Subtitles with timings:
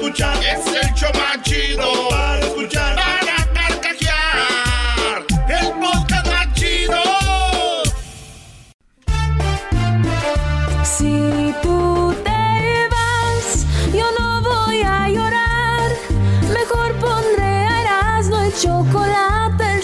[0.00, 0.36] escuchar.
[0.42, 2.99] Es el show más chido para escuchar.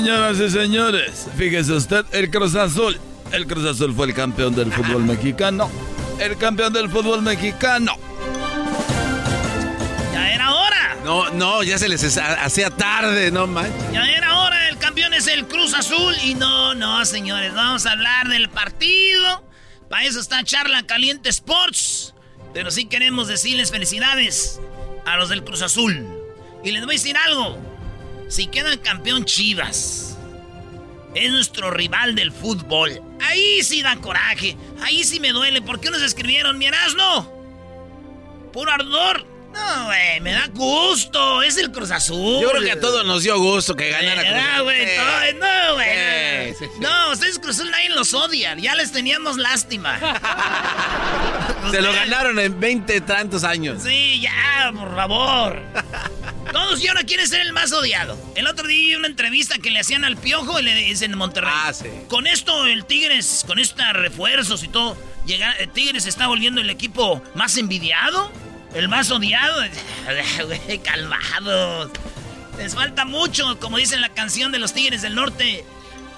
[0.00, 2.98] Señoras y señores, fíjese usted, el Cruz Azul.
[3.32, 5.70] El Cruz Azul fue el campeón del fútbol mexicano.
[6.18, 7.92] El campeón del fútbol mexicano.
[10.14, 10.96] Ya era hora.
[11.04, 13.92] No, no, ya se les hacía tarde, no manches.
[13.92, 14.70] Ya era hora.
[14.70, 16.14] El campeón es el Cruz Azul.
[16.24, 17.52] Y no, no, señores.
[17.52, 19.44] Vamos a hablar del partido.
[19.90, 22.14] Para eso está Charla Caliente Sports.
[22.54, 24.62] Pero sí queremos decirles felicidades
[25.04, 26.08] a los del Cruz Azul.
[26.64, 27.69] Y les voy a decir algo.
[28.30, 30.16] Si quedan campeón Chivas,
[31.16, 33.02] es nuestro rival del fútbol.
[33.20, 34.56] Ahí sí da coraje.
[34.82, 35.60] Ahí sí me duele.
[35.60, 37.28] ¿Por qué nos escribieron, mi Erasmo?
[38.52, 39.26] Puro ardor.
[39.52, 41.42] No, güey, me da gusto.
[41.42, 42.40] Es el Cruz Azul.
[42.42, 44.62] Yo creo que a todos nos dio gusto que ganara Cruz No, Azul.
[44.64, 44.92] güey, Sí.
[44.96, 45.88] todo- no, güey.
[46.50, 46.80] No, sí, sí.
[46.80, 48.54] No, ustedes Cruz Azul nadie los odia.
[48.56, 49.98] Ya les teníamos lástima.
[51.70, 53.82] Se lo ganaron en 20 tantos años.
[53.82, 55.62] Sí, ya, por favor.
[56.52, 58.18] Todos y ahora quieren ser el más odiado.
[58.34, 61.18] El otro día vi una entrevista que le hacían al Piojo y le dicen en
[61.18, 61.52] Monterrey.
[61.54, 61.86] Ah, sí.
[62.08, 64.96] Con esto el Tigres, con estos refuerzos y todo,
[65.26, 68.32] llega, el Tigres está volviendo el equipo más envidiado,
[68.74, 69.62] el más odiado.
[70.46, 71.90] Güey, calmados.
[72.58, 75.64] Les falta mucho, como dice en la canción de los Tigres del Norte.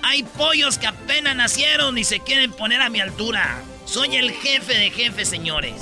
[0.02, 3.62] Hay pollos que apenas nacieron y se quieren poner a mi altura.
[3.84, 5.74] Soy el jefe de jefes, señores.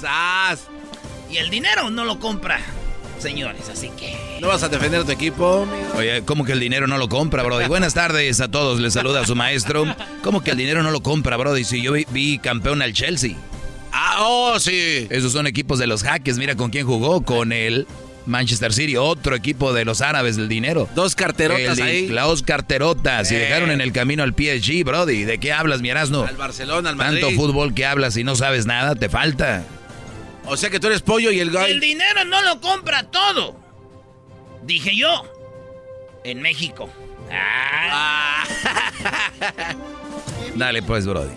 [0.00, 0.66] ¡Sas!
[1.30, 2.60] Y el dinero no lo compra,
[3.18, 4.38] señores, así que...
[4.40, 5.92] ¿No vas a defender a tu equipo, amigo?
[5.94, 7.68] Oye, ¿cómo que el dinero no lo compra, Brody?
[7.68, 9.84] Buenas tardes a todos, les saluda a su maestro.
[10.22, 11.64] ¿Cómo que el dinero no lo compra, Brody?
[11.64, 13.36] Si yo vi, vi campeón al Chelsea.
[13.92, 15.06] Ah, oh, sí.
[15.10, 17.86] Esos son equipos de los jaques, mira con quién jugó, con el
[18.24, 20.88] Manchester City, otro equipo de los árabes del dinero.
[20.94, 22.08] Dos carterotas El- ahí.
[22.08, 23.38] Las carterotas y Eh.
[23.40, 25.24] dejaron en el camino al PSG, Brody.
[25.24, 26.22] ¿De qué hablas, mi Erasmo?
[26.22, 27.20] Al Barcelona, al Madrid.
[27.20, 29.64] Tanto fútbol que hablas y no sabes nada, te falta.
[30.46, 31.80] O sea que tú eres pollo y el El gay.
[31.80, 33.56] dinero no lo compra todo.
[34.64, 35.24] Dije yo.
[36.24, 36.88] En México.
[37.32, 38.44] Ah.
[40.56, 41.32] Dale pues, Brody.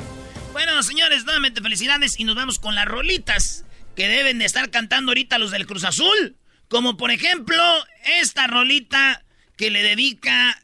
[0.56, 5.10] Bueno, señores, nuevamente felicidades y nos vamos con las rolitas que deben de estar cantando
[5.10, 6.38] ahorita los del Cruz Azul.
[6.70, 7.62] Como por ejemplo,
[8.22, 9.26] esta rolita
[9.58, 10.64] que le dedica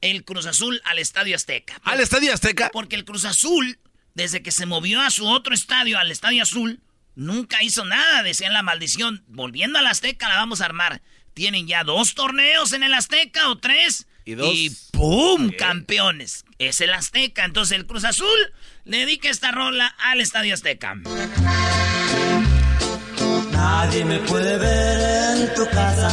[0.00, 1.80] el Cruz Azul al Estadio Azteca.
[1.84, 2.70] ¿Al Estadio Azteca?
[2.72, 3.78] Porque el Cruz Azul,
[4.14, 6.80] desde que se movió a su otro estadio, al Estadio Azul,
[7.14, 8.24] nunca hizo nada.
[8.24, 9.22] Decían la maldición.
[9.28, 11.00] Volviendo al Azteca la vamos a armar.
[11.34, 14.08] Tienen ya dos torneos en el Azteca o tres.
[14.24, 14.90] Y dos.
[14.90, 15.52] ¡pum!
[15.56, 16.44] Campeones.
[16.58, 17.44] Es el Azteca.
[17.44, 18.36] Entonces el Cruz Azul
[18.96, 20.94] dedica esta rola al Estadio Azteca.
[23.52, 26.08] Nadie me puede ver en tu casa.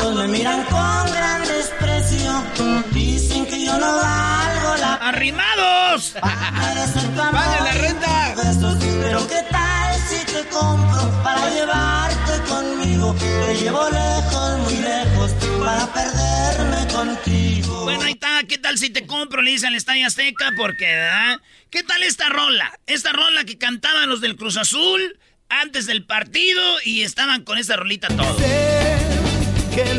[0.00, 2.44] Todos me miran con gran desprecio.
[2.92, 6.14] Dicen que yo no valgo la ¡Arrimados!
[6.20, 8.34] ¡Paguen la renta!
[8.36, 8.76] besos.
[9.02, 9.75] Pero qué tal
[10.36, 13.14] te compro para llevarte conmigo.
[13.14, 17.84] Te llevo lejos, muy lejos, para perderme contigo.
[17.84, 18.42] Bueno, ahí está.
[18.44, 19.42] ¿Qué tal si te compro?
[19.42, 21.40] Le dice al Estadio Azteca, porque, ¿verdad?
[21.70, 22.78] ¿Qué tal esta rola?
[22.86, 25.18] Esta rola que cantaban los del Cruz Azul
[25.48, 28.36] antes del partido y estaban con esta rolita todos.
[28.38, 28.96] Sé
[29.74, 29.94] que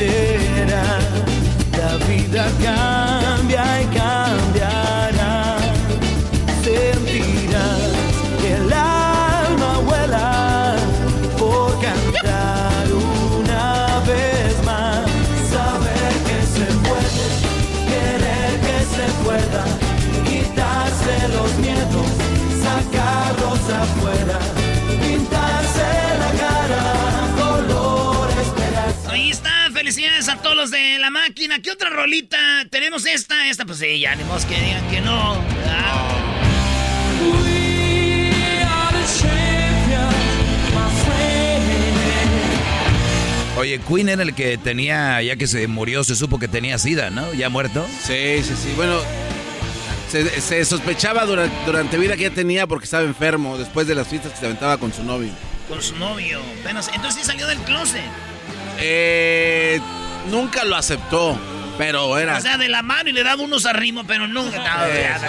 [0.00, 0.82] será.
[1.76, 3.99] La vida cambia y cambiará.
[30.60, 31.62] Los de la máquina.
[31.62, 32.36] ¿Qué otra rolita?
[32.70, 35.40] Tenemos esta, esta, pues sí, ya, ni modo que digan que no.
[43.56, 47.10] Oye, Queen era el que tenía, ya que se murió, se supo que tenía sida,
[47.10, 47.34] ¿no?
[47.34, 47.86] Ya muerto.
[48.02, 48.72] Sí, sí, sí.
[48.74, 48.98] Bueno,
[50.08, 54.08] se, se sospechaba durante, durante vida que ya tenía porque estaba enfermo después de las
[54.08, 55.30] fiestas que se aventaba con su novio.
[55.68, 56.40] Con su novio.
[56.62, 58.00] Apenas- entonces sí salió del closet.
[58.78, 59.78] Eh,
[60.26, 61.38] nunca lo aceptó,
[61.78, 62.36] pero era...
[62.38, 64.56] O sea, de la mano y le daba unos arrimo, pero nunca.
[64.58, 65.20] No, ya.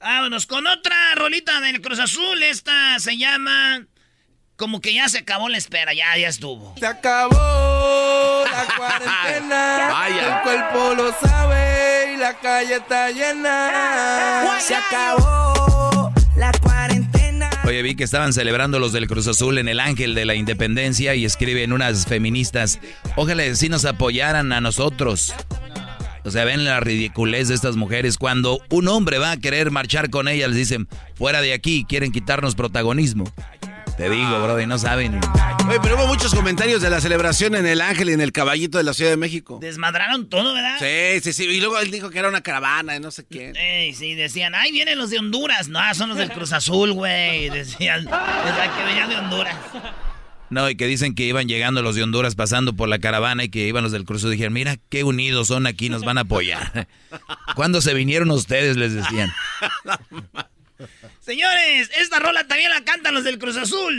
[0.00, 2.42] Vámonos con otra rolita del Cruz Azul.
[2.42, 3.86] Esta se llama.
[4.56, 6.74] Como que ya se acabó la espera, ya, ya estuvo.
[6.78, 9.88] Se acabó la cuarentena.
[9.90, 10.36] Vaya.
[10.36, 14.58] El cuerpo lo sabe y la calle está llena.
[14.60, 15.90] Se acabó.
[17.66, 21.14] Oye, vi que estaban celebrando los del Cruz Azul en el Ángel de la Independencia
[21.14, 22.78] y escriben unas feministas,
[23.16, 25.32] ojalá si nos apoyaran a nosotros.
[26.24, 28.18] O sea, ven la ridiculez de estas mujeres.
[28.18, 32.12] Cuando un hombre va a querer marchar con ellas, les dicen, fuera de aquí, quieren
[32.12, 33.24] quitarnos protagonismo.
[33.96, 35.20] Te digo, bro, y no saben.
[35.68, 38.76] Oye, pero hubo muchos comentarios de la celebración en el Ángel y en el Caballito
[38.78, 39.58] de la Ciudad de México.
[39.60, 40.78] Desmadraron todo, ¿verdad?
[40.80, 41.44] Sí, sí, sí.
[41.44, 43.54] Y luego él dijo que era una caravana de no sé quién.
[43.54, 45.68] Ey, sí, decían, ay, vienen los de Honduras.
[45.68, 47.48] No, son los del Cruz Azul, güey.
[47.54, 49.56] Decían, ¿verdad que venían de Honduras?
[50.50, 53.48] No, y que dicen que iban llegando los de Honduras pasando por la caravana y
[53.48, 54.32] que iban los del Cruz Azul.
[54.32, 56.88] Dijeron, mira qué unidos son aquí, nos van a apoyar.
[57.54, 58.76] ¿Cuándo se vinieron ustedes?
[58.76, 59.32] Les decían.
[61.24, 63.96] Señores, esta rola también la cantan los del Cruz Azul.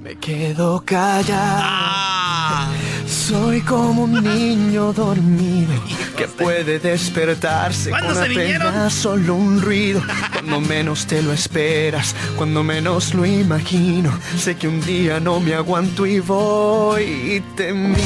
[0.00, 1.60] Me quedo callado.
[1.62, 2.72] Ah.
[3.06, 5.74] Soy como un niño dormido
[6.16, 10.02] que puede despertarse ¿Cuándo con se apenas solo un ruido.
[10.32, 14.18] Cuando menos te lo esperas, cuando menos lo imagino.
[14.38, 17.96] Sé que un día no me aguanto y voy y te miro.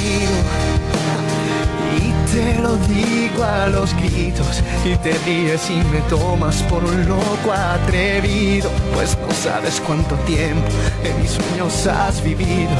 [2.31, 7.09] Y te lo digo a los gritos y te ríes y me tomas por un
[7.09, 10.69] loco atrevido, pues no sabes cuánto tiempo
[11.03, 12.71] en mis sueños has vivido,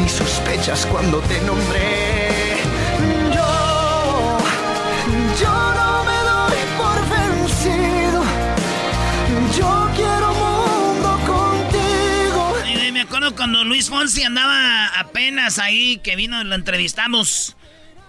[0.00, 2.58] ni sospechas cuando te nombré.
[3.34, 4.38] Yo,
[5.40, 8.22] yo no me doy por vencido,
[9.58, 12.92] yo quiero mundo contigo.
[12.92, 17.56] Me acuerdo cuando Luis Fonsi andaba apenas ahí, que vino, lo entrevistamos.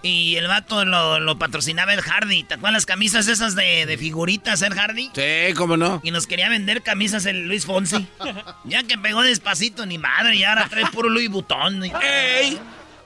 [0.04, 2.44] Y el vato lo, lo patrocinaba el Hardy.
[2.44, 5.10] ¿Te acuerdas las camisas esas de, de figuritas, el Hardy?
[5.14, 6.02] Sí, cómo no.
[6.04, 8.06] Y nos quería vender camisas el Luis Fonsi.
[8.64, 11.84] ya que pegó despacito, ni madre, y ahora trae puro Louis Vuitton.
[12.02, 12.60] ¡Ey!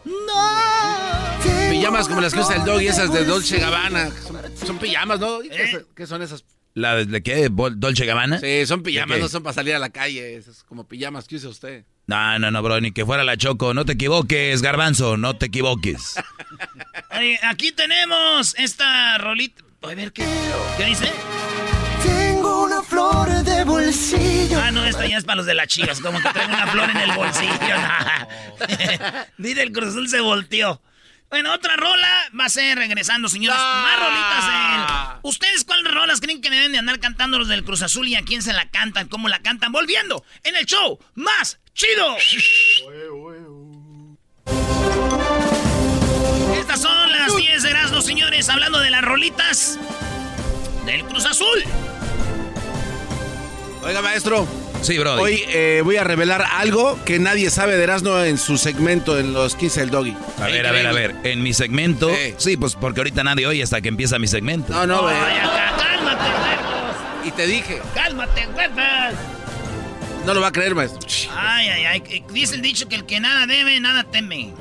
[0.04, 1.70] ¡No!
[1.70, 4.10] Pijamas como las que usa el dog y esas de Dolce Gabbana.
[4.10, 5.38] Son, son pijamas, ¿no?
[5.40, 5.84] ¿Qué, ¿Eh?
[5.94, 6.44] qué son esas?
[6.78, 7.48] ¿La de, de qué?
[7.48, 8.38] ¿Bol- ¿Dolce Gabbana?
[8.38, 10.36] Sí, son pijamas, no son para salir a la calle.
[10.36, 11.84] Esas como pijamas que usa usted.
[12.06, 13.74] No, no, no, bro, ni que fuera la Choco.
[13.74, 16.14] No te equivoques, garbanzo, no te equivoques.
[17.18, 19.62] Oye, aquí tenemos esta rolita.
[19.82, 20.24] A ver, ¿qué,
[20.76, 21.10] ¿qué dice?
[22.04, 24.60] Tengo una flor de bolsillo.
[24.62, 26.00] Ah, no, esta ya es para los de las chivas.
[26.00, 27.52] Como que traen una flor en el bolsillo.
[29.38, 30.80] Dile, el Cruz Azul se volteó.
[31.30, 32.08] Bueno, otra rola
[32.38, 33.58] va a ser regresando, señores.
[33.60, 33.82] Ah.
[33.84, 35.28] Más rolitas de...
[35.28, 38.22] ¿Ustedes cuáles rolas creen que deben de andar cantando los del Cruz Azul y a
[38.22, 39.08] quién se la cantan?
[39.08, 39.70] ¿Cómo la cantan?
[39.70, 42.16] Volviendo en el show más chido.
[46.58, 49.78] Estas son las 10 de Erasmus, señores, hablando de las rolitas
[50.86, 51.62] del Cruz Azul.
[53.82, 54.48] Oiga, maestro.
[54.82, 55.14] Sí, bro.
[55.14, 59.32] Hoy eh, voy a revelar algo que nadie sabe de Erasmo en su segmento en
[59.34, 60.16] los 15 del Doggy.
[60.40, 61.16] A ver, a ver, a ver.
[61.24, 62.08] En mi segmento.
[62.10, 62.34] Sí.
[62.36, 64.72] Sí, pues porque ahorita nadie oye hasta que empieza mi segmento.
[64.72, 65.14] No, no, güey.
[65.14, 66.96] Ay, acá, cálmate, huevos.
[67.26, 69.14] Y te dije, Cálmate, huevos.
[70.24, 71.00] no lo va a creer, maestro.
[71.36, 72.24] Ay, ay, ay.
[72.32, 74.52] Dice el dicho que el que nada debe, nada teme.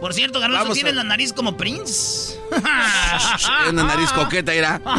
[0.00, 2.36] Por cierto, Garbanzo, tienes a- la nariz como Prince.
[3.70, 4.80] Una nariz coqueta, irá.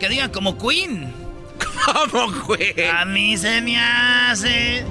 [0.00, 1.10] Que diga como Queen.
[1.84, 2.74] ¿Cómo, güey?
[2.88, 4.84] A mí se me hace.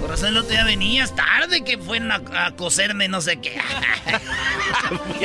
[0.00, 3.58] Por razón el otro día venías tarde que fueron a, a coserme no sé qué.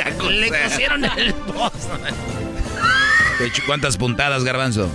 [0.04, 1.34] A Le cosieron el
[3.46, 4.90] hecho, ¿Cuántas puntadas, Garbanzo?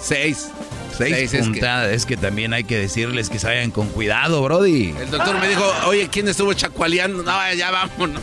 [0.00, 0.48] Seis.
[0.96, 1.92] Seis, Seis, es que- puntadas.
[1.92, 2.16] Es que...
[2.16, 4.94] también hay que decirles que se vayan con cuidado, Brody.
[4.98, 7.22] El doctor me dijo, oye, ¿quién estuvo chacualeando?
[7.22, 8.20] No, ya vámonos.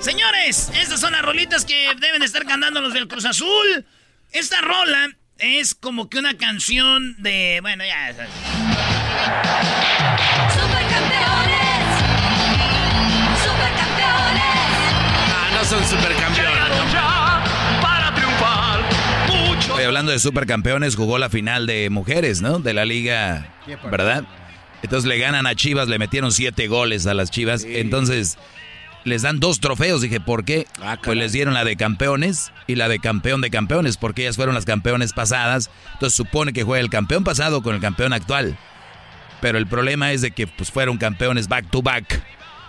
[0.00, 3.84] Señores, estas son las rolitas que deben de estar cantando los del Cruz Azul.
[4.32, 7.58] Esta rola es como que una canción de.
[7.62, 8.12] Bueno, ya.
[10.52, 11.84] Supercampeones.
[13.42, 14.42] Supercampeones.
[15.32, 16.64] Ah, no son supercampeones.
[19.74, 22.60] Oye, hablando de supercampeones, jugó la final de mujeres, ¿no?
[22.60, 23.54] De la liga,
[23.90, 24.24] ¿verdad?
[24.82, 27.64] Entonces le ganan a Chivas, le metieron siete goles a las Chivas.
[27.64, 28.38] Entonces
[29.04, 30.00] les dan dos trofeos.
[30.02, 30.66] Dije, ¿por qué?
[30.82, 34.36] Ah, pues les dieron la de campeones y la de campeón de campeones, porque ellas
[34.36, 35.70] fueron las campeones pasadas.
[35.94, 38.56] Entonces supone que juega el campeón pasado con el campeón actual.
[39.40, 42.22] Pero el problema es de que pues fueron campeones back to back.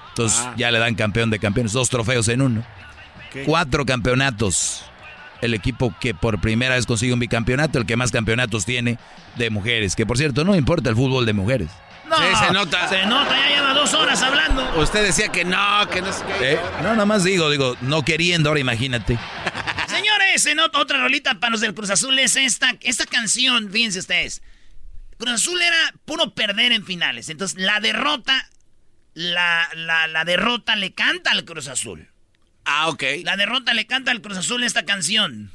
[0.09, 0.53] Entonces Ah.
[0.57, 2.63] ya le dan campeón de campeones, dos trofeos en uno.
[3.45, 4.83] Cuatro campeonatos.
[5.41, 8.97] El equipo que por primera vez consigue un bicampeonato, el que más campeonatos tiene
[9.35, 9.95] de mujeres.
[9.95, 11.69] Que por cierto, no importa el fútbol de mujeres.
[12.07, 12.87] No, Sí, se nota.
[12.87, 14.79] Se nota, ya lleva dos horas hablando.
[14.79, 16.53] Usted decía que no, que no sé qué.
[16.53, 16.59] ¿Eh?
[16.83, 19.17] No, nada más digo, digo, no queriendo, ahora imagínate.
[19.87, 23.99] Señores, en ot- otra rolita para los del Cruz Azul es esta, esta canción, fíjense
[23.99, 24.41] ustedes.
[25.17, 27.29] Cruz Azul era puro perder en finales.
[27.29, 28.49] Entonces, la derrota,
[29.13, 32.09] la, la, la derrota le canta al Cruz Azul.
[32.65, 33.03] Ah, ok.
[33.23, 35.51] La derrota le canta al Cruz Azul esta canción.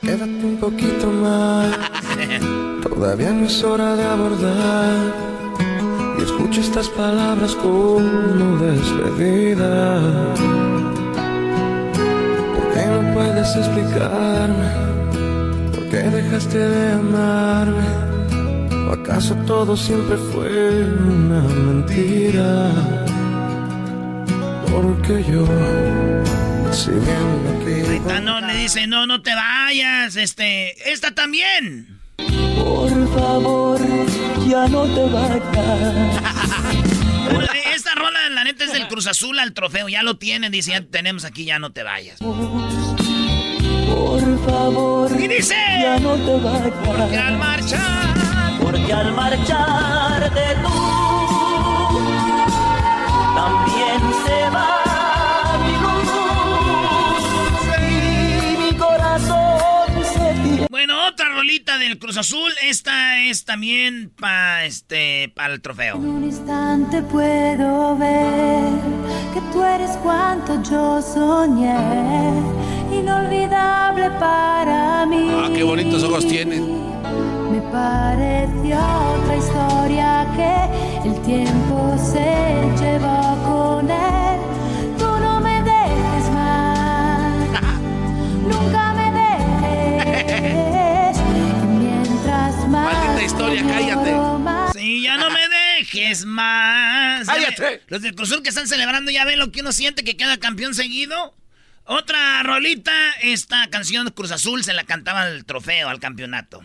[0.00, 1.76] Quédate un poquito más,
[2.82, 5.14] todavía no es hora de abordar.
[6.18, 10.00] Y escucho estas palabras como despedida.
[12.54, 14.68] ¿Por qué no puedes explicarme?
[15.74, 17.88] ¿Por qué dejaste de amarme?
[18.88, 22.70] ¿O acaso todo siempre fue una mentira?
[24.70, 25.46] Porque yo,
[26.72, 27.42] si bien.
[28.10, 32.01] Ah, no, le dice, no, no te vayas, este, esta también.
[32.58, 33.80] Por favor,
[34.48, 35.42] ya no te vayas.
[37.74, 39.88] Esta rola, la neta, es del Cruz Azul al trofeo.
[39.88, 42.18] Ya lo tienen, dice, ya tenemos aquí, ya no te vayas.
[42.18, 42.36] Por
[44.46, 45.54] favor, ¿Qué dice?
[45.80, 46.72] ya no te vayas.
[46.84, 48.14] Porque al marchar.
[48.62, 50.68] Porque al marcharte tú,
[53.34, 54.81] también se va
[60.84, 62.50] Bueno, otra rolita del Cruz Azul.
[62.64, 65.94] Esta es también para este, para el trofeo.
[65.94, 68.64] En un instante puedo ver
[69.32, 71.76] que tú eres cuanto yo soñé,
[72.90, 75.28] inolvidable para mí.
[75.30, 76.64] Ah, qué bonitos ojos tienen.
[77.52, 78.80] Me pareció
[79.20, 84.40] otra historia que el tiempo se llevó con él.
[84.98, 87.50] Tú no me dejes más,
[88.48, 90.68] nunca me dejes.
[93.32, 94.78] historia, te cállate.
[94.78, 97.26] Sí, ya no me dejes más.
[97.26, 97.82] ¡Cállate!
[97.88, 100.38] Los del Cruz Azul que están celebrando ya ven lo que uno siente que queda
[100.38, 101.34] campeón seguido.
[101.84, 106.62] Otra rolita, esta canción Cruz Azul se la cantaba al trofeo, al campeonato.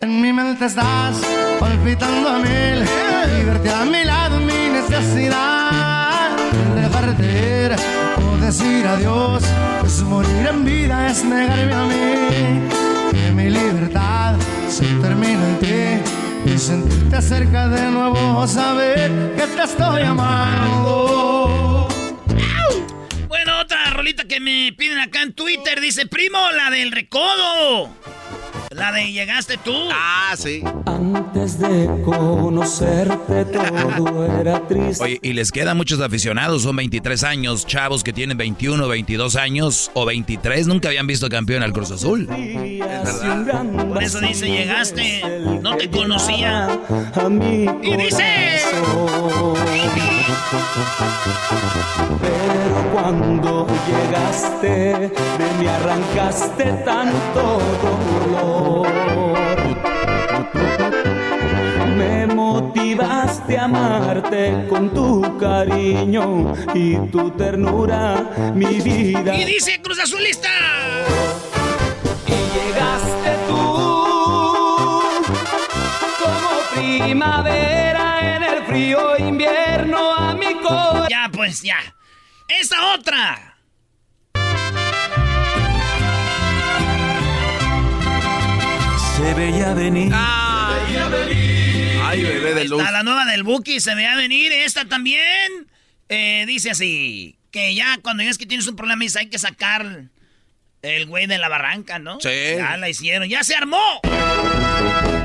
[0.00, 1.16] En mi mente estás
[1.60, 6.36] palpitando a mil y verte a mi lado es mi necesidad.
[6.74, 7.76] Dejarte ir
[8.24, 9.42] o decir adiós,
[9.80, 12.81] pues morir en vida es negarme a mí.
[13.42, 14.36] Mi libertad
[14.68, 15.74] se termina en ti
[16.48, 21.88] y sentirte cerca de nuevo, saber que te estoy amando.
[23.26, 27.90] Bueno, otra rolita que me piden acá en Twitter dice, primo, la del recodo.
[28.74, 29.74] La de llegaste tú.
[29.92, 30.62] Ah, sí.
[30.86, 35.04] Antes de conocerte todo era triste.
[35.04, 39.90] Oye, y les quedan muchos aficionados, son 23 años, chavos que tienen 21, 22 años
[39.94, 42.26] o 23, nunca habían visto campeón al Cruz Azul.
[42.26, 45.22] Por eso dice, llegaste,
[45.60, 46.80] no te conocía.
[47.14, 48.62] A mi Y dice...
[53.02, 58.86] Cuando llegaste, de mí arrancaste tanto dolor.
[61.96, 69.34] Me motivaste a amarte con tu cariño y tu ternura, mi vida.
[69.34, 70.48] Y dice Cruz Azulista.
[72.28, 73.64] Y llegaste tú
[76.22, 81.08] como primavera en el frío invierno a mi corazón.
[81.10, 81.78] Ya, pues, ya.
[82.60, 83.56] Esta otra.
[89.16, 90.10] Se veía venir.
[90.14, 90.76] Ah.
[92.04, 92.80] Ay, bebé de luz.
[92.80, 94.52] está la nueva del Buki, se veía venir.
[94.52, 95.68] Esta también.
[96.08, 100.04] Eh, dice así, que ya cuando es que tienes un problema dice, hay que sacar
[100.82, 102.20] el güey de la barranca, ¿no?
[102.20, 102.56] Sí.
[102.56, 104.00] Ya la hicieron, ya se armó.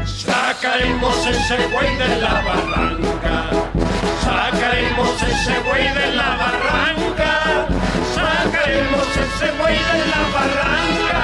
[0.05, 3.46] Sacaremos ese güey de la barranca.
[4.27, 7.67] Sacaremos ese güey de la barranca.
[8.13, 11.19] Sacaremos ese güey de la barranca.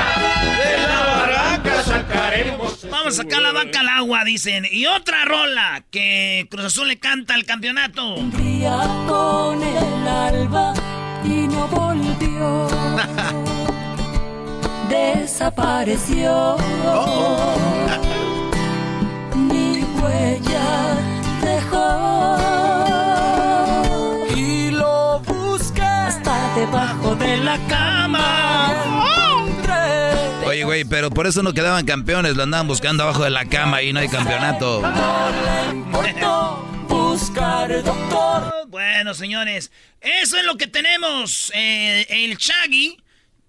[0.64, 2.72] De la barranca sacaremos.
[2.90, 4.66] Vamos a sacar la vaca al agua, dicen.
[4.72, 8.16] Y otra rola que Cruz Azul le canta al campeonato.
[8.38, 10.74] día con el alba
[11.26, 12.68] y no volvió.
[14.90, 16.56] Desapareció.
[19.36, 20.96] Mi huella
[21.44, 22.53] dejó.
[27.58, 28.74] La cama.
[30.46, 33.82] Oye, güey, pero por eso no quedaban campeones, lo andaban buscando abajo de la cama
[33.82, 34.82] y no hay campeonato.
[36.88, 38.68] Buscar doctor.
[38.68, 41.52] Bueno, señores, eso es lo que tenemos.
[41.56, 42.98] Eh, el Shaggy,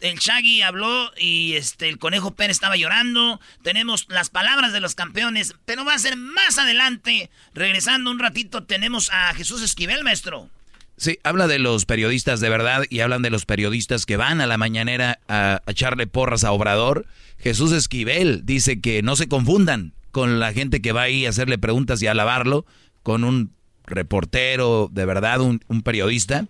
[0.00, 3.40] el Shaggy habló y este el Conejo Pérez estaba llorando.
[3.62, 7.30] Tenemos las palabras de los campeones, pero va a ser más adelante.
[7.54, 10.50] Regresando un ratito, tenemos a Jesús Esquivel, maestro.
[10.96, 14.46] Sí, habla de los periodistas de verdad y hablan de los periodistas que van a
[14.46, 17.06] la mañanera a, a echarle porras a Obrador.
[17.38, 21.58] Jesús Esquivel dice que no se confundan con la gente que va ahí a hacerle
[21.58, 22.64] preguntas y a alabarlo,
[23.02, 23.50] con un
[23.86, 26.46] reportero de verdad, un, un periodista.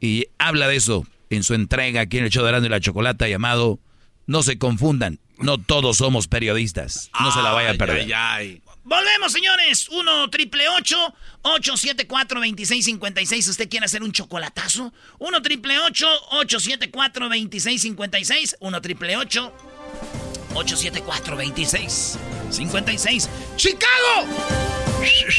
[0.00, 2.80] Y habla de eso en su entrega aquí en el show de Erasmo y la
[2.80, 3.78] Chocolata llamado
[4.26, 7.10] No se confundan, no todos somos periodistas.
[7.20, 8.00] No se la vaya a perder.
[8.00, 8.62] ay, ay.
[8.88, 9.88] Volvemos, señores.
[9.90, 14.94] 1 triple 874 2656 ¿Usted quiere hacer un chocolatazo?
[15.18, 24.24] 1 triple 874 2656 1 triple 874 2656 ¡Chicago!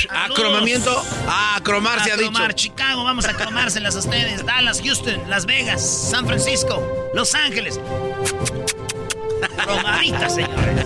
[0.10, 1.04] Acromamiento.
[1.28, 2.52] Acromar se ha dicho.
[2.54, 4.46] Chicago, vamos a cromárselas a ustedes.
[4.46, 7.80] Dallas, Houston, Las Vegas, San Francisco, Los Ángeles.
[9.66, 10.86] Cromaditas, señores.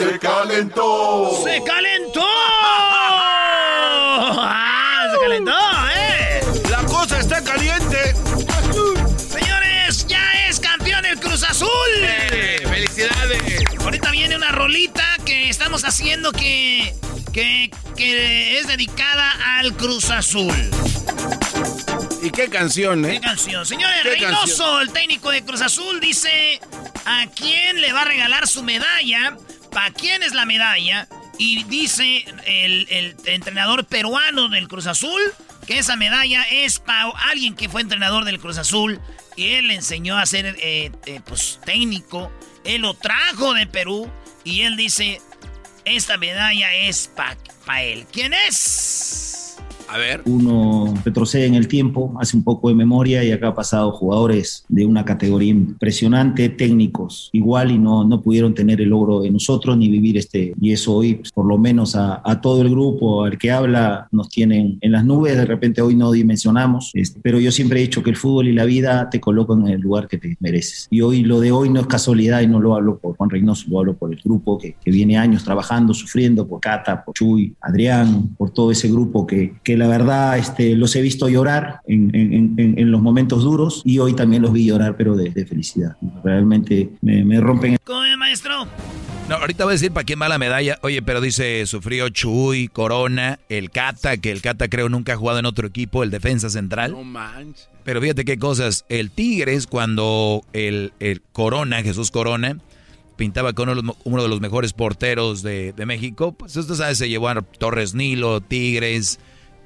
[0.00, 1.42] Se calentó.
[1.44, 2.22] ¡Se calentó!
[4.42, 5.52] ¡Ah, se calentó,
[5.94, 6.40] eh!
[6.70, 8.14] La cosa está caliente.
[9.18, 11.68] Señores, ya es campeón el Cruz Azul.
[11.98, 13.42] Eh, ¡Felicidades!
[13.78, 16.94] Ahorita viene una rolita que estamos haciendo que,
[17.34, 20.54] que, que es dedicada al Cruz Azul.
[22.22, 23.20] ¿Y qué canción, ¿Qué eh?
[23.20, 23.66] canción?
[23.66, 24.80] Señores, ¿Qué Reynoso, canción?
[24.80, 26.58] el técnico de Cruz Azul, dice
[27.04, 29.36] a quién le va a regalar su medalla,
[29.70, 35.20] para quién es la medalla, y dice el, el entrenador peruano del Cruz Azul
[35.66, 39.00] que esa medalla es para alguien que fue entrenador del Cruz Azul
[39.36, 42.30] y él le enseñó a ser eh, eh, pues, técnico,
[42.64, 44.10] él lo trajo de Perú
[44.44, 45.20] y él dice,
[45.84, 47.10] esta medalla es
[47.64, 48.06] para él.
[48.12, 49.56] ¿Quién es?
[49.88, 50.22] A ver.
[50.26, 54.64] uno retrocede en el tiempo, hace un poco de memoria y acá ha pasado jugadores
[54.68, 59.76] de una categoría impresionante, técnicos igual y no, no pudieron tener el logro de nosotros
[59.76, 60.54] ni vivir este.
[60.60, 64.08] Y eso hoy, pues, por lo menos a, a todo el grupo, al que habla,
[64.10, 67.82] nos tienen en las nubes, de repente hoy no dimensionamos, este, pero yo siempre he
[67.82, 70.88] dicho que el fútbol y la vida te colocan en el lugar que te mereces.
[70.90, 73.66] Y hoy lo de hoy no es casualidad y no lo hablo por Juan Reynoso,
[73.68, 77.54] lo hablo por el grupo que, que viene años trabajando, sufriendo, por Cata, por Chuy,
[77.60, 82.14] Adrián, por todo ese grupo que, que la verdad este, los he visto llorar en,
[82.14, 85.46] en- en- en los momentos duros y hoy también los vi llorar, pero de, de
[85.46, 85.96] felicidad.
[86.24, 88.66] Realmente me, me rompen ¿Cómo es, maestro?
[89.28, 90.78] No, ahorita voy a decir para quién va la medalla.
[90.82, 95.38] Oye, pero dice, sufrió Chuy, Corona, el Cata, que el Cata creo nunca ha jugado
[95.38, 96.92] en otro equipo, el defensa central.
[96.92, 97.68] No manches.
[97.84, 98.84] Pero fíjate qué cosas.
[98.88, 102.58] El Tigres, cuando el, el Corona, Jesús Corona,
[103.16, 106.74] pintaba con uno de los, uno de los mejores porteros de, de México, pues usted
[106.74, 109.20] sabe, se llevó a Torres Nilo, Tigres,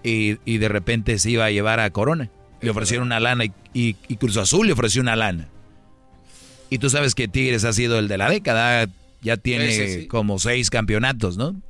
[0.04, 2.30] y, y de repente se iba a llevar a Corona.
[2.60, 5.48] Le ofrecieron una lana y, y- y Cruz Azul le ofreció una lana.
[6.70, 8.88] Y tú sabes que Tigres ha sido el de la década,
[9.22, 10.06] ya tiene sí.
[10.06, 11.60] como seis campeonatos, ¿no?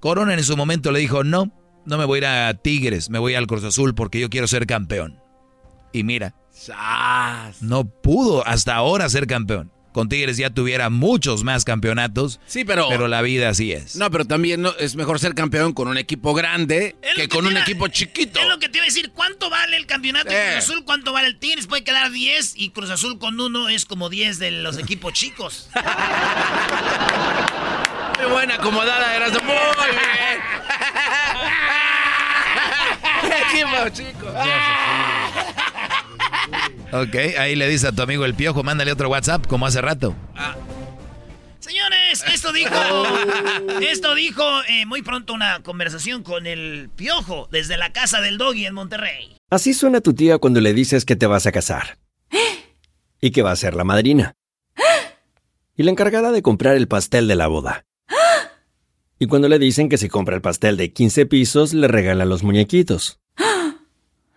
[0.00, 1.50] Corona en su momento le dijo, no,
[1.84, 4.46] no me voy a ir a Tigres, me voy al Cruz Azul porque yo quiero
[4.46, 5.18] ser campeón.
[5.92, 6.34] Y mira,
[7.60, 9.70] no pudo hasta ahora ser campeón.
[9.96, 12.38] Con Tigres ya tuviera muchos más campeonatos.
[12.46, 12.86] Sí, pero.
[12.90, 13.96] Pero la vida así es.
[13.96, 17.56] No, pero también no, es mejor ser campeón con un equipo grande que, con un
[17.56, 18.38] equipo chiquito.
[18.38, 19.12] Es lo que te iba a decir.
[19.12, 20.50] ¿Cuánto vale el campeonato de Eh.
[20.52, 20.84] Cruz Azul?
[20.84, 21.66] ¿Cuánto vale el Tigres?
[21.66, 25.70] Puede quedar 10 y Cruz Azul con uno es como 10 de los equipos chicos.
[28.20, 29.56] Muy buena acomodada, eras muy bien.
[33.48, 34.26] equipo chico.
[37.02, 40.14] Ok, ahí le dice a tu amigo el piojo, mándale otro WhatsApp como hace rato.
[41.58, 42.72] Señores, esto dijo.
[43.82, 48.64] Esto dijo eh, muy pronto una conversación con el piojo desde la casa del doggy
[48.64, 49.36] en Monterrey.
[49.50, 51.98] Así suena tu tía cuando le dices que te vas a casar.
[53.20, 54.34] Y que va a ser la madrina.
[55.76, 57.84] Y la encargada de comprar el pastel de la boda.
[59.18, 62.42] Y cuando le dicen que si compra el pastel de 15 pisos, le regalan los
[62.42, 63.18] muñequitos.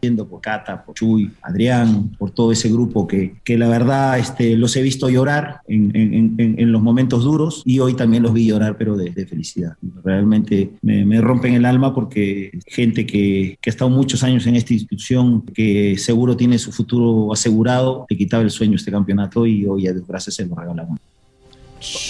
[0.00, 4.56] Yendo por Cata, por Chuy, Adrián, por todo ese grupo que, que la verdad este,
[4.56, 8.32] los he visto llorar en, en- en- en los momentos duros y hoy también los
[8.32, 9.72] vi llorar, pero de, de felicidad.
[10.04, 14.54] Realmente me, me rompen el alma porque gente que, que ha estado muchos años en
[14.54, 19.66] esta institución, que seguro tiene su futuro asegurado, le quitaba el sueño este campeonato y
[19.66, 20.98] hoy a Dios gracias se lo regalamos.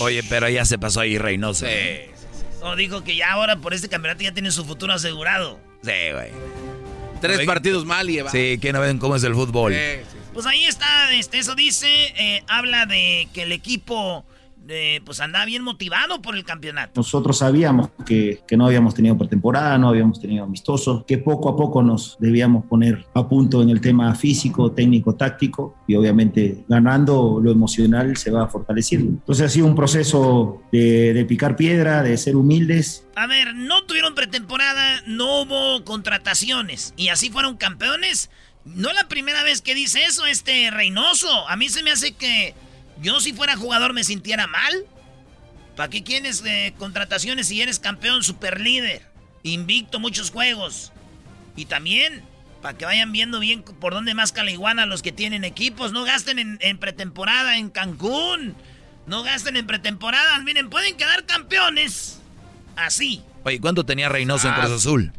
[0.00, 1.64] Oye, pero ya se pasó ahí Reynoso.
[1.66, 2.10] ¿eh?
[2.62, 5.58] O dijo que ya ahora por este campeonato ya tiene su futuro asegurado.
[5.82, 6.28] Sí, güey.
[7.20, 8.30] Tres partidos mal y va.
[8.30, 9.74] Sí, que no ven cómo es el fútbol.
[10.34, 14.24] Pues ahí está, este, eso dice, eh, habla de que el equipo
[14.68, 16.92] eh, pues andaba bien motivado por el campeonato.
[16.96, 21.56] Nosotros sabíamos que, que no habíamos tenido pretemporada, no habíamos tenido amistosos, que poco a
[21.56, 27.40] poco nos debíamos poner a punto en el tema físico, técnico, táctico y obviamente ganando
[27.42, 29.10] lo emocional se va fortaleciendo.
[29.10, 33.06] Entonces ha sido un proceso de, de picar piedra, de ser humildes.
[33.16, 38.30] A ver, no tuvieron pretemporada, no hubo contrataciones y así fueron campeones.
[38.64, 41.48] No la primera vez que dice eso este Reynoso.
[41.48, 42.54] A mí se me hace que
[43.00, 44.72] yo si fuera jugador me sintiera mal.
[45.76, 49.02] ¿Para qué quieres eh, contrataciones si eres campeón super líder?
[49.44, 50.92] Invicto muchos juegos.
[51.54, 52.22] Y también,
[52.62, 55.92] para que vayan viendo bien por dónde más caliguana los que tienen equipos.
[55.92, 58.56] No gasten en, en pretemporada en Cancún.
[59.06, 60.38] No gasten en pretemporada.
[60.40, 62.18] Miren, pueden quedar campeones.
[62.76, 63.22] Así.
[63.44, 65.12] Oye, ¿cuánto tenía Reynoso en Cruz Azul?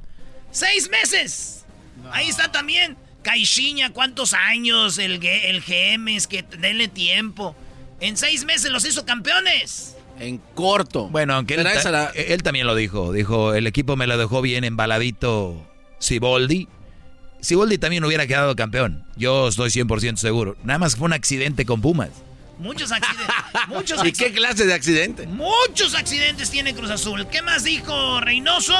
[0.51, 1.65] ¡Seis meses!
[2.11, 2.97] Ahí está también.
[3.23, 4.97] Caixinha, ¿cuántos años?
[4.97, 7.55] El, G- el GM, es que denle tiempo.
[7.99, 9.95] En seis meses los hizo campeones.
[10.19, 11.07] En corto.
[11.09, 13.12] Bueno, aunque él, ta- la- él también lo dijo.
[13.13, 15.65] Dijo, el equipo me lo dejó bien embaladito
[15.99, 16.67] Siboldi.
[17.41, 19.05] Siboldi también hubiera quedado campeón.
[19.15, 20.57] Yo estoy 100% seguro.
[20.63, 22.09] Nada más fue un accidente con Pumas.
[22.57, 23.33] Muchos accidentes.
[23.69, 25.25] muchos ¿Y qué clase de accidente?
[25.27, 27.25] Muchos accidentes tiene Cruz Azul.
[27.27, 28.75] ¿Qué más dijo Reynoso?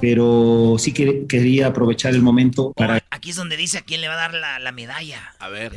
[0.00, 4.08] Pero sí que quería aprovechar el momento para Aquí es donde dice a quién le
[4.08, 5.20] va a dar la, la medalla.
[5.38, 5.72] A ver.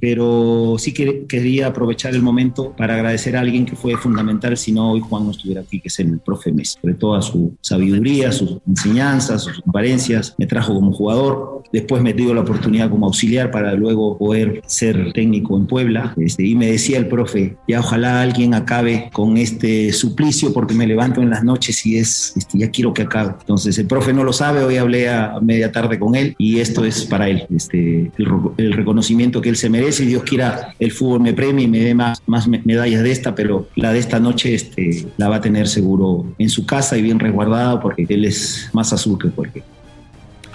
[0.00, 4.72] pero sí que quería aprovechar el momento para agradecer a alguien que fue fundamental, si
[4.72, 6.78] no hoy Juan no estuviera aquí, que es el profe Messi.
[6.80, 12.34] Sobre toda su sabiduría, sus enseñanzas, sus apariencias, me trajo como jugador, después me dio
[12.34, 16.98] la oportunidad como auxiliar para luego poder ser técnico en Puebla, este, y me decía
[16.98, 21.86] el profe, ya ojalá alguien acabe con este suplicio porque me levanto en las noches
[21.86, 23.34] y es, este, ya quiero que acabe.
[23.40, 26.84] Entonces el profe no lo sabe, hoy hablé a media tarde con él y esto
[26.84, 28.10] es para él, este,
[28.56, 31.80] el, reconocimiento que él se merece y Dios quiera el fútbol me premie y me
[31.80, 35.36] dé más, más me- medallas de esta, pero la de esta noche este, la va
[35.36, 39.28] a tener seguro en su casa y bien resguardada porque él es más azul que
[39.28, 39.64] cualquier.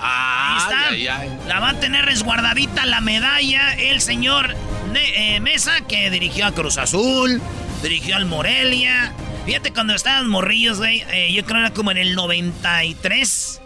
[0.01, 1.47] Ahí está.
[1.47, 4.55] La va a tener resguardadita la medalla el señor
[4.95, 7.41] eh, Mesa, que dirigió a Cruz Azul,
[7.83, 9.13] dirigió al Morelia.
[9.45, 13.61] Fíjate, cuando estaban morrillos, güey, eh, yo creo que era como en el 93.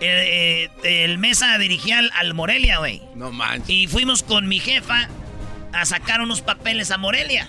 [0.00, 3.02] eh, el Mesa dirigía al, al Morelia, güey.
[3.14, 3.68] No manches.
[3.70, 5.08] Y fuimos con mi jefa
[5.72, 7.48] a sacar unos papeles a Morelia.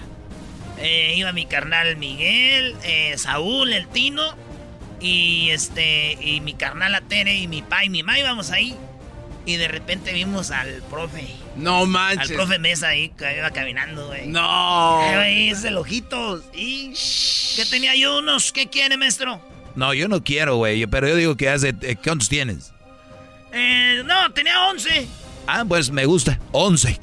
[1.15, 2.75] Iba mi carnal Miguel,
[3.15, 4.35] Saúl, el Tino,
[4.99, 8.75] y este, y mi carnal la Tere, y mi pa y mi ma íbamos ahí.
[9.45, 11.25] Y de repente vimos al profe.
[11.55, 12.31] No manches.
[12.31, 14.27] Al profe Mesa ahí, que iba caminando, güey.
[14.27, 14.99] No.
[15.15, 16.43] Güey, es el ojitos.
[16.53, 16.91] Y
[17.55, 19.39] que tenía yo unos, ¿qué quiere, maestro?
[19.75, 20.85] No, yo no quiero, güey.
[20.87, 21.73] Pero yo digo que hace.
[21.81, 22.73] eh, ¿Cuántos tienes?
[23.53, 25.07] Eh, no, tenía 11.
[25.47, 26.37] Ah, pues me gusta.
[26.51, 26.99] 11.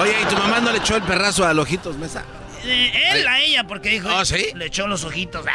[0.00, 2.24] Oye, ¿y tu mamá no le echó el perrazo a Ojitos Mesa?
[2.64, 4.08] Eh, él a ella, porque dijo.
[4.10, 4.46] ¿Ah, sí?
[4.54, 5.44] Le echó los ojitos.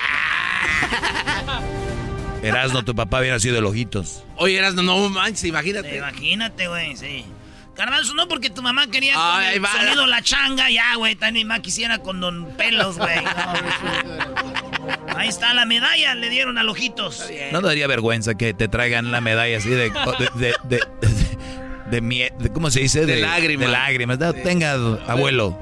[2.44, 4.24] Erasno, tu papá hubiera sido el ojitos.
[4.38, 5.98] Oye, Erasno, no manches, imagínate.
[5.98, 7.26] Imagínate, güey, sí.
[7.76, 11.16] Garbanzo, no porque tu mamá quería con Ay, el sonido la changa, ya, güey.
[11.16, 13.22] También mamá quisiera con don pelos, güey.
[13.22, 17.26] No, Ahí está la medalla, le dieron al ojitos.
[17.52, 19.90] No daría vergüenza que te traigan la medalla así de.
[19.90, 20.80] de, de, de,
[22.00, 23.06] de de- ¿Cómo se dice?
[23.06, 23.68] De lágrimas.
[23.68, 24.20] De lágrimas.
[24.20, 24.74] Da- Tenga,
[25.08, 25.58] abuelo.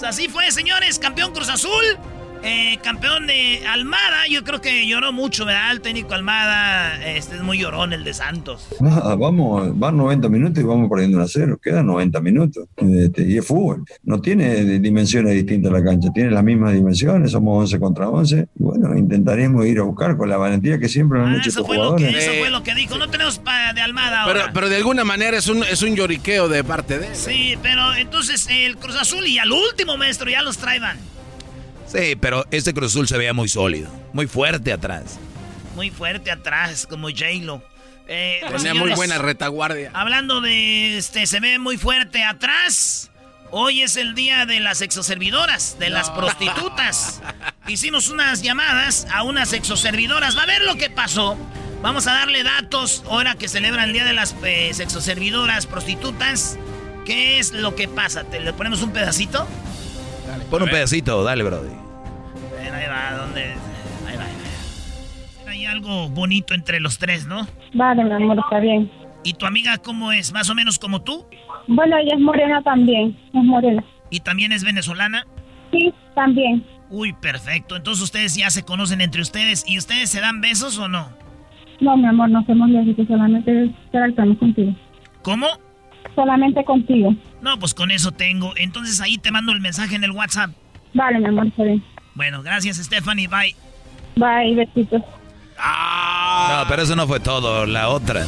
[0.00, 0.98] Pues así fue, señores.
[0.98, 1.98] Campeón Cruz Azul.
[2.42, 4.26] Eh, campeón de Almada.
[4.30, 5.70] Yo creo que lloró mucho, ¿verdad?
[5.72, 7.04] El técnico Almada.
[7.06, 8.68] Este es muy llorón, el de Santos.
[8.80, 11.58] Nada, vamos, van 90 minutos y vamos perdiendo 1 a 0.
[11.62, 12.64] Quedan 90 minutos.
[12.76, 13.84] Este, y es fútbol.
[14.02, 18.48] No tiene dimensiones distintas la cancha, tiene las mismas dimensiones, somos 11 contra 11.
[18.58, 21.48] Y bueno, intentaremos ir a buscar con la valentía que siempre nos han hecho Ah,
[21.48, 22.24] Eso estos fue, lo que, jugadores.
[22.24, 22.98] eso fue lo que dijo.
[22.98, 24.52] No tenemos pa- de Almada Pero, ahora.
[24.52, 27.14] pero de alguna manera es un, es un lloriqueo de parte de él.
[27.16, 30.96] Sí, pero entonces el Cruz Azul y al último, maestro, ya los traían.
[31.90, 33.90] Sí, pero este Cruz Azul se veía muy sólido.
[34.12, 35.18] Muy fuerte atrás.
[35.74, 37.62] Muy fuerte atrás, como J-Lo.
[38.06, 39.90] Eh, pues, Tenía muy señores, buena retaguardia.
[39.94, 43.10] Hablando de este, se ve muy fuerte atrás.
[43.52, 47.20] Hoy es el día de las exoservidoras, de las prostitutas.
[47.66, 50.36] Hicimos unas llamadas a unas exoservidoras.
[50.36, 51.36] Va a ver lo que pasó.
[51.82, 56.58] Vamos a darle datos ahora que celebran el día de las eh, exoservidoras prostitutas.
[57.04, 58.24] ¿Qué es lo que pasa?
[58.24, 59.48] ¿Te le ponemos un pedacito?
[60.50, 61.68] Pon un pedacito, dale, brody.
[61.68, 63.42] Ven, ahí va, ¿dónde?
[64.06, 64.34] Ahí va, ahí
[65.44, 65.50] va.
[65.50, 67.46] Hay algo bonito entre los tres, ¿no?
[67.74, 68.90] Vale, mi amor, está bien.
[69.22, 70.32] ¿Y tu amiga cómo es?
[70.32, 71.26] ¿Más o menos como tú?
[71.66, 73.84] Bueno, ella es morena también, es morena.
[74.10, 75.26] ¿Y también es venezolana?
[75.70, 76.64] Sí, también.
[76.88, 77.76] Uy, perfecto.
[77.76, 79.64] Entonces ustedes ya se conocen entre ustedes.
[79.68, 81.08] ¿Y ustedes se dan besos o no?
[81.80, 84.74] No, mi amor, no somos lésbicos, solamente interactuamos contigo.
[85.22, 85.46] ¿Cómo?
[86.14, 87.14] Solamente contigo.
[87.40, 88.52] No, pues con eso tengo.
[88.56, 90.50] Entonces ahí te mando el mensaje en el WhatsApp.
[90.94, 91.82] Vale, mi amor, está bien.
[92.14, 93.28] Bueno, gracias Stephanie.
[93.28, 93.54] Bye.
[94.16, 95.02] Bye, besitos.
[95.56, 97.66] No, pero eso no fue todo.
[97.66, 98.26] La otra.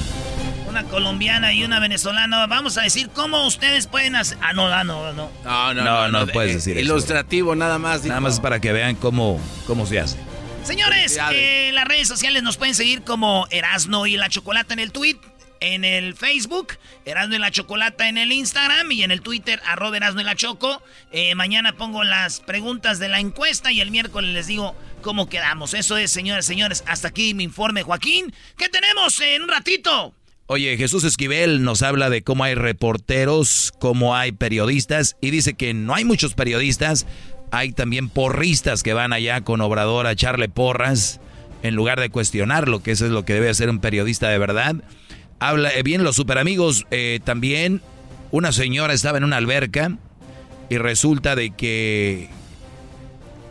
[0.68, 2.46] Una colombiana y una venezolana.
[2.46, 4.38] Vamos a decir cómo ustedes pueden hacer...
[4.40, 5.28] Ah, no, ah, no, no.
[5.44, 6.86] No, no, No, no, de- puedes eh, decir eso.
[6.86, 8.04] Ilustrativo, nada más.
[8.04, 10.18] Nada más para que vean cómo, cómo se hace.
[10.62, 14.92] Señores, eh, las redes sociales nos pueden seguir como Erasno y la Chocolata en el
[14.92, 15.16] tweet,
[15.62, 19.96] en el Facebook, Erasno y la Chocolata en el Instagram y en el Twitter, arroba
[19.96, 20.82] Erasno y la Choco.
[21.12, 25.74] Eh, mañana pongo las preguntas de la encuesta y el miércoles les digo cómo quedamos.
[25.74, 26.82] Eso es, señores, señores.
[26.88, 28.34] Hasta aquí mi informe, Joaquín.
[28.56, 30.12] ¿Qué tenemos en un ratito?
[30.46, 35.74] Oye, Jesús Esquivel nos habla de cómo hay reporteros, cómo hay periodistas, y dice que
[35.74, 37.06] no hay muchos periodistas,
[37.52, 41.20] hay también porristas que van allá con Obrador a echarle porras
[41.62, 44.74] en lugar de cuestionarlo, que eso es lo que debe hacer un periodista de verdad.
[45.42, 47.82] Habla eh, bien los superamigos, eh, también
[48.30, 49.98] una señora estaba en una alberca
[50.70, 52.28] y resulta de que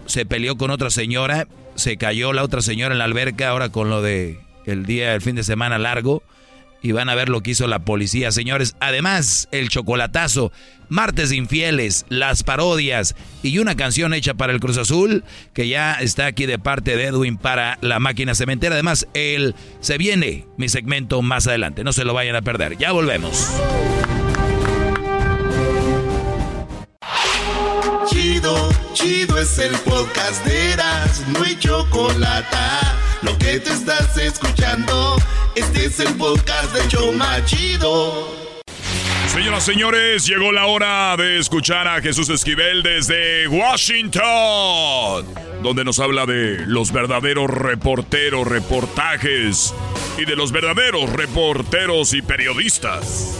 [0.06, 3.90] se peleó con otra señora, se cayó la otra señora en la alberca, ahora con
[3.90, 6.24] lo de el día, el fin de semana largo
[6.82, 8.76] y van a ver lo que hizo la policía, señores.
[8.80, 10.52] Además, el chocolatazo,
[10.90, 16.26] martes infieles, las parodias y una canción hecha para el Cruz Azul que ya está
[16.26, 18.76] aquí de parte de Edwin para la máquina cementera.
[18.76, 21.84] Además, él se viene mi segmento más adelante.
[21.84, 22.78] No se lo vayan a perder.
[22.78, 23.50] Ya volvemos.
[28.10, 33.01] Chido, chido es el podcast de Eras, no hay chocolate.
[33.22, 35.16] Lo que te estás escuchando,
[35.54, 38.28] este es el podcast de Choma Chido.
[39.32, 45.26] Señoras y señores, llegó la hora de escuchar a Jesús Esquivel desde Washington,
[45.62, 49.74] donde nos habla de los verdaderos reporteros, reportajes
[50.18, 53.38] y de los verdaderos reporteros y periodistas.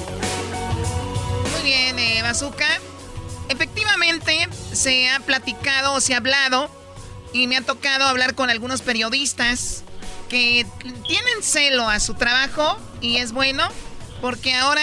[1.54, 2.68] Muy bien, eh, Bazooka.
[3.50, 6.70] Efectivamente, se ha platicado, se ha hablado,
[7.34, 9.84] y me ha tocado hablar con algunos periodistas
[10.30, 10.66] que
[11.08, 13.68] tienen celo a su trabajo, y es bueno,
[14.22, 14.82] porque ahora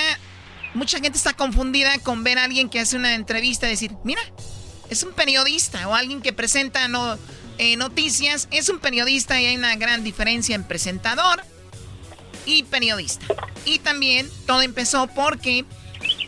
[0.75, 4.21] mucha gente está confundida con ver a alguien que hace una entrevista y decir, mira,
[4.91, 7.19] es un periodista, o alguien que presenta no,
[7.59, 11.43] eh, noticias, es un periodista y hay una gran diferencia en presentador
[12.47, 13.27] y periodista.
[13.65, 15.65] Y también todo empezó porque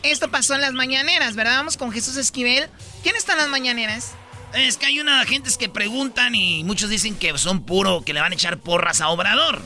[0.02, 1.56] esto pasó en las mañaneras, ¿verdad?
[1.56, 2.68] Vamos con Jesús Esquivel.
[3.02, 4.12] ¿Quién está en las mañaneras?
[4.54, 8.20] Es que hay una gentes que preguntan y muchos dicen que son puro, que le
[8.20, 9.60] van a echar porras a Obrador,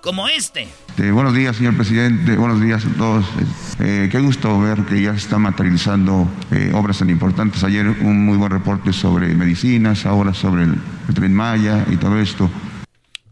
[0.00, 0.66] como este.
[1.12, 2.36] buenos días, señor presidente.
[2.36, 3.26] Buenos días a todos.
[3.80, 7.62] Eh, qué gusto ver que ya se están materializando eh, obras tan importantes.
[7.64, 10.80] Ayer un muy buen reporte sobre medicinas, ahora sobre el
[11.14, 12.50] tren Maya y todo esto.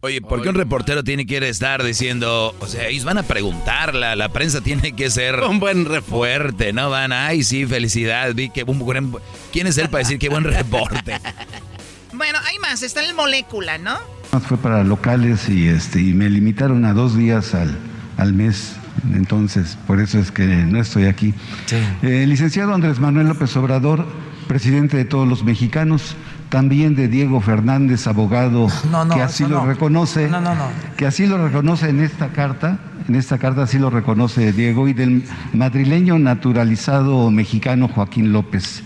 [0.00, 3.96] Oye, ¿por qué un reportero tiene que estar diciendo, o sea, ellos van a preguntar,
[3.96, 6.88] la, prensa tiene que ser un buen reporte, ¿no?
[6.88, 9.12] Van, ay, sí, felicidad, vi que un buen...
[9.52, 11.18] ¿Quién es él para decir qué buen reporte?
[12.12, 13.98] bueno, hay más, está el molécula, ¿no?
[14.46, 17.76] Fue para locales y, este, y me limitaron a dos días al,
[18.18, 18.76] al mes
[19.14, 21.34] entonces por eso es que no estoy aquí.
[22.02, 24.06] Eh, licenciado Andrés Manuel López Obrador,
[24.46, 26.16] presidente de todos los mexicanos,
[26.48, 28.68] también de Diego Fernández, abogado,
[29.14, 30.30] que así lo reconoce,
[30.96, 34.92] que así lo reconoce en esta carta, en esta carta así lo reconoce Diego, y
[34.92, 38.82] del madrileño naturalizado mexicano Joaquín López.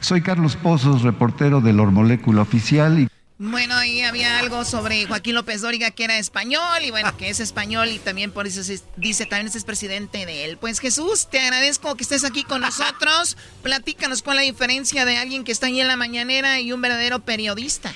[0.00, 2.98] Soy Carlos Pozos, reportero del Hormolécula Oficial.
[2.98, 7.28] Y bueno, ahí había algo sobre Joaquín López Dóriga que era español y bueno, que
[7.28, 10.56] es español y también por eso se dice también es presidente de él.
[10.58, 13.36] Pues Jesús, te agradezco que estés aquí con nosotros.
[13.62, 16.80] Platícanos cuál es la diferencia de alguien que está ahí en la mañanera y un
[16.80, 17.92] verdadero periodista.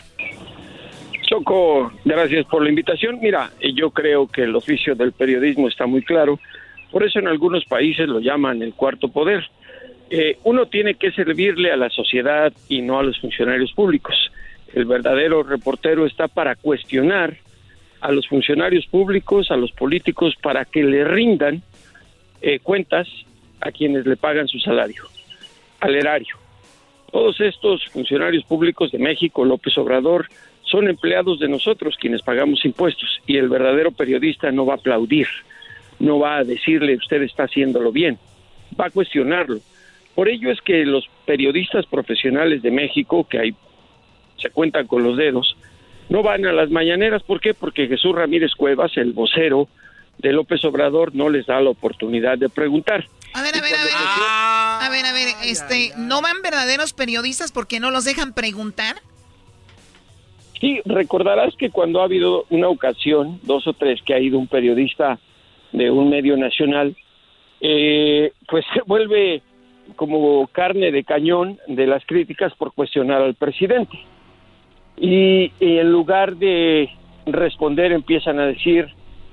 [1.27, 3.19] Choco, gracias por la invitación.
[3.23, 6.39] Mira, yo creo que el oficio del periodismo está muy claro.
[6.91, 9.49] Por eso en algunos países lo llaman el cuarto poder.
[10.11, 14.30] Eh, uno tiene que servirle a la sociedad y no a los funcionarios públicos
[14.75, 17.37] el verdadero reportero está para cuestionar
[18.01, 21.63] a los funcionarios públicos, a los políticos, para que le rindan
[22.41, 23.09] eh, cuentas
[23.61, 25.05] a quienes le pagan su salario,
[25.81, 26.37] al erario.
[27.11, 30.29] Todos estos funcionarios públicos de México, López Obrador,
[30.63, 35.27] son empleados de nosotros quienes pagamos impuestos y el verdadero periodista no va a aplaudir,
[35.99, 38.19] no va a decirle usted está haciéndolo bien,
[38.81, 39.59] va a cuestionarlo.
[40.15, 43.55] Por ello es que los periodistas profesionales de México, que hay
[44.41, 45.57] se cuentan con los dedos,
[46.11, 47.23] no van a las mañaneras.
[47.23, 47.55] ¿Por qué?
[47.55, 49.69] Porque Jesús Ramírez Cuevas, el vocero
[50.19, 53.07] de López Obrador, no les da la oportunidad de preguntar.
[53.33, 53.93] A ver, a ver, a ver.
[53.95, 58.97] a ver, a ver, este, ¿no van verdaderos periodistas porque no los dejan preguntar?
[60.61, 64.49] Sí, recordarás que cuando ha habido una ocasión, dos o tres, que ha ido un
[64.49, 65.19] periodista
[65.73, 66.97] de un medio nacional,
[67.61, 69.43] eh, pues se vuelve
[69.95, 73.99] como carne de cañón de las críticas por cuestionar al presidente
[74.97, 76.91] y, en lugar de
[77.27, 78.89] responder empiezan a decir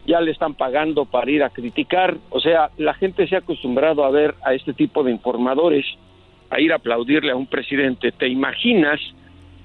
[0.05, 4.05] ya le están pagando para ir a criticar, o sea, la gente se ha acostumbrado
[4.05, 5.85] a ver a este tipo de informadores,
[6.49, 8.13] a ir a aplaudirle a un presidente.
[8.13, 9.01] ¿Te imaginas,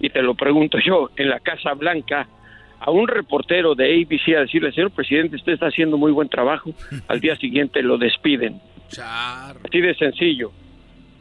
[0.01, 2.27] y te lo pregunto yo, en la Casa Blanca,
[2.81, 6.71] a un reportero de ABC a decirle, señor presidente, usted está haciendo muy buen trabajo,
[7.09, 8.61] al día siguiente lo despiden.
[9.65, 10.51] Así de sencillo.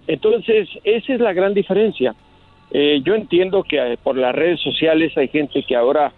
[0.07, 2.15] Entonces, esa es la gran diferencia.
[2.73, 6.13] Eh, yo entiendo que eh, por las redes sociales hay gente que ahora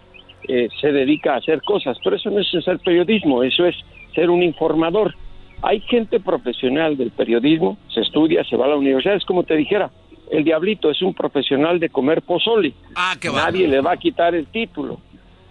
[0.46, 3.74] eh, se dedica a hacer cosas, pero eso no es ser periodismo, eso es
[4.14, 5.14] ser un informador.
[5.62, 9.56] Hay gente profesional del periodismo, se estudia, se va a la universidad, es como te
[9.56, 9.90] dijera,
[10.30, 12.72] el diablito es un profesional de comer pozole.
[12.94, 15.00] Ah, Nadie le va a quitar el título.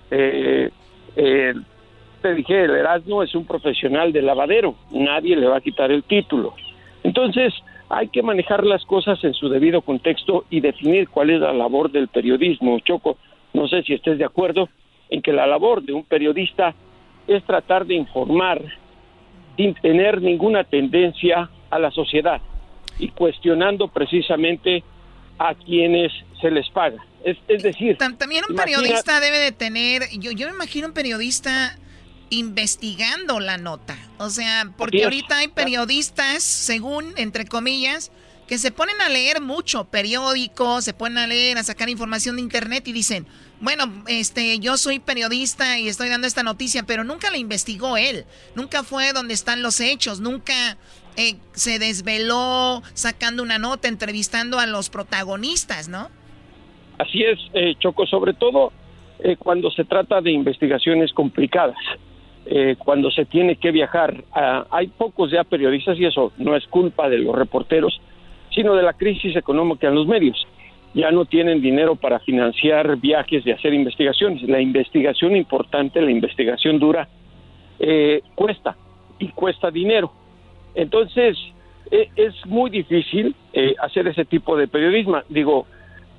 [0.10, 0.74] te
[2.36, 6.54] dije, el Erasmo es un profesional de lavadero, nadie le va a quitar el título.
[7.04, 7.54] Entonces,
[7.96, 11.92] hay que manejar las cosas en su debido contexto y definir cuál es la labor
[11.92, 12.80] del periodismo.
[12.80, 13.18] Choco,
[13.54, 14.68] no sé si estés de acuerdo
[15.10, 16.74] en que la labor de un periodista
[17.28, 18.60] es tratar de informar
[19.56, 22.42] sin tener ninguna tendencia a la sociedad
[22.98, 24.84] y cuestionando precisamente
[25.38, 27.06] a quienes se les paga.
[27.24, 27.98] Es, es decir...
[27.98, 31.78] También un periodista debe de tener, yo, yo me imagino un periodista
[32.30, 33.98] investigando la nota.
[34.18, 38.12] O sea, porque ahorita hay periodistas, según, entre comillas,
[38.48, 42.42] que se ponen a leer mucho periódicos, se ponen a leer, a sacar información de
[42.42, 43.26] internet y dicen,
[43.62, 48.26] bueno, este, yo soy periodista y estoy dando esta noticia, pero nunca la investigó él,
[48.56, 50.78] nunca fue donde están los hechos, nunca
[51.16, 56.10] eh, se desveló sacando una nota, entrevistando a los protagonistas, ¿no?
[56.98, 58.72] Así es, eh, Choco, sobre todo
[59.20, 61.78] eh, cuando se trata de investigaciones complicadas.
[62.78, 67.10] Cuando se tiene que viajar, ah, hay pocos ya periodistas y eso no es culpa
[67.10, 68.02] de los reporteros,
[68.54, 70.48] sino de la crisis económica en los medios.
[70.94, 74.44] Ya no tienen dinero para financiar viajes y hacer investigaciones.
[74.44, 77.08] La investigación importante, la investigación dura,
[77.80, 78.76] eh, cuesta
[79.18, 80.12] y cuesta dinero.
[80.76, 81.38] Entonces,
[81.90, 85.22] e, es muy difícil eh, hacer ese tipo de periodismo.
[85.30, 85.66] Digo,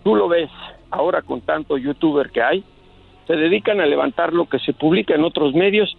[0.03, 0.51] tú lo ves
[0.91, 2.65] ahora con tanto youtuber que hay,
[3.27, 5.97] se dedican a levantar lo que se publica en otros medios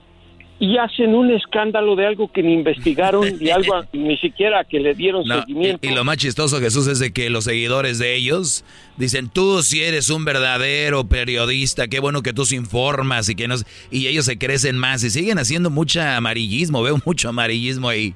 [0.58, 4.94] y hacen un escándalo de algo que ni investigaron y algo ni siquiera que le
[4.94, 5.86] dieron seguimiento.
[5.86, 8.64] Y, lo más chistoso, Jesús, es de que los seguidores de ellos
[8.96, 13.48] dicen, tú si eres un verdadero periodista, qué bueno que tú se informas y que
[13.48, 13.66] nos...
[13.92, 18.14] Y ellos se crecen más y siguen haciendo mucho amarillismo, veo mucho amarillismo ahí.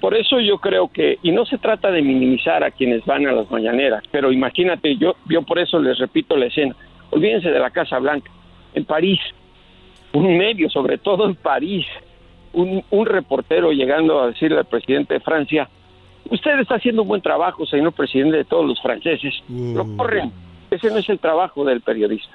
[0.00, 3.32] Por, eso yo creo que, y no se trata de minimizar a quienes van a
[3.32, 6.76] las mañaneras, pero imagínate, yo, yo por eso les repito la escena,
[7.08, 8.30] olvídense de la Casa Blanca,
[8.74, 9.18] en París,
[10.12, 11.86] un medio, sobre todo en París,
[12.52, 15.68] un, un reportero llegando a decirle al presidente de Francia,
[16.30, 19.96] usted está haciendo un buen trabajo, señor presidente de todos los franceses, lo uh.
[19.96, 20.32] corren.
[20.70, 22.32] Ese no es el trabajo del periodista.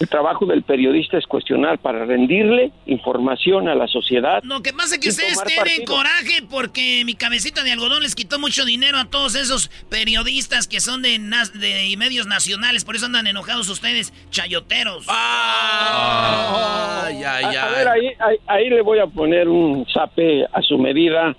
[0.00, 4.42] El trabajo del periodista es cuestionar para rendirle información a la sociedad.
[4.42, 8.38] Lo que pasa es que ustedes tienen coraje porque mi cabecita de algodón les quitó
[8.38, 11.18] mucho dinero a todos esos periodistas que son de,
[11.54, 12.84] de medios nacionales.
[12.84, 15.06] Por eso andan enojados ustedes, chayoteros.
[15.08, 17.04] Ah.
[17.04, 18.08] A, ver, ahí,
[18.46, 21.36] ahí, le voy a poner un zape a su medida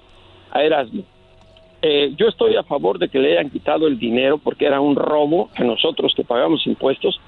[0.51, 1.03] a Erasmo.
[1.81, 4.95] Eh, yo estoy a favor de que le hayan quitado el dinero porque era un
[4.95, 7.19] robo a nosotros que pagamos impuestos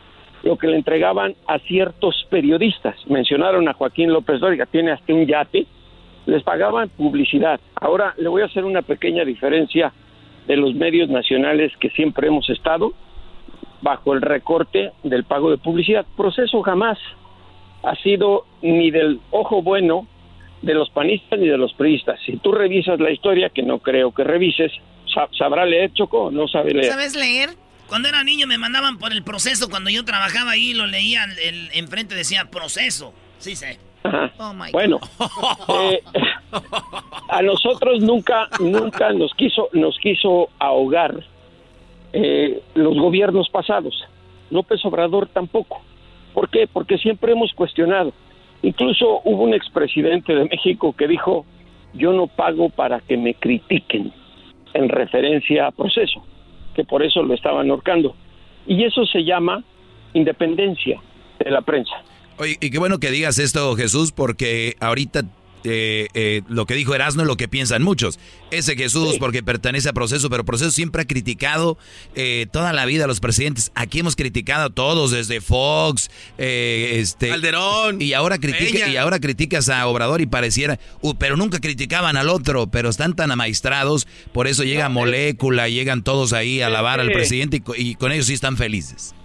[0.46, 2.96] lo que le entregaban a ciertos periodistas.
[3.08, 5.66] Mencionaron a Joaquín López Dóriga, tiene hasta un yate,
[6.28, 7.60] les pagaban publicidad.
[7.76, 9.92] Ahora le voy a hacer una pequeña diferencia
[10.48, 12.94] de los medios nacionales que siempre hemos estado
[13.82, 16.06] bajo el recorte del pago de publicidad.
[16.16, 17.00] Proceso jamás
[17.82, 20.08] ha sido ni del ojo bueno
[20.62, 22.20] de los panistas ni de los priistas.
[22.24, 24.72] Si tú revisas la historia, que no creo que revises,
[25.38, 26.30] ¿sabrá leer, Choco?
[26.30, 26.86] ¿No sabe leer?
[26.86, 27.50] ¿Sabes leer?
[27.88, 29.70] Cuando era niño me mandaban por el proceso.
[29.70, 33.14] Cuando yo trabajaba ahí, lo leía el, enfrente, decía proceso.
[33.38, 33.80] Sí sé.
[34.38, 35.00] Oh bueno,
[35.80, 36.04] eh,
[37.30, 41.24] a nosotros nunca, nunca nos quiso, nos quiso ahogar
[42.14, 44.06] eh, los gobiernos pasados.
[44.52, 45.82] López Obrador tampoco.
[46.36, 46.68] ¿Por qué?
[46.72, 48.14] Porque siempre hemos cuestionado.
[48.62, 51.46] Incluso hubo un expresidente de México que dijo,
[51.94, 54.14] yo no pago para que me critiquen,
[54.74, 56.24] en referencia a proceso
[56.76, 58.16] que por eso lo estaban ahorcando.
[58.68, 59.64] Y eso se llama
[60.14, 61.02] independencia
[61.40, 61.94] de la prensa.
[62.38, 65.24] Oye, y qué bueno que digas esto, Jesús, porque ahorita
[65.66, 68.20] eh, eh, lo que dijo Erasmo es lo que piensan muchos.
[68.52, 71.78] Ese Jesús, porque pertenece a Proceso, pero Proceso siempre ha criticado
[72.14, 73.72] eh, toda la vida a los presidentes.
[73.74, 79.70] Aquí hemos criticado a todos, desde Fox, este, Calderón, y ahora critica, y ahora criticas
[79.70, 84.48] a Obrador y pareciera, uh, pero nunca criticaban al otro, pero están tan amaestrados, por
[84.48, 88.34] eso llega Molécula, llegan todos ahí a alabar al presidente y, y con ellos sí
[88.34, 89.16] están felices.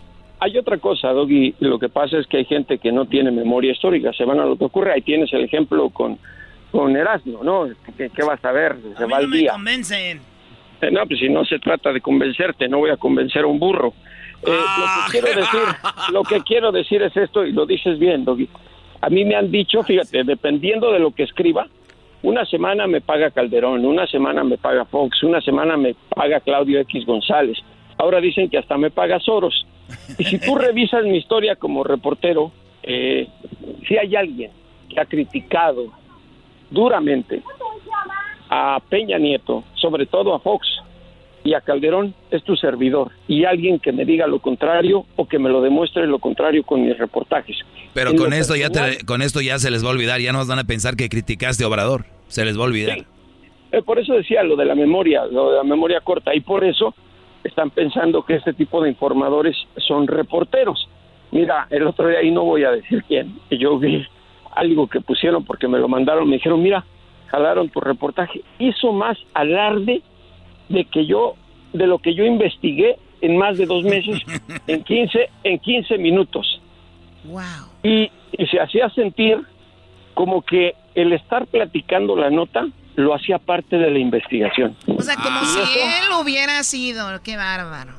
[0.43, 3.73] Hay otra cosa, Doggy, lo que pasa es que hay gente que no tiene memoria
[3.73, 6.19] histórica, se van a lo que ocurre, ahí tienes el ejemplo con,
[6.73, 7.69] con Erasmo, ¿no?
[7.97, 8.77] ¿Qué, vas a ver?
[8.97, 10.21] Se va no me convencen.
[10.81, 13.59] Eh, no, pues si no se trata de convencerte, no voy a convencer a un
[13.59, 13.93] burro.
[14.43, 15.07] Eh, lo que ah.
[15.11, 15.61] quiero decir,
[16.13, 18.49] lo que quiero decir es esto y lo dices bien, Doggy.
[19.03, 21.67] A mí me han dicho, fíjate, dependiendo de lo que escriba,
[22.23, 26.81] una semana me paga Calderón, una semana me paga Fox, una semana me paga Claudio
[26.81, 27.59] X González.
[27.99, 29.67] Ahora dicen que hasta me paga Soros.
[30.19, 33.29] Y si tú revisas mi historia como reportero, eh,
[33.87, 34.51] si hay alguien
[34.89, 35.87] que ha criticado
[36.71, 37.43] duramente
[38.49, 40.67] a Peña Nieto, sobre todo a Fox
[41.45, 43.13] y a Calderón, es tu servidor.
[43.29, 46.83] Y alguien que me diga lo contrario o que me lo demuestre lo contrario con
[46.83, 47.57] mis reportajes.
[47.95, 48.69] Pero con esto, ya
[49.07, 51.65] con esto ya se les va a olvidar, ya no van a pensar que criticaste
[51.65, 52.99] a Obrador, se les va a olvidar.
[53.73, 56.65] Eh, por eso decía lo de la memoria, lo de la memoria corta, y por
[56.65, 56.95] eso
[57.45, 60.89] están pensando que este tipo de informadores son reporteros.
[61.31, 64.07] Mira, el otro día, y no voy a decir quién, yo vi
[64.53, 66.85] algo que pusieron porque me lo mandaron, me dijeron, mira,
[67.29, 70.03] jalaron tu reportaje, hizo más alarde
[70.69, 71.35] de que yo,
[71.73, 74.21] de lo que yo investigué en más de dos meses,
[74.67, 76.61] en 15, en 15 minutos.
[77.25, 77.43] Wow.
[77.83, 79.39] Y, y se hacía sentir
[80.15, 82.67] como que el estar platicando la nota
[82.97, 84.77] lo hacía parte de la investigación.
[84.87, 87.93] O sea, como si él hubiera sido, qué bárbaro.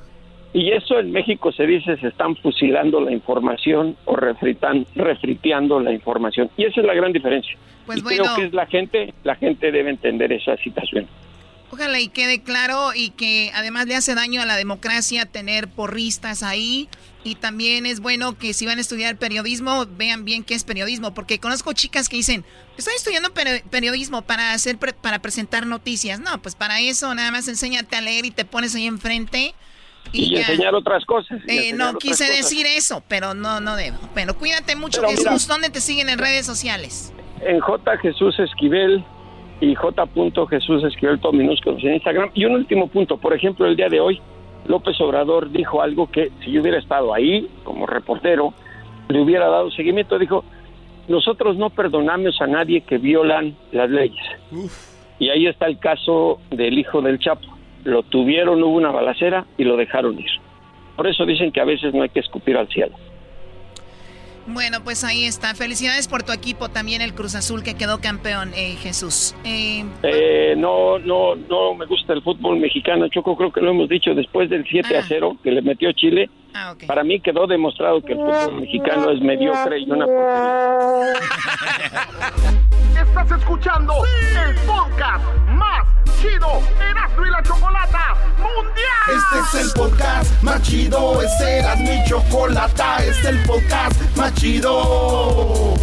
[0.54, 5.94] Y eso en México se dice se están fusilando la información o refritan, refriteando la
[5.94, 6.50] información.
[6.58, 7.56] Y esa es la gran diferencia.
[7.86, 8.24] Pues y bueno.
[8.24, 11.08] creo que es la gente, la gente debe entender esa situación.
[11.72, 16.44] Ojalá y quede claro y que además le hace daño a la democracia tener porristas
[16.44, 16.90] ahí.
[17.24, 21.14] Y también es bueno que si van a estudiar periodismo, vean bien qué es periodismo.
[21.14, 22.44] Porque conozco chicas que dicen,
[22.78, 26.20] estoy estudiando peri- periodismo para hacer pre- para presentar noticias.
[26.20, 29.54] No, pues para eso nada más enséñate a leer y te pones ahí enfrente.
[30.14, 31.38] Y, enseñar otras cosas.
[31.48, 32.38] Eh, enseñar no quise cosas.
[32.38, 34.00] decir eso, pero no, no debo.
[34.14, 35.48] Bueno, cuídate mucho, Pero mira- Jesús.
[35.48, 37.14] ¿Dónde te siguen en redes sociales?
[37.42, 39.04] En J Jesús Esquivel
[39.62, 40.08] y J.
[40.50, 42.32] Jesús Esquivel, todo minúsculos en Instagram.
[42.34, 44.20] Y un último punto, por ejemplo, el día de hoy,
[44.68, 48.54] López Obrador dijo algo que si yo hubiera estado ahí como reportero,
[49.10, 50.18] le hubiera dado seguimiento.
[50.20, 50.44] Dijo,
[51.08, 54.24] nosotros no perdonamos a nadie que violan las leyes.
[55.20, 57.48] Y ahí está el caso del hijo del Chapo.
[57.84, 60.32] Lo tuvieron, hubo una balacera y lo dejaron ir.
[60.96, 62.96] Por eso dicen que a veces no hay que escupir al cielo.
[64.54, 65.54] Bueno, pues ahí está.
[65.56, 69.34] Felicidades por tu equipo también, el Cruz Azul, que quedó campeón, eh, Jesús.
[69.44, 73.08] Eh, Eh, no, no, no me gusta el fútbol mexicano.
[73.10, 76.30] Choco, creo que lo hemos dicho después del 7 a 0 que le metió Chile.
[76.54, 81.14] Ah, Para mí quedó demostrado que el fútbol mexicano es mediocre y una porquería.
[83.02, 83.94] Estás escuchando
[84.46, 85.86] el podcast más
[86.22, 86.48] chido
[86.90, 88.82] Erasmo y la Chocolata Mundial.
[89.08, 94.34] Este es el podcast más chido, es Erasmo y Chocolata, este es el podcast más
[94.36, 95.74] chido.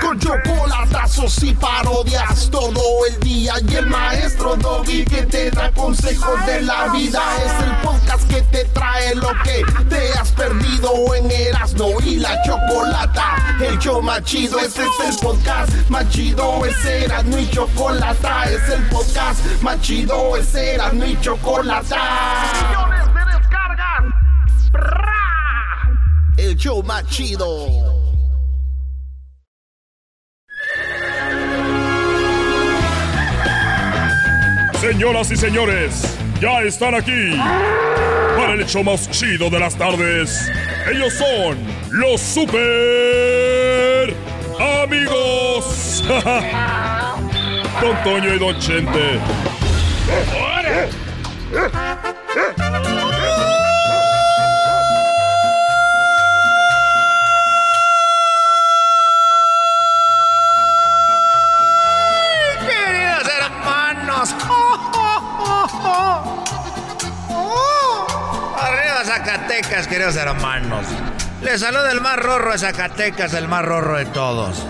[0.00, 6.46] Con chocolatazos y parodias todo el día y el maestro Doggy que te da consejos
[6.46, 7.20] de la vida.
[7.44, 12.42] Es el podcast que te trae lo que te has perdido en Erasmo y la
[12.42, 13.56] Chocolata.
[13.60, 18.44] El show más chido, este es el podcast más chido, es Erasmo y Chocolata.
[18.44, 22.91] Es el podcast más chido, es Erasmo y Chocolata.
[26.62, 27.66] Show más chido.
[34.80, 37.36] Señoras y señores, ya están aquí
[38.36, 40.52] para el hecho más chido de las tardes.
[40.88, 41.58] Ellos son
[41.90, 44.14] los super
[44.84, 46.04] amigos.
[47.80, 49.18] Don Toño y Don Chente.
[69.72, 70.86] Queridos hermanos.
[71.42, 74.66] Les saluda el más rorro de Zacatecas, el más rorro de todos.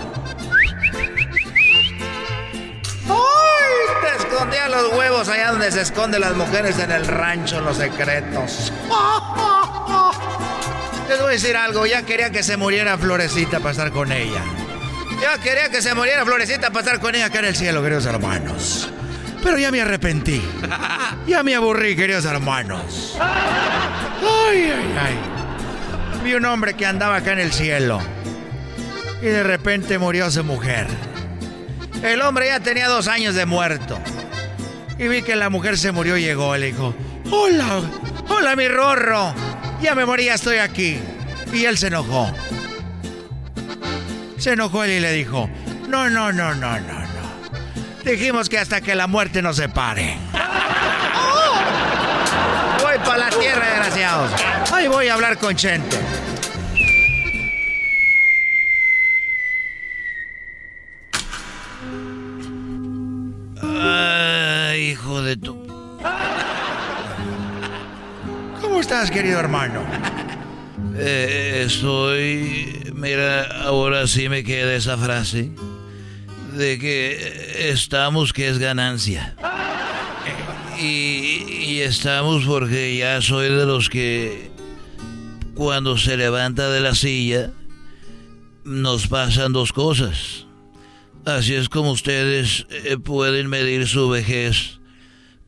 [3.09, 3.17] ¡Ay!
[4.01, 8.71] Te escondía los huevos allá donde se esconden las mujeres en el rancho, los secretos.
[11.09, 14.41] Les voy a decir algo, ya quería que se muriera Florecita para estar con ella.
[15.21, 18.05] Ya quería que se muriera Florecita para estar con ella acá en el cielo, queridos
[18.05, 18.89] hermanos.
[19.43, 20.41] Pero ya me arrepentí.
[21.27, 23.17] Ya me aburrí, queridos hermanos.
[23.19, 25.15] Ay, ay, ay.
[26.23, 27.99] Vi un hombre que andaba acá en el cielo.
[29.21, 30.87] Y de repente murió su mujer.
[32.01, 33.99] El hombre ya tenía dos años de muerto.
[34.97, 36.55] Y vi que la mujer se murió y llegó.
[36.55, 36.93] Le dijo,
[37.29, 37.81] hola,
[38.29, 39.33] hola mi rorro.
[39.81, 40.99] Ya me morí, ya estoy aquí.
[41.51, 42.31] Y él se enojó.
[44.37, 45.49] Se enojó él y le dijo,
[45.89, 47.02] no, no, no, no, no, no.
[48.03, 50.17] Dijimos que hasta que la muerte nos separe.
[52.81, 54.31] Voy para la tierra, desgraciados.
[54.73, 55.97] Ahí voy a hablar con Chente.
[63.61, 65.65] Ay, hijo de tu...
[68.59, 69.81] ¿Cómo estás, querido hermano?
[70.97, 72.91] Eh, estoy.
[72.93, 75.51] Mira, ahora sí me queda esa frase
[76.55, 79.35] de que estamos que es ganancia.
[80.79, 84.49] Y, estamos porque ya soy de los que
[85.53, 87.51] cuando se levanta de la silla
[88.63, 90.45] nos pasan dos cosas.
[91.25, 94.79] Así es como ustedes eh, pueden medir su vejez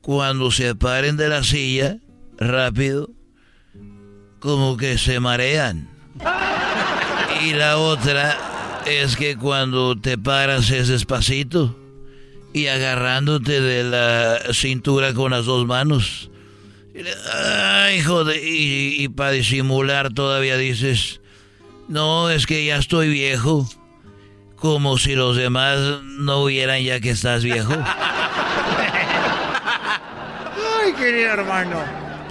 [0.01, 1.97] cuando se paren de la silla
[2.37, 3.09] rápido
[4.39, 5.89] como que se marean.
[7.43, 8.54] Y la otra
[8.85, 11.75] es que cuando te paras es despacito
[12.53, 16.29] y agarrándote de la cintura con las dos manos.
[17.33, 21.19] Ay, joder, y, y para disimular todavía dices,
[21.87, 23.67] no, es que ya estoy viejo.
[24.55, 27.73] Como si los demás no vieran ya que estás viejo.
[30.81, 31.83] Ay, querido hermano,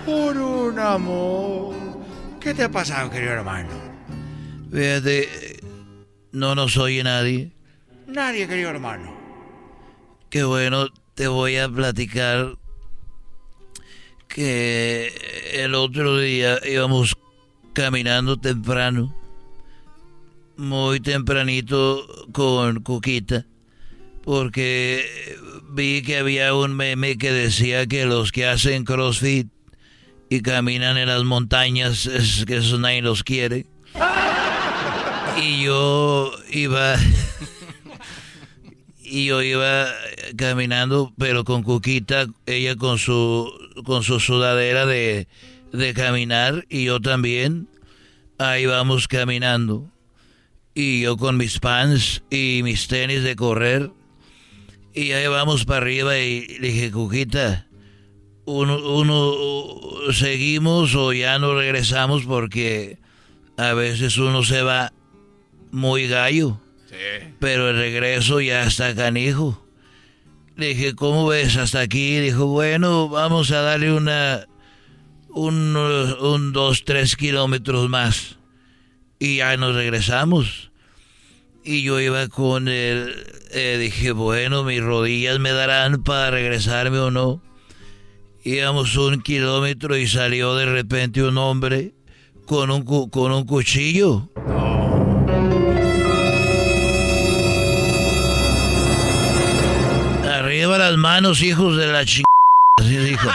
[0.06, 1.74] por un amor.
[2.40, 3.68] ¿Qué te ha pasado, querido hermano?
[4.72, 5.53] Fíjate,
[6.34, 7.52] no nos oye nadie.
[8.06, 9.14] Nadie, querido hermano.
[10.28, 12.58] Qué bueno, te voy a platicar
[14.26, 15.12] que
[15.52, 17.16] el otro día íbamos
[17.72, 19.14] caminando temprano,
[20.56, 23.46] muy tempranito con Cuquita,
[24.24, 25.06] porque
[25.70, 29.48] vi que había un meme que decía que los que hacen CrossFit
[30.28, 33.66] y caminan en las montañas, es que eso nadie los quiere.
[35.42, 36.96] Y yo iba
[39.14, 39.86] y yo iba
[40.36, 43.52] caminando, pero con Cuquita, ella con su,
[43.84, 45.28] con su sudadera de,
[45.72, 47.68] de caminar y yo también.
[48.38, 49.90] Ahí vamos caminando.
[50.74, 53.92] Y yo con mis pants y mis tenis de correr.
[54.92, 57.68] Y ahí vamos para arriba y le dije, Cuquita,
[58.46, 62.98] uno, uno, seguimos o ya no regresamos porque
[63.56, 64.92] a veces uno se va
[65.74, 66.60] muy gallo.
[67.40, 69.60] Pero el regreso ya está canijo.
[70.56, 72.20] Le dije, ¿cómo ves hasta aquí?
[72.20, 74.46] Dijo, bueno, vamos a darle una,
[75.30, 78.38] un, un dos, tres kilómetros más.
[79.18, 80.70] Y ya nos regresamos.
[81.64, 83.12] Y yo iba con él,
[83.50, 87.42] eh, dije, bueno, mis rodillas me darán para regresarme o no.
[88.44, 91.94] Íbamos un kilómetro y salió de repente un hombre
[92.46, 94.30] con un, con un cuchillo.
[100.78, 102.24] Las manos, hijos de la chingada.
[102.80, 103.28] Así dijo.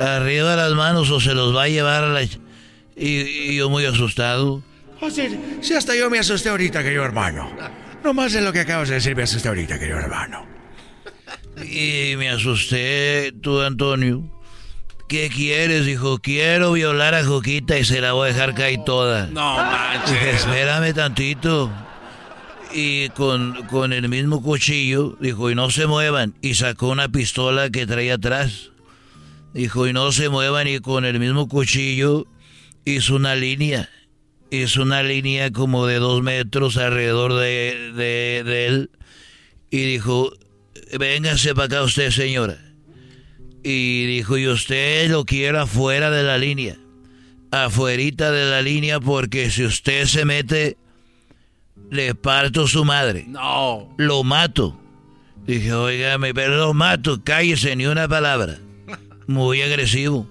[0.00, 2.22] Arriba las manos o se los va a llevar a la...
[2.22, 2.30] Y,
[2.96, 4.62] y yo muy asustado.
[5.00, 7.50] Oh, sí, sí, hasta yo me asusté ahorita, querido hermano.
[8.02, 10.46] No más de lo que acabas de decir me asusté ahorita, querido hermano.
[11.62, 14.22] Y me asusté, tú, Antonio.
[15.08, 15.86] ¿Qué quieres?
[15.86, 19.26] Dijo, quiero violar a Joquita y se la voy a dejar caer toda.
[19.26, 20.12] No manches.
[20.12, 21.70] Dije, espérame tantito.
[22.78, 26.34] Y con, con el mismo cuchillo, dijo, y no se muevan.
[26.42, 28.70] Y sacó una pistola que traía atrás.
[29.54, 30.68] Dijo, y no se muevan.
[30.68, 32.26] Y con el mismo cuchillo
[32.84, 33.88] hizo una línea.
[34.50, 38.90] Hizo una línea como de dos metros alrededor de, de, él.
[39.70, 40.34] Y dijo,
[40.98, 42.58] véngase para acá usted, señora.
[43.62, 46.76] Y dijo, y usted lo quiere afuera de la línea.
[47.52, 50.76] Afuerita de la línea porque si usted se mete,
[51.90, 53.24] le parto su madre.
[53.28, 53.94] No.
[53.96, 54.78] Lo mato.
[55.46, 58.58] Dije, oígame, pero lo mato, cállese, ni una palabra.
[59.26, 60.28] Muy agresivo.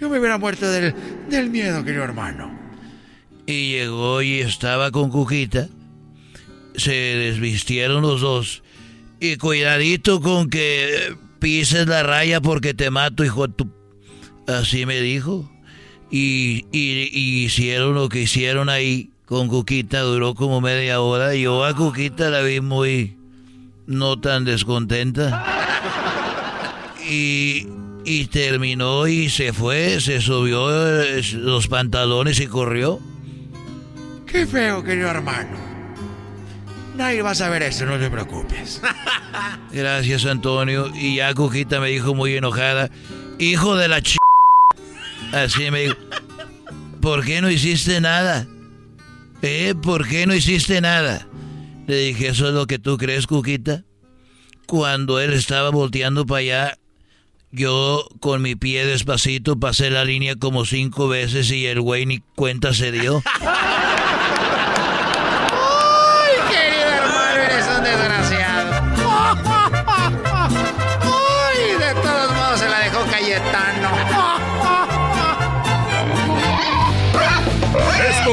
[0.00, 0.94] Yo me hubiera muerto del,
[1.28, 2.50] del miedo, querido hermano.
[3.46, 5.68] Y llegó y estaba con Cuquita.
[6.76, 8.62] Se desvistieron los dos.
[9.20, 13.70] Y cuidadito con que pises la raya porque te mato, hijo de tu...
[14.46, 15.50] Así me dijo.
[16.10, 20.00] Y, y, y hicieron lo que hicieron ahí con Cuquita.
[20.00, 21.34] Duró como media hora.
[21.34, 23.16] Yo a Cuquita la vi muy...
[23.86, 25.44] No tan descontenta.
[27.08, 27.68] Y,
[28.04, 30.00] y terminó y se fue.
[30.00, 33.00] Se subió eh, los pantalones y corrió.
[34.26, 35.64] Qué feo, querido hermano.
[36.96, 38.80] Nadie va a saber eso, no te preocupes.
[39.72, 40.90] Gracias, Antonio.
[40.94, 42.90] Y ya Cuquita me dijo muy enojada,
[43.38, 44.16] hijo de la ch...
[45.32, 45.96] Así me dijo,
[47.00, 48.46] ¿por qué no hiciste nada?
[49.46, 49.74] ¿Eh?
[49.74, 51.28] ¿Por qué no hiciste nada?
[51.86, 53.84] Le dije, ¿eso es lo que tú crees, Cuquita?
[54.66, 56.78] Cuando él estaba volteando para allá,
[57.50, 62.20] yo con mi pie despacito pasé la línea como cinco veces y el güey ni
[62.34, 63.22] cuenta se dio.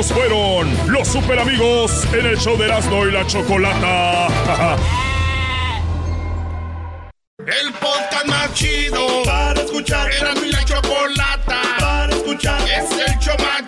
[0.08, 4.28] Fueron los super amigos en el show de Erasmo y la Chocolata.
[7.40, 10.12] El podcast más chido para escuchar.
[10.12, 12.62] Era mi la chocolata para escuchar.
[12.68, 13.68] Es el show más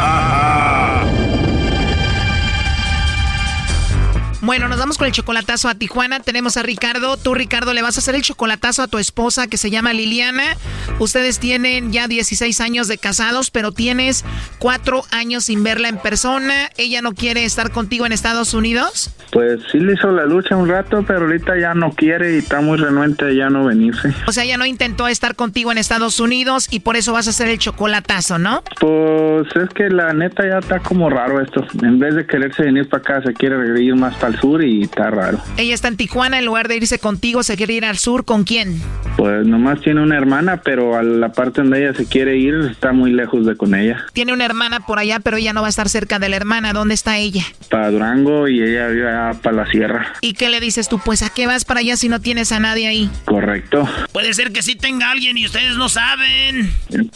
[4.41, 6.19] Bueno, nos vamos con el chocolatazo a Tijuana.
[6.19, 7.15] Tenemos a Ricardo.
[7.15, 10.57] Tú, Ricardo, le vas a hacer el chocolatazo a tu esposa que se llama Liliana.
[10.97, 14.25] Ustedes tienen ya 16 años de casados, pero tienes
[14.57, 16.69] cuatro años sin verla en persona.
[16.77, 19.11] ¿Ella no quiere estar contigo en Estados Unidos?
[19.31, 22.61] Pues sí le hizo la lucha un rato, pero ahorita ya no quiere y está
[22.61, 24.11] muy renuente a ya no venirse.
[24.27, 27.29] O sea, ella no intentó estar contigo en Estados Unidos y por eso vas a
[27.29, 28.63] hacer el chocolatazo, ¿no?
[28.79, 31.65] Pues es que la neta ya está como raro esto.
[31.83, 35.09] En vez de quererse venir para acá, se quiere ir más para sur y está
[35.09, 35.39] raro.
[35.57, 38.25] Ella está en Tijuana, en lugar de irse contigo, se quiere ir al sur.
[38.25, 38.81] ¿Con quién?
[39.17, 42.93] Pues nomás tiene una hermana, pero a la parte donde ella se quiere ir está
[42.93, 44.05] muy lejos de con ella.
[44.13, 46.73] Tiene una hermana por allá, pero ella no va a estar cerca de la hermana.
[46.73, 47.43] ¿Dónde está ella?
[47.69, 50.13] Para Durango y ella vive allá para la sierra.
[50.21, 50.99] ¿Y qué le dices tú?
[51.03, 53.09] Pues a qué vas para allá si no tienes a nadie ahí.
[53.25, 53.87] Correcto.
[54.11, 56.71] Puede ser que sí tenga alguien y ustedes no saben.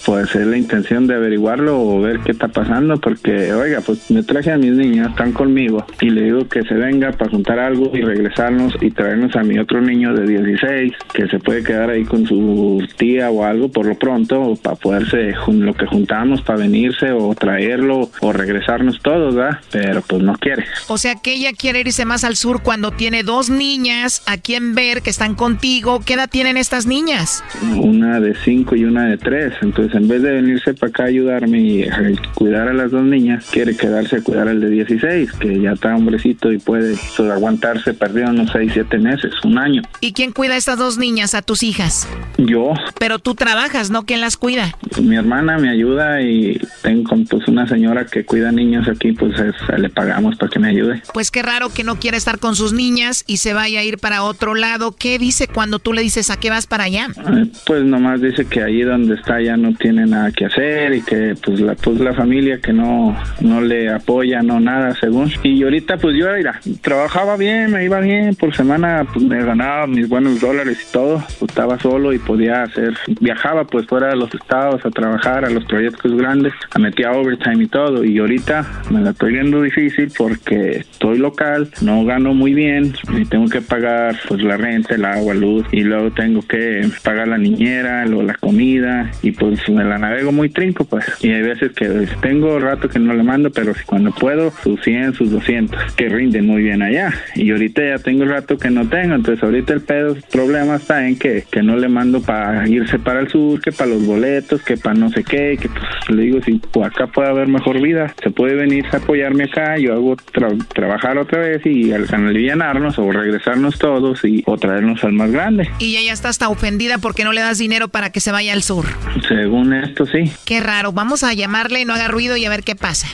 [0.06, 4.24] Pues es la intención de averiguarlo o ver qué está pasando, porque, oiga, pues me
[4.24, 7.92] traje a mis niñas, están conmigo, y le digo que se venga para juntar algo
[7.94, 12.04] y regresarnos y traernos a mi otro niño de 16, que se puede quedar ahí
[12.04, 17.12] con su tía o algo por lo pronto, para poderse, lo que juntamos para venirse
[17.12, 19.60] o traerlo o regresarnos todos, ¿verdad?
[19.72, 20.66] Pero pues no quiere.
[20.88, 24.76] O sea que ella quiere irse más al sur cuando tiene dos niñas a quien
[24.76, 26.02] ver que están contigo.
[26.06, 27.44] ¿Qué edad tienen estas niñas?
[27.82, 29.54] una de cinco y una de tres.
[29.62, 31.88] Entonces, en vez de venirse para acá a ayudarme y
[32.34, 35.96] cuidar a las dos niñas, quiere quedarse a cuidar al de 16, que ya está
[35.96, 39.82] hombrecito y puede pues, aguantarse perdido unos seis, siete meses, un año.
[40.02, 42.08] ¿Y quién cuida a estas dos niñas, a tus hijas?
[42.38, 44.06] Yo, Pero tú trabajas, ¿no?
[44.06, 44.76] ¿Quién las cuida?
[45.02, 49.80] mi hermana me ayuda y tengo pues una señora que cuida niños aquí, pues es-
[49.80, 51.02] le pagamos para que me ayude.
[51.14, 53.98] Pues qué raro que no quiera estar con sus niñas y se vaya a ir
[53.98, 54.94] para otro lado.
[54.98, 57.08] ¿Qué dice cuando tú le dices a qué vas para allá?
[57.18, 61.02] Eh, Pues nomás dice que allí donde está ya no tiene nada que hacer y
[61.02, 65.62] que pues la pues la familia que no no le apoya no nada según y
[65.64, 70.08] ahorita pues yo mira, trabajaba bien me iba bien por semana pues me ganaba mis
[70.08, 74.32] buenos dólares y todo pues, estaba solo y podía hacer viajaba pues fuera de los
[74.36, 79.02] estados a trabajar a los proyectos grandes a metía overtime y todo y ahorita me
[79.02, 84.16] la estoy viendo difícil porque estoy local no gano muy bien y tengo que pagar
[84.28, 88.36] pues la renta el agua luz y luego tengo que pagar la niñera luego la
[88.36, 92.60] comida y pues me la navego muy trinco pues y hay veces que pues, tengo
[92.60, 96.46] rato que no le mando pero si cuando puedo sus 100 sus 200 que rinden
[96.46, 100.14] muy bien allá y ahorita ya tengo rato que no tengo entonces ahorita el pedo
[100.16, 103.72] el problema está en que, que no le mando para irse para el sur que
[103.72, 107.08] para los boletos que para no sé qué que pues le digo si pues, acá
[107.08, 111.40] puede haber mejor vida se puede venir a apoyarme acá yo hago tra- trabajar otra
[111.40, 116.14] vez y al alivianarnos o regresarnos todos y o traernos al más grande Y ella
[116.14, 118.86] está hasta ofendida porque no le das dinero para que se vaya al sur.
[119.28, 120.92] según esto sí Qué raro.
[120.92, 123.08] Vamos a llamarle, no haga ruido y a ver qué pasa.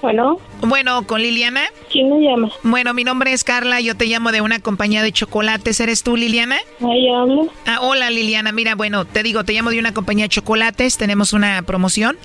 [0.00, 0.38] Bueno.
[0.60, 1.62] Bueno, con Liliana.
[1.90, 2.50] ¿Quién me llama?
[2.62, 5.80] Bueno, mi nombre es Carla, yo te llamo de una compañía de chocolates.
[5.80, 6.58] ¿Eres tú, Liliana?
[6.80, 7.48] Ahí hablo.
[7.66, 8.52] Ah, hola, Liliana.
[8.52, 10.98] Mira, bueno, te digo, te llamo de una compañía de chocolates.
[10.98, 12.16] Tenemos una promoción.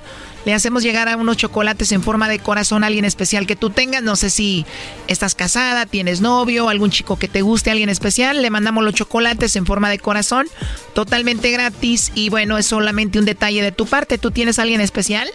[0.45, 3.69] Le hacemos llegar a unos chocolates en forma de corazón a alguien especial que tú
[3.69, 4.03] tengas.
[4.03, 4.65] No sé si
[5.07, 8.41] estás casada, tienes novio, algún chico que te guste, alguien especial.
[8.41, 10.47] Le mandamos los chocolates en forma de corazón,
[10.93, 12.11] totalmente gratis.
[12.13, 14.17] Y bueno, es solamente un detalle de tu parte.
[14.17, 15.29] ¿Tú tienes a alguien especial?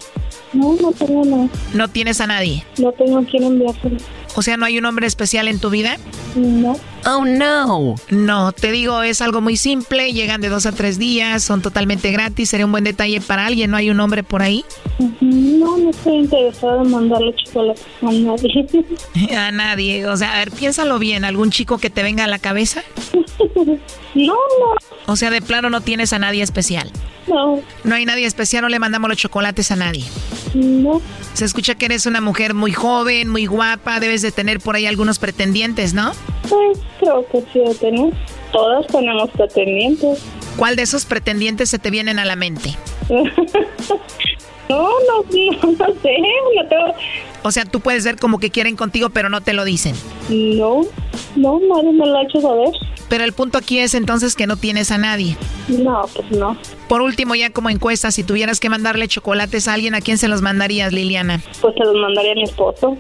[0.53, 1.49] No, no tengo nada.
[1.73, 2.65] ¿No tienes a nadie?
[2.79, 3.97] No tengo a quién enviárselo.
[4.35, 5.97] O sea, ¿no hay un hombre especial en tu vida?
[6.37, 6.79] No.
[7.07, 7.95] Oh, no.
[8.11, 10.13] No, te digo, es algo muy simple.
[10.13, 12.51] Llegan de dos a tres días, son totalmente gratis.
[12.51, 13.71] Sería un buen detalle para alguien.
[13.71, 14.65] ¿No hay un hombre por ahí?
[15.21, 18.67] No, no estoy interesada en mandarle chocolate a nadie.
[19.37, 20.07] A nadie.
[20.07, 21.25] O sea, a ver, piénsalo bien.
[21.25, 22.83] ¿Algún chico que te venga a la cabeza?
[24.15, 25.13] No, no.
[25.13, 26.91] O sea, de plano no tienes a nadie especial.
[27.29, 27.61] No.
[27.85, 30.05] No hay nadie especial, no le mandamos los chocolates a nadie.
[30.55, 31.01] No.
[31.35, 34.01] Se escucha que eres una mujer muy joven, muy guapa.
[34.01, 36.13] Debes de tener por ahí algunos pretendientes, ¿no?
[36.49, 38.15] Pues creo que sí lo tenemos.
[38.53, 40.21] Todas tenemos pretendientes.
[40.57, 42.77] ¿Cuál de esos pretendientes se te vienen a la mente?
[44.69, 46.17] No, no, no, no sé,
[46.55, 46.95] no tengo...
[47.43, 49.95] O sea, tú puedes ver como que quieren contigo, pero no te lo dicen.
[50.29, 50.83] No,
[51.37, 52.71] no, nadie me lo ha hecho saber.
[53.09, 55.37] Pero el punto aquí es entonces que no tienes a nadie.
[55.69, 56.57] No, pues no.
[56.89, 60.29] Por último, ya como encuesta, si tuvieras que mandarle chocolates a alguien, ¿a quién se
[60.29, 61.41] los mandarías, Liliana?
[61.61, 62.99] Pues se los mandaría a mi esposo.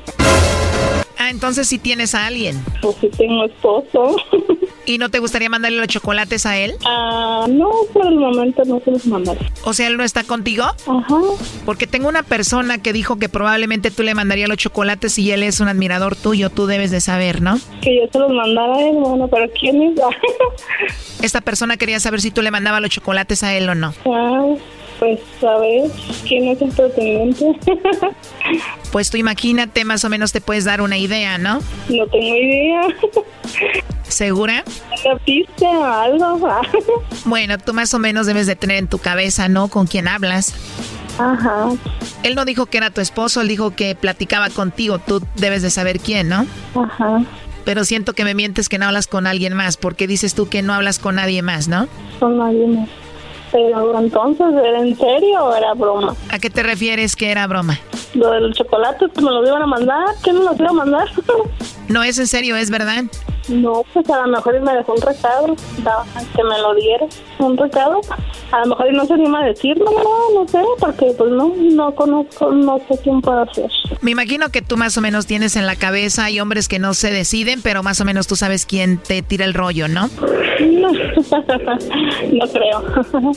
[1.18, 2.62] Ah, entonces sí tienes a alguien.
[2.80, 4.16] Pues sí tengo esposo.
[4.86, 6.74] ¿Y no te gustaría mandarle los chocolates a él?
[6.86, 9.40] Ah, no, por el momento no se los mandaré.
[9.64, 10.64] O sea, él no está contigo?
[10.64, 11.16] Ajá.
[11.66, 15.42] Porque tengo una persona que dijo que probablemente tú le mandarías los chocolates y él
[15.42, 16.48] es un admirador tuyo.
[16.48, 17.58] Tú debes de saber, ¿no?
[17.82, 20.00] Que yo se los mandara a él, bueno, pero ¿quién es?
[21.22, 23.92] Esta persona quería saber si tú le mandabas los chocolates a él o no.
[24.06, 24.54] Ah,
[24.98, 25.90] pues ver,
[26.26, 27.46] ¿quién es el pretendiente?
[28.90, 31.60] Pues tú imagínate, más o menos te puedes dar una idea, ¿no?
[31.90, 32.80] no tengo idea.
[34.08, 34.64] ¿Segura?
[35.04, 36.62] ¿Una pista o algo?
[37.26, 39.68] Bueno, tú más o menos debes de tener en tu cabeza, ¿no?
[39.68, 40.54] Con quién hablas.
[41.18, 41.68] Ajá.
[42.22, 44.98] Él no dijo que era tu esposo, él dijo que platicaba contigo.
[44.98, 46.46] Tú debes de saber quién, ¿no?
[46.74, 47.22] Ajá.
[47.64, 50.62] Pero siento que me mientes que no hablas con alguien más, porque dices tú que
[50.62, 51.88] no hablas con nadie más, ¿no?
[52.18, 52.88] Con nadie más.
[53.52, 56.14] Pero entonces, ¿era en serio o era broma?
[56.30, 57.78] ¿A qué te refieres que era broma?
[58.14, 61.08] Lo del chocolate que me lo iban a mandar, ¿quién me lo iba a mandar?
[61.88, 63.04] No es en serio, es verdad.
[63.48, 65.56] No, pues a lo mejor él me dejó un recado,
[66.36, 67.06] que me lo diera,
[67.38, 68.00] un recado.
[68.52, 71.54] A lo mejor él no se anima a decirlo, no, no sé, porque pues no,
[71.56, 73.70] no conozco, no sé quién puede ser.
[74.02, 76.94] Me imagino que tú más o menos tienes en la cabeza, hay hombres que no
[76.94, 80.10] se deciden, pero más o menos tú sabes quién te tira el rollo, ¿no?
[80.60, 80.92] No,
[82.32, 83.34] no creo.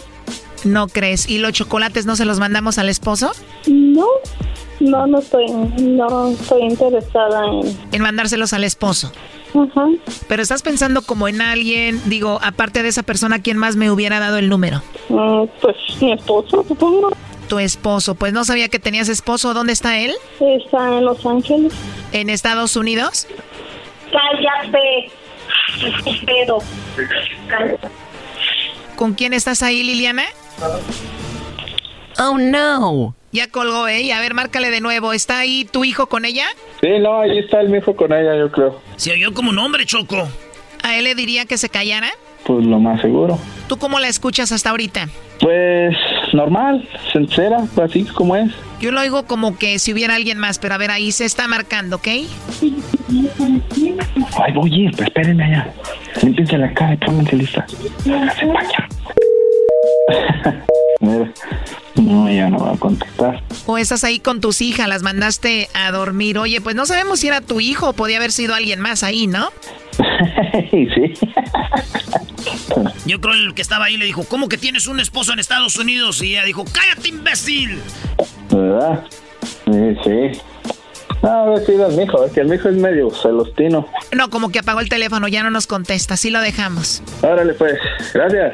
[0.64, 1.30] No crees.
[1.30, 3.32] ¿Y los chocolates no se los mandamos al esposo?
[3.68, 4.06] No,
[4.80, 7.78] no, no estoy, no estoy interesada en...
[7.92, 9.12] En mandárselos al esposo.
[9.54, 9.86] Ajá.
[10.28, 14.20] Pero estás pensando como en alguien, digo, aparte de esa persona, ¿quién más me hubiera
[14.20, 14.82] dado el número?
[15.10, 17.12] Mm, Pues mi esposo, supongo.
[17.50, 18.16] Tu esposo.
[18.16, 19.54] Pues no sabía que tenías esposo.
[19.54, 20.14] ¿Dónde está él?
[20.40, 21.74] Está en Los Ángeles.
[22.14, 23.28] ¿En Estados Unidos?
[24.12, 25.12] Cállate,
[25.86, 26.60] estúpido.
[28.96, 30.24] ¿Con quién estás ahí, Liliana?
[32.20, 33.16] Oh, no.
[33.32, 34.12] Ya colgó, ¿eh?
[34.14, 35.14] A ver, márcale de nuevo.
[35.14, 36.46] ¿Está ahí tu hijo con ella?
[36.82, 38.82] Sí, no, ahí está el mi hijo con ella, yo creo.
[38.98, 40.28] Se oyó como un hombre, Choco.
[40.84, 42.10] ¿A él le diría que se callara?
[42.46, 43.38] Pues lo más seguro.
[43.68, 45.08] ¿Tú cómo la escuchas hasta ahorita?
[45.40, 45.96] Pues
[46.34, 48.52] normal, sincera, así como es.
[48.80, 51.48] Yo lo oigo como que si hubiera alguien más, pero a ver, ahí se está
[51.48, 52.08] marcando, ¿ok?
[52.08, 52.28] Ay,
[54.58, 55.74] oye, pues espérenme allá.
[56.22, 57.66] Límpiense la cara y pónganse lista.
[58.06, 58.46] Háganse.
[61.00, 61.32] Mira,
[61.96, 63.44] no, ya no va a contestar.
[63.66, 66.38] O estás ahí con tus hijas, las mandaste a dormir.
[66.38, 69.28] Oye, pues no sabemos si era tu hijo o podía haber sido alguien más ahí,
[69.28, 69.50] ¿no?
[70.72, 71.14] sí.
[73.06, 75.78] Yo creo el que estaba ahí le dijo, ¿cómo que tienes un esposo en Estados
[75.78, 76.22] Unidos?
[76.22, 77.80] Y ella dijo, cállate, imbécil.
[78.50, 79.04] ¿Verdad?
[79.66, 80.42] Sí, sí.
[81.22, 83.88] No, a ver si es mi hijo, es que el mi hijo es medio celostino.
[84.16, 87.04] No, como que apagó el teléfono, ya no nos contesta, sí lo dejamos.
[87.22, 87.78] Órale, pues,
[88.14, 88.54] gracias.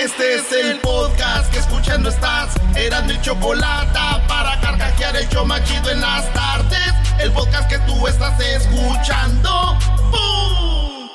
[0.00, 2.54] Este es el podcast que escuchando estás.
[2.74, 6.94] Eran mi chocolate para carcajear el show más chido en las tardes.
[7.18, 9.78] El podcast que tú estás escuchando.
[10.10, 11.10] ¡Bum!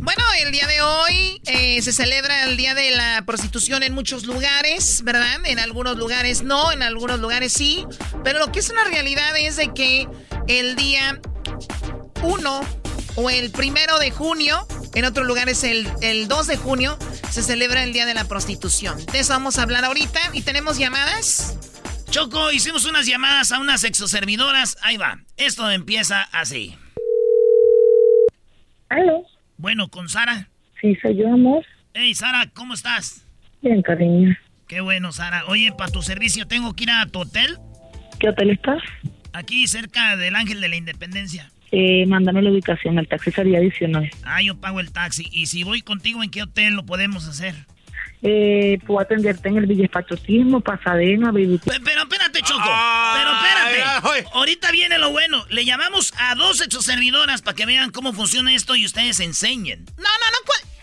[0.00, 4.24] Bueno, el día de hoy eh, se celebra el Día de la Prostitución en muchos
[4.24, 5.42] lugares, ¿verdad?
[5.44, 7.86] En algunos lugares no, en algunos lugares sí.
[8.24, 10.08] Pero lo que es una realidad es de que
[10.48, 11.20] el día
[12.24, 12.83] 1
[13.16, 16.98] o el primero de junio, en otros lugares el, el 2 de junio,
[17.30, 19.04] se celebra el Día de la Prostitución.
[19.06, 21.58] De eso vamos a hablar ahorita y tenemos llamadas.
[22.10, 24.76] Choco, hicimos unas llamadas a unas exoservidoras.
[24.82, 25.18] Ahí va.
[25.36, 26.76] Esto empieza así.
[28.88, 29.24] ¿Aló?
[29.56, 30.48] Bueno, con Sara.
[30.80, 31.64] Sí, soy yo, amor.
[31.92, 33.26] Hey, Sara, ¿cómo estás?
[33.62, 34.36] Bien, cariño.
[34.68, 35.44] Qué bueno, Sara.
[35.46, 37.58] Oye, para tu servicio tengo que ir a tu hotel.
[38.20, 38.82] ¿Qué hotel estás?
[39.32, 41.50] Aquí cerca del Ángel de la Independencia.
[41.72, 44.10] Eh, mándame la ubicación, el taxi sería 19.
[44.24, 45.28] Ah, yo pago el taxi.
[45.32, 47.54] Y si voy contigo, ¿en qué hotel lo podemos hacer?
[48.26, 51.60] Eh, puedo atenderte en el Villespachotismo, Pasadena, Baby.
[51.64, 52.70] Pero espérate, Choco.
[53.14, 54.28] Pero espérate.
[54.32, 55.44] Ahorita viene lo bueno.
[55.50, 59.84] Le llamamos a dos exoservidoras para que vean cómo funciona esto y ustedes enseñen.
[59.98, 60.74] No, no, no, ¿cuál?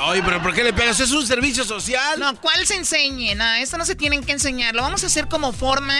[0.00, 1.00] Ay, pero ¿por qué le pegas?
[1.00, 2.18] Es un servicio social.
[2.18, 3.34] No, ¿cuál se enseñe?
[3.34, 4.74] No, esto no se tienen que enseñar.
[4.74, 5.94] Lo vamos a hacer como forma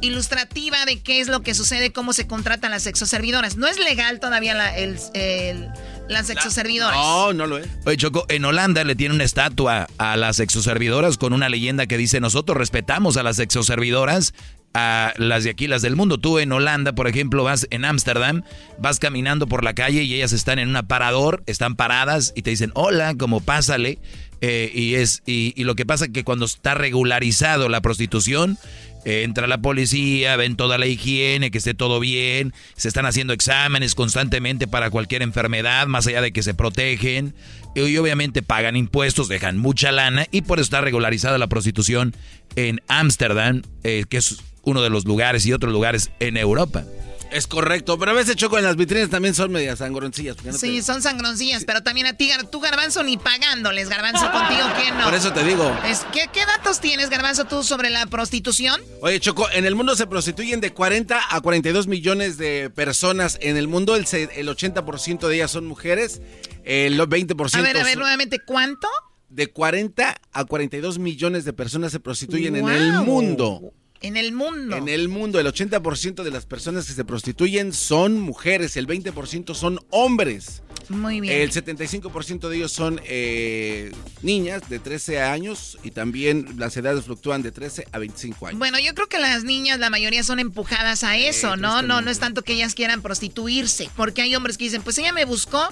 [0.00, 3.56] ilustrativa de qué es lo que sucede, cómo se contratan las sexoservidoras.
[3.56, 5.68] No es legal todavía la, el, el-
[6.08, 6.96] las sexoservidoras.
[6.96, 7.68] No, no lo es.
[7.84, 11.96] Oye, Choco, en Holanda le tiene una estatua a las exoservidoras con una leyenda que
[11.96, 14.34] dice, nosotros respetamos a las exoservidoras
[14.74, 16.18] a las de aquí, las del mundo.
[16.18, 18.42] Tú en Holanda, por ejemplo, vas en Ámsterdam,
[18.78, 22.50] vas caminando por la calle y ellas están en un aparador, están paradas y te
[22.50, 23.98] dicen hola, como pásale.
[24.42, 28.58] Eh, y es y, y, lo que pasa es que cuando está regularizado la prostitución,
[29.04, 33.94] entra la policía, ven toda la higiene, que esté todo bien, se están haciendo exámenes
[33.94, 37.34] constantemente para cualquier enfermedad, más allá de que se protegen,
[37.74, 42.14] y obviamente pagan impuestos, dejan mucha lana, y por eso está regularizada la prostitución
[42.56, 46.84] en Ámsterdam, eh, que es uno de los lugares y otros lugares en Europa.
[47.30, 50.36] Es correcto, pero a veces Choco en las vitrinas también son medias sangroncillas.
[50.58, 55.04] sí, son sangroncillas, pero también a ti, tú Garbanzo, ni pagándoles, Garbanzo, contigo, ¿quién no?
[55.04, 55.72] Por eso te digo.
[56.12, 58.80] ¿qué, ¿Qué datos tienes, Garbanzo, tú sobre la prostitución?
[59.00, 63.38] Oye, Choco, en el mundo se prostituyen de 40 a 42 millones de personas.
[63.40, 66.20] En el mundo el, el 80% de ellas son mujeres,
[66.64, 67.54] el 20%...
[67.54, 68.88] A ver, a ver, nuevamente, ¿cuánto?
[69.28, 73.72] De 40 a 42 millones de personas se prostituyen en el mundo.
[74.02, 74.76] En el mundo.
[74.76, 79.54] En el mundo, el 80% de las personas que se prostituyen son mujeres, el 20%
[79.54, 80.62] son hombres.
[80.88, 81.40] Muy bien.
[81.40, 83.92] El 75% de ellos son eh,
[84.22, 88.58] niñas de 13 años y también las edades fluctúan de 13 a 25 años.
[88.58, 91.82] Bueno, yo creo que las niñas, la mayoría son empujadas a eso, ¿no?
[91.82, 95.12] No, no es tanto que ellas quieran prostituirse, porque hay hombres que dicen, pues ella
[95.12, 95.68] me buscó.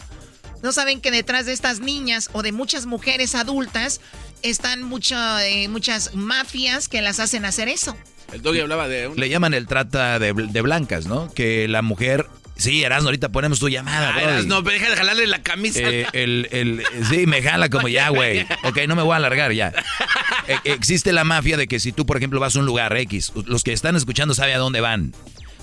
[0.62, 4.00] No saben que detrás de estas niñas o de muchas mujeres adultas
[4.42, 7.96] están mucho, eh, muchas mafias que las hacen hacer eso.
[8.32, 9.10] El doggy hablaba de...
[9.14, 11.32] Le llaman el trata de, blancas, ¿no?
[11.32, 15.44] Que la mujer Sí, Erasno, ahorita ponemos tu llamada, ah, Erasno, deja de jalarle la
[15.44, 15.78] camisa.
[15.80, 18.44] Eh, el, el, sí, me jala como ya, güey.
[18.64, 19.72] Ok, no me voy a alargar ya.
[20.48, 23.32] E, existe la mafia de que si tú, por ejemplo, vas a un lugar X,
[23.46, 25.14] los que están escuchando saben a dónde van.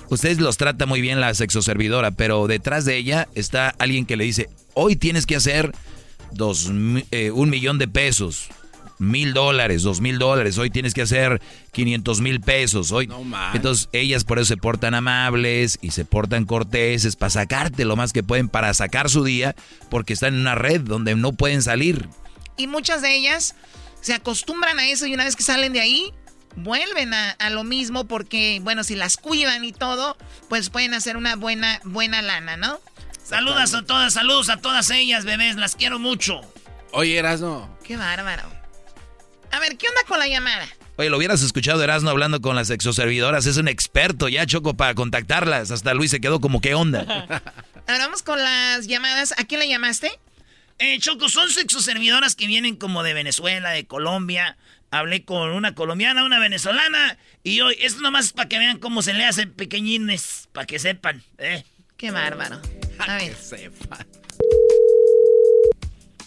[0.10, 4.24] Ustedes los trata muy bien la sexoservidora, pero detrás de ella está alguien que le
[4.24, 5.72] dice, hoy tienes que hacer
[6.32, 6.72] dos,
[7.12, 8.50] eh, un millón de pesos
[8.98, 11.42] mil dólares, dos mil dólares, hoy tienes que hacer
[11.72, 12.92] 500 mil pesos.
[12.92, 13.10] Hoy.
[13.54, 18.14] Entonces ellas por eso se portan amables y se portan corteses para sacarte lo más
[18.14, 19.56] que pueden, para sacar su día,
[19.90, 22.08] porque están en una red donde no pueden salir.
[22.58, 23.56] Y muchas de ellas
[24.02, 26.14] se acostumbran a eso y una vez que salen de ahí,
[26.56, 30.18] vuelven a, lo mismo porque, bueno, si las cuidan y todo,
[30.50, 32.80] pues pueden hacer una buena, buena lana, ¿no?
[33.24, 36.42] Saludas a todas, saludos a todas ellas, bebés, las quiero mucho.
[36.92, 37.76] Oye, Erasno.
[37.84, 38.44] Qué bárbaro.
[39.52, 40.68] A ver, ¿qué onda con la llamada?
[40.98, 43.46] Oye, lo hubieras escuchado Erasno hablando con las exoservidoras.
[43.46, 45.72] Es un experto ya, Choco, para contactarlas.
[45.72, 47.02] Hasta Luis se quedó como, ¿qué onda?
[47.88, 49.34] Ahora vamos con las llamadas.
[49.38, 50.12] ¿A quién le llamaste?
[50.80, 54.58] Eh, Choco, son sexoservidoras que vienen como de Venezuela, de Colombia.
[54.92, 57.18] Hablé con una colombiana, una venezolana.
[57.44, 60.80] Y hoy, esto nomás es para que vean cómo se le hacen pequeñines, para que
[60.80, 61.22] sepan.
[61.38, 61.64] ¿eh?
[61.98, 62.62] Qué bárbaro.
[63.00, 63.32] A ver.
[63.32, 64.06] Que sepan.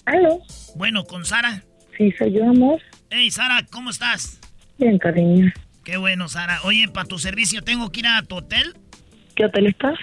[0.05, 0.41] ¿Aló?
[0.77, 1.63] Bueno, con Sara.
[1.97, 2.81] Sí, soy yo, amor.
[3.11, 4.39] Hey, Sara, ¿cómo estás?
[4.79, 5.53] Bien, cariño.
[5.85, 6.61] Qué bueno, Sara.
[6.65, 8.75] Oye, para tu servicio tengo que ir a tu hotel.
[9.35, 9.99] ¿Qué hotel estás?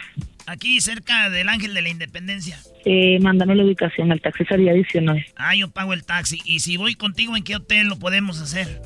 [0.48, 2.60] Aquí, cerca del Ángel de la Independencia.
[2.86, 5.26] Eh, mándame la ubicación, el taxi sería adicional.
[5.36, 6.40] Ah, yo pago el taxi.
[6.46, 8.82] ¿Y si voy contigo, en qué hotel lo podemos hacer?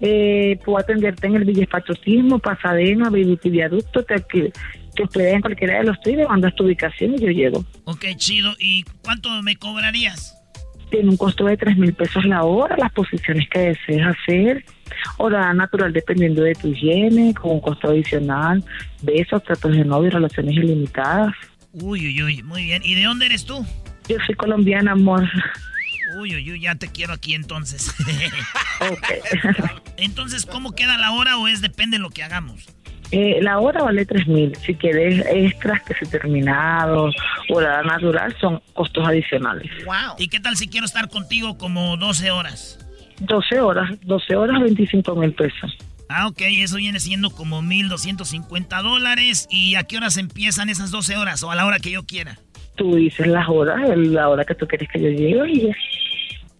[0.00, 4.52] Eh, puedo atenderte en el Villespachotismo, Pasadena, Viaducto, Viaducto, que,
[4.94, 7.64] que puedes en cualquiera de los tres, mandas tu ubicación y yo llego.
[7.84, 8.54] Ok, chido.
[8.58, 10.39] ¿Y cuánto me cobrarías?
[10.90, 14.64] Tiene un costo de 3 mil pesos la hora, las posiciones que desees hacer,
[15.16, 18.62] hora natural dependiendo de tu higiene, con un costo adicional,
[19.02, 21.34] besos, tratos de novio, relaciones ilimitadas.
[21.72, 22.82] Uy, uy, uy, muy bien.
[22.84, 23.64] ¿Y de dónde eres tú?
[24.08, 25.28] Yo soy colombiana, amor.
[26.18, 27.94] Uy, uy, uy, ya te quiero aquí entonces.
[29.96, 32.66] entonces, ¿cómo queda la hora o es depende de lo que hagamos?
[33.12, 34.54] Eh, la hora vale tres mil.
[34.56, 37.14] Si quieres extras que se terminados
[37.48, 39.70] o la natural son costos adicionales.
[39.84, 40.16] Wow.
[40.18, 42.78] ¿Y qué tal si quiero estar contigo como 12 horas?
[43.20, 45.76] 12 horas, 12 horas, 25 mil pesos.
[46.08, 49.46] Ah, ok, eso viene siendo como 1.250 dólares.
[49.50, 52.38] ¿Y a qué horas empiezan esas 12 horas o a la hora que yo quiera?
[52.76, 55.70] Tú dices las horas, la hora que tú quieres que yo llegue y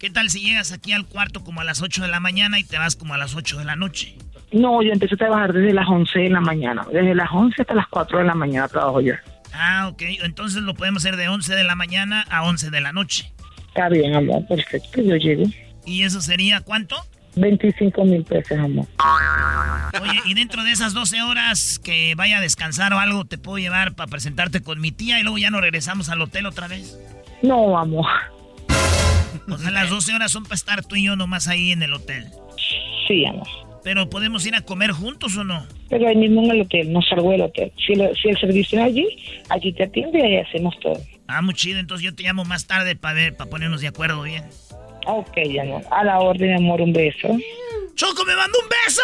[0.00, 2.64] ¿Qué tal si llegas aquí al cuarto como a las 8 de la mañana y
[2.64, 4.16] te vas como a las 8 de la noche?
[4.50, 6.86] No, yo empecé a trabajar desde las 11 de la mañana.
[6.90, 9.12] Desde las 11 hasta las 4 de la mañana trabajo yo.
[9.52, 10.00] Ah, ok.
[10.22, 13.30] Entonces lo podemos hacer de 11 de la mañana a 11 de la noche.
[13.68, 14.46] Está bien, amor.
[14.48, 15.02] Perfecto.
[15.02, 15.44] Yo llego.
[15.84, 16.96] ¿Y eso sería cuánto?
[17.36, 18.86] 25 mil pesos, amor.
[20.00, 23.58] Oye, y dentro de esas 12 horas que vaya a descansar o algo, ¿te puedo
[23.58, 26.98] llevar para presentarte con mi tía y luego ya nos regresamos al hotel otra vez?
[27.42, 28.06] No, amor.
[29.48, 31.92] O sea, las 12 horas son para estar tú y yo nomás ahí en el
[31.92, 32.26] hotel.
[33.08, 33.48] Sí, amor.
[33.82, 35.66] Pero podemos ir a comer juntos o no?
[35.88, 37.72] Pero ahí mismo en el hotel, no salgo del hotel.
[37.76, 39.06] Si, si el servicio es allí,
[39.48, 41.00] allí te atiende y ahí hacemos todo.
[41.26, 41.78] Ah, muy chido.
[41.78, 44.44] Entonces yo te llamo más tarde para ver, para ponernos de acuerdo bien.
[45.06, 45.82] Ok, amor.
[45.90, 47.28] A la orden, amor, un beso.
[47.94, 49.02] ¡Choco, me mandó un beso!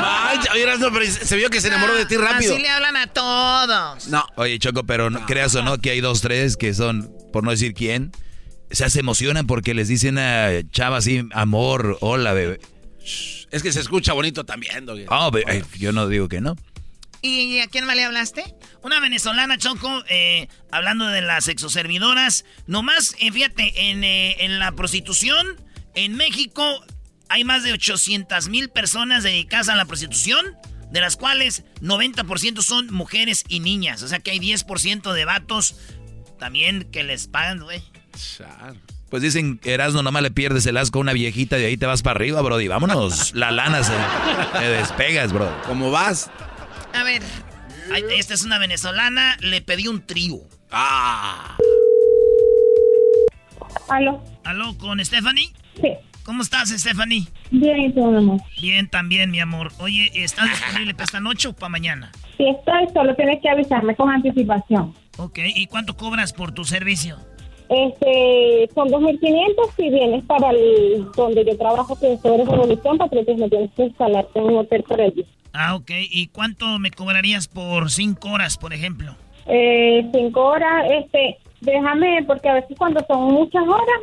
[0.00, 2.52] Ay, oye, no, pero se vio que se enamoró de ti rápido.
[2.52, 4.08] Así le hablan a todos.
[4.08, 4.24] No.
[4.36, 7.50] Oye, Choco, pero no, creas o no que hay dos, tres que son, por no
[7.50, 8.12] decir quién,
[8.74, 12.60] sea, se emocionan porque les dicen a chava así, amor, hola, bebé.
[13.50, 15.04] Es que se escucha bonito también, Doggy.
[15.08, 16.56] Oh, be- ay, yo no digo que no.
[17.22, 18.44] ¿Y a quién más le hablaste?
[18.82, 22.44] Una venezolana, Choco, eh, hablando de las exoservidoras.
[22.66, 25.46] Nomás, eh, fíjate, en, eh, en la prostitución,
[25.94, 26.84] en México
[27.28, 30.56] hay más de 800 mil personas dedicadas a la prostitución,
[30.92, 34.02] de las cuales 90% son mujeres y niñas.
[34.02, 35.76] O sea que hay 10% de vatos
[36.38, 37.82] también que les pagan, güey.
[39.10, 41.86] Pues dicen, Erasno, nomás le pierdes el asco a una viejita y de ahí te
[41.86, 42.68] vas para arriba, brody.
[42.68, 43.92] Vámonos, la lana se
[44.58, 45.50] te despegas, bro.
[45.66, 46.30] ¿Cómo vas?
[46.92, 47.22] A ver.
[48.16, 50.40] Esta es una venezolana, le pedí un trío.
[50.72, 51.56] Ah.
[53.88, 54.22] ¿Aló?
[54.44, 55.52] ¿Aló, con Stephanie?
[55.80, 55.92] Sí.
[56.24, 57.28] ¿Cómo estás, Stephanie?
[57.52, 58.40] Bien, ¿y tú, mi amor?
[58.60, 59.70] Bien, también, mi amor.
[59.78, 62.10] Oye, ¿estás disponible para esta noche o para mañana?
[62.36, 64.92] Si estoy, solo tienes que avisarme con anticipación.
[65.18, 67.16] Ok, ¿y cuánto cobras por tu servicio?
[67.68, 73.36] Este, son 2.500 si vienes para el, donde yo trabajo, que es sobre Revolución, Patriotas,
[73.36, 75.24] me tienes que instalarte en un hotel por allí.
[75.52, 75.90] Ah, ok.
[76.10, 79.16] ¿Y cuánto me cobrarías por cinco horas, por ejemplo?
[79.46, 84.00] Eh, cinco horas, este, déjame, porque a veces cuando son muchas horas,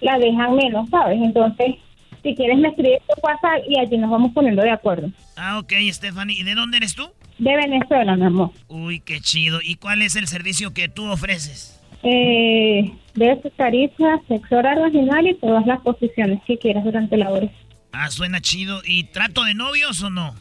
[0.00, 1.20] la dejan menos, ¿sabes?
[1.22, 1.76] Entonces,
[2.22, 5.10] si quieres me escribes por WhatsApp y allí nos vamos poniendo de acuerdo.
[5.36, 6.40] Ah, ok, Stephanie.
[6.40, 7.10] ¿Y de dónde eres tú?
[7.38, 8.50] De Venezuela, mi amor.
[8.68, 9.60] Uy, qué chido.
[9.62, 11.80] ¿Y cuál es el servicio que tú ofreces?
[12.02, 17.48] Eh, besos, caricias, sexo oral vaginal y todas las posiciones que quieras durante la hora.
[17.92, 18.80] Ah, suena chido.
[18.84, 20.34] ¿Y trato de novios o no?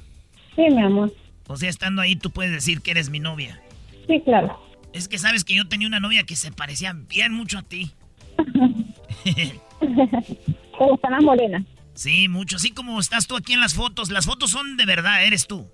[0.56, 1.14] Sí, mi amor.
[1.48, 3.62] O sea, estando ahí tú puedes decir que eres mi novia.
[4.08, 4.60] Sí, claro.
[4.94, 7.92] Es que sabes que yo tenía una novia que se parecía bien mucho a ti.
[9.24, 11.64] ¿Te gustan las morenas?
[11.94, 12.56] Sí, mucho.
[12.56, 14.10] Así como estás tú aquí en las fotos.
[14.10, 15.68] Las fotos son de verdad, eres tú.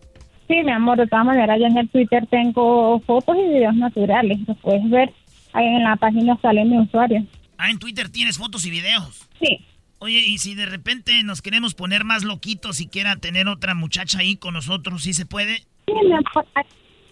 [0.47, 4.39] Sí, mi amor, de todas maneras, yo en el Twitter tengo fotos y videos naturales.
[4.47, 5.13] Los puedes ver.
[5.59, 7.25] En la página sale mi usuario.
[7.57, 9.27] Ah, en Twitter tienes fotos y videos.
[9.41, 9.59] Sí.
[9.99, 14.19] Oye, y si de repente nos queremos poner más loquitos y quiera tener otra muchacha
[14.19, 15.57] ahí con nosotros, ¿sí se puede?
[15.85, 16.47] Sí, mi amor.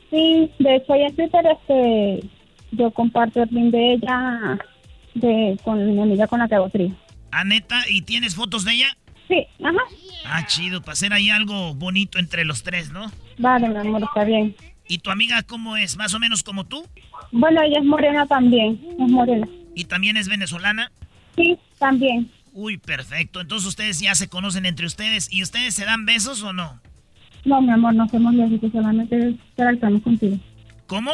[0.09, 2.29] Sí, de hecho, ahí en Twitter este,
[2.71, 4.57] yo comparto el link de ella
[5.15, 6.95] de, con mi amiga con la que hago trío.
[7.31, 8.97] Ah, neta, ¿y tienes fotos de ella?
[9.27, 9.83] Sí, ajá.
[10.25, 13.11] Ah, chido, para hacer ahí algo bonito entre los tres, ¿no?
[13.37, 14.55] Vale, mi amor, está bien.
[14.87, 15.97] ¿Y tu amiga cómo es?
[15.97, 16.85] ¿Más o menos como tú?
[17.31, 19.47] Bueno, ella es morena también, es morena.
[19.75, 20.91] ¿Y también es venezolana?
[21.35, 22.31] Sí, también.
[22.53, 23.41] Uy, perfecto.
[23.41, 25.31] Entonces ustedes ya se conocen entre ustedes.
[25.31, 26.79] ¿Y ustedes se dan besos o no?
[27.45, 30.37] No, mi amor, no hacemos lógico, solamente interactuamos contigo.
[30.87, 31.11] ¿Cómo?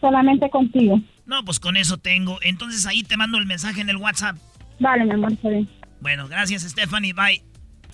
[0.00, 1.00] Solamente contigo.
[1.26, 2.38] No, pues con eso tengo.
[2.42, 4.36] Entonces ahí te mando el mensaje en el WhatsApp.
[4.78, 5.68] Vale, mi amor, está bien.
[6.00, 7.42] Bueno, gracias Stephanie, bye.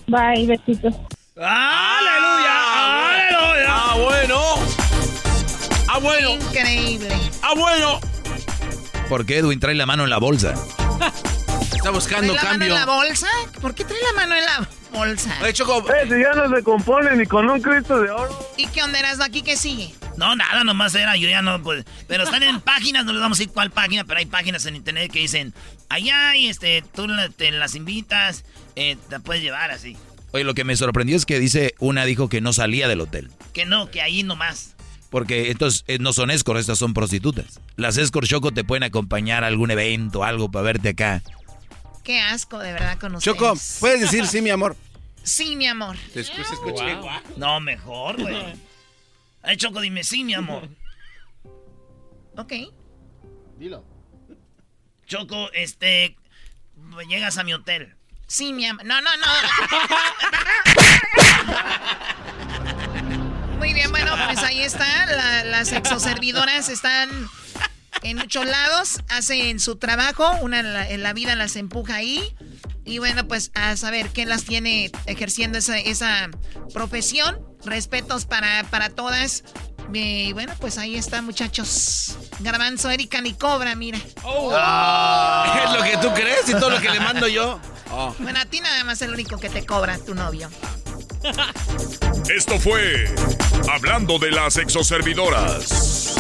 [0.07, 0.95] Bye, besitos.
[1.37, 2.55] ¡Aleluya!
[3.09, 3.67] ¡Aleluya!
[3.69, 4.84] ¡Ah, bueno!
[5.95, 6.31] ¡Ah, bueno!
[6.33, 7.09] Increíble.
[7.41, 8.01] ¡Ah, bueno!
[9.09, 10.53] Porque Edwin trae la mano en la bolsa.
[11.73, 12.69] Está buscando ¿Trae la cambio.
[12.75, 13.29] mano en la bolsa?
[13.61, 15.39] ¿Por qué trae la mano en la bolsa?
[15.41, 18.37] De hecho, como- Eh, si ya no se compone ni con un Cristo de oro.
[18.57, 19.95] ¿Y qué onda eras aquí que sigue?
[20.17, 21.85] No, nada, nomás era, yo ya no, pues.
[22.09, 24.75] Pero están en páginas, no les vamos a decir cuál página, pero hay páginas en
[24.75, 25.55] internet que dicen,
[25.89, 29.97] allá y este, tú la- te las invitas, eh, te puedes llevar así.
[30.33, 33.31] Oye, lo que me sorprendió es que dice, una dijo que no salía del hotel.
[33.53, 34.74] Que no, que ahí nomás.
[35.15, 37.61] Porque estos eh, no son escorts, estas son prostitutas.
[37.77, 41.23] Las escort Choco te pueden acompañar a algún evento, algo para verte acá.
[42.03, 43.39] Qué asco, de verdad, con ustedes.
[43.39, 44.75] Choco, puedes decir sí, mi amor.
[45.23, 45.97] Sí, mi amor.
[46.13, 46.99] Te escuché, escuché.
[47.37, 48.55] No, mejor, güey.
[49.43, 50.69] Ay, Choco, dime sí, mi amor.
[52.37, 52.53] Ok.
[53.57, 53.85] Dilo.
[55.07, 56.17] Choco, este,
[57.09, 57.95] llegas a mi hotel.
[58.27, 58.85] Sí, mi amor.
[58.85, 59.27] No, no, no.
[63.65, 65.07] Muy bien, bueno, pues ahí está.
[65.07, 67.09] La- las exoservidoras están
[68.03, 72.37] en muchos lados, hacen su trabajo, una en la, en la vida las empuja ahí.
[72.85, 76.29] Y bueno, pues a saber qué las tiene ejerciendo esa, esa
[76.75, 77.41] profesión.
[77.65, 79.45] Respetos para, para todas.
[79.95, 82.19] Y bueno, pues ahí está, muchachos.
[82.41, 83.97] Garbanzo, Erika ni cobra, mira.
[85.65, 87.59] ¿Es lo que tú crees y todo lo que le mando yo?
[87.91, 88.15] Oh.
[88.19, 90.51] Bueno, a ti nada más es el único que te cobra tu novio.
[92.35, 93.07] Esto fue
[93.71, 96.15] Hablando de las exoservidoras.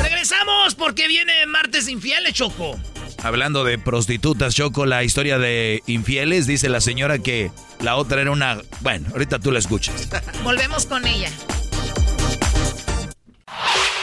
[0.00, 2.78] Regresamos porque viene martes infieles, Choco.
[3.22, 7.50] Hablando de prostitutas, Choco, la historia de infieles, dice la señora que
[7.80, 8.58] la otra era una...
[8.80, 10.08] Bueno, ahorita tú la escuchas.
[10.42, 11.30] Volvemos con ella.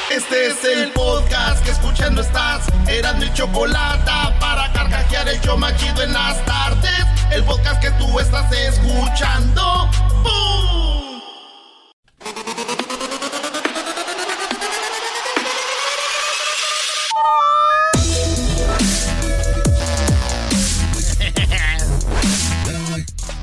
[0.09, 2.67] Este es el podcast que escuchando estás.
[2.87, 7.20] Eran mi chocolate para carcajear el show más chido en las tardes.
[7.31, 9.89] El podcast que tú estás escuchando.
[10.21, 11.21] ¡Bum!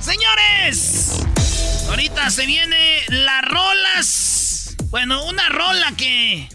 [0.00, 1.22] Señores,
[1.88, 2.76] ahorita se viene
[3.08, 4.76] las rolas.
[4.90, 6.48] Bueno, una rola que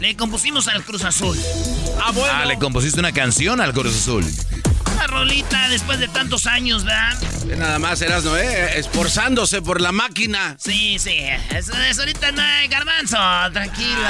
[0.00, 1.38] le compusimos al Cruz Azul.
[2.02, 2.32] Ah, bueno.
[2.34, 4.24] Ah, le compusiste una canción al Cruz Azul.
[5.08, 7.18] Rolita después de tantos años, ¿verdad?
[7.56, 8.36] Nada más eras, ¿no?
[8.36, 8.78] Eh?
[8.78, 10.56] Esforzándose por la máquina.
[10.58, 11.18] Sí, sí.
[11.50, 13.16] Eso, eso ahorita no hay garbanzo.
[13.52, 13.98] Tranquilo.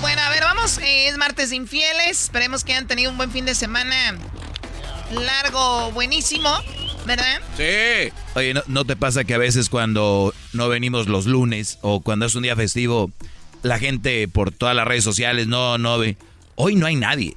[0.00, 0.78] bueno, a ver, vamos.
[0.78, 2.22] Eh, es martes de infieles.
[2.22, 4.16] Esperemos que hayan tenido un buen fin de semana.
[5.12, 6.50] Largo, buenísimo.
[7.06, 7.40] ¿Verdad?
[7.56, 8.12] Sí.
[8.34, 12.26] Oye, ¿no, ¿no te pasa que a veces cuando no venimos los lunes o cuando
[12.26, 13.10] es un día festivo,
[13.62, 16.16] la gente por todas las redes sociales no, no ve?
[16.54, 17.36] Hoy no hay nadie.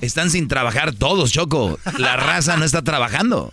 [0.00, 1.78] Están sin trabajar todos, Choco.
[1.98, 3.52] La raza no está trabajando.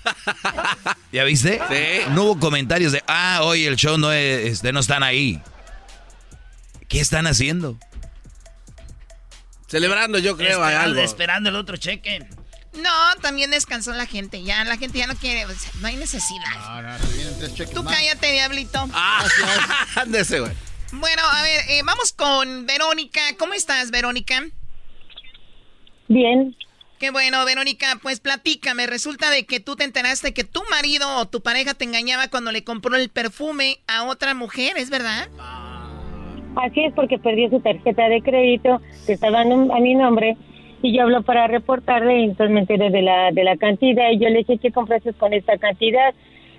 [1.11, 1.59] ¿Ya viste?
[1.69, 2.09] Sí.
[2.11, 5.41] No hubo comentarios de, ah, hoy el show no, es, este, no están ahí.
[6.87, 7.77] ¿Qué están haciendo?
[9.67, 11.01] Celebrando, yo creo, Esperando, algo.
[11.01, 12.27] esperando el otro cheque.
[12.73, 14.43] No, también descansó la gente.
[14.43, 15.45] Ya, la gente ya no quiere.
[15.45, 16.99] o sea, no hay necesidad.
[17.73, 18.87] Tú cállate, diablito.
[18.93, 19.25] Ah,
[19.95, 20.51] ándese, güey.
[20.91, 23.21] Bueno, a ver, eh, vamos con Verónica.
[23.37, 24.43] ¿Cómo estás, Verónica?
[26.07, 26.55] Bien.
[26.99, 27.99] Qué bueno, Verónica.
[28.01, 28.87] Pues platícame.
[28.87, 32.51] Resulta de que tú te enteraste que tu marido o tu pareja te engañaba cuando
[32.51, 35.27] le compró el perfume a otra mujer, ¿es verdad?
[36.55, 40.37] Así es porque perdió su tarjeta de crédito que estaba a mi nombre
[40.81, 44.19] y yo hablo para reportarle y entonces me enteré de la, de la cantidad y
[44.19, 46.13] yo le dije, ¿qué compraste con esta cantidad?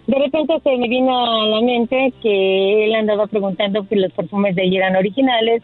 [0.06, 4.56] De repente se me vino a la mente que él andaba preguntando si los perfumes
[4.56, 5.62] de ella eran originales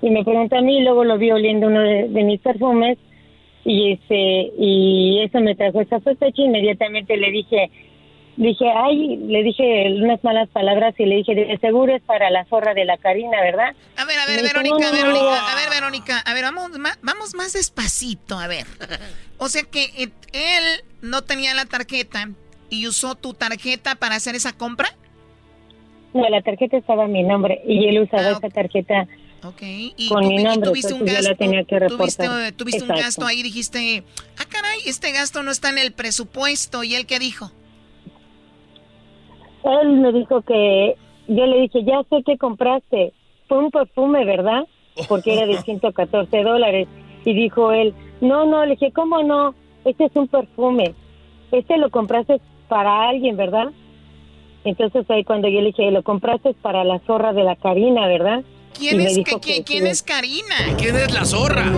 [0.00, 2.96] y me preguntó a mí y luego lo vi oliendo uno de, de mis perfumes
[3.64, 7.70] y este y eso me trajo esa sospecha inmediatamente le dije
[8.36, 12.44] dije ay le dije unas malas palabras y le dije de seguro es para la
[12.46, 15.14] zorra de la Karina verdad A ver, a ver, Me dijo, Verónica, "No, no, no,
[15.14, 18.66] Verónica, a ver, Verónica, a ver, vamos más, vamos más despacito, a ver.
[19.38, 20.64] O sea que eh, él
[21.00, 22.28] no tenía la tarjeta
[22.70, 24.88] y usó tu tarjeta para hacer esa compra.
[26.12, 29.06] no la tarjeta estaba a mi nombre y él usaba esa tarjeta
[29.46, 32.82] Ok, y, con mi nombre tuviste un entonces yo gasto, la tenía que reportar tuviste
[32.82, 34.02] un gasto ahí, dijiste,
[34.38, 36.82] ah, caray, este gasto no está en el presupuesto.
[36.82, 37.50] ¿Y él qué dijo?
[39.64, 40.96] Él me dijo que
[41.28, 43.12] yo le dije, ya sé que compraste.
[43.48, 44.66] Fue un perfume, ¿verdad?
[45.08, 46.88] Porque era de 114 dólares.
[47.26, 49.54] Y dijo él, no, no, le dije, ¿cómo no?
[49.84, 50.94] Este es un perfume.
[51.52, 53.72] Este lo compraste para alguien, ¿verdad?
[54.64, 58.42] Entonces ahí cuando yo le dije, lo compraste para la zorra de la Karina, ¿verdad?
[58.78, 59.90] ¿Quién es, que- quién, que quién sí.
[59.90, 60.56] es Karina?
[60.78, 61.72] ¿Quién es la zorra?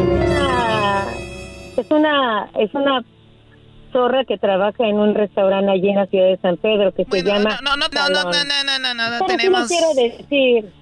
[1.77, 3.05] Es una es una
[3.93, 7.23] zorra que trabaja en un restaurante allí en la ciudad de San Pedro que se
[7.23, 9.68] llama No, no, no, no, no, no, no, no, no, no, tenemos...
[9.68, 10.73] quiero decir,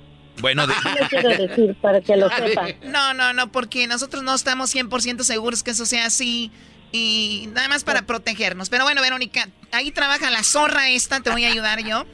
[0.41, 2.67] Bueno, de- sí lo quiero decir para que lo sepa.
[2.85, 6.51] No, no, no, porque nosotros no estamos 100% seguros que eso sea así
[6.93, 8.71] y nada más para protegernos.
[8.71, 12.05] Pero bueno, Verónica, ahí trabaja la zorra esta, te voy a ayudar yo.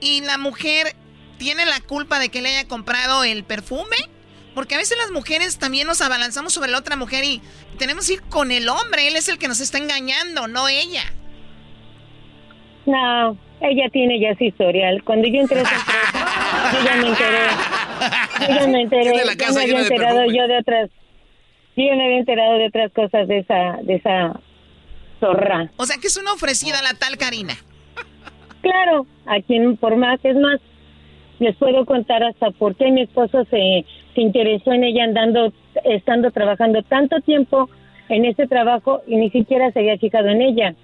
[0.00, 0.94] Y la mujer
[1.40, 3.96] tiene la culpa de que le haya comprado el perfume.
[4.54, 7.40] Porque a veces las mujeres también nos abalanzamos sobre la otra mujer y
[7.78, 9.08] tenemos que ir con el hombre.
[9.08, 11.04] Él es el que nos está engañando, no ella.
[12.84, 15.02] No, ella tiene ya su historial.
[15.04, 17.38] Cuando yo entré a esa empresa, yo ya me enteré.
[18.40, 19.36] Yo ya me enteré.
[19.36, 20.90] Casa me había enterado yo de otras.
[21.76, 24.40] Yo ya me había enterado de otras cosas de esa, de esa
[25.20, 25.70] zorra.
[25.76, 27.54] O sea que es una ofrecida la tal Karina.
[28.60, 30.60] Claro, a quien por más, es más,
[31.40, 33.84] les puedo contar hasta por qué mi esposo se,
[34.14, 35.52] se interesó en ella andando,
[35.84, 37.68] estando trabajando tanto tiempo
[38.08, 40.74] en ese trabajo y ni siquiera se había fijado en ella.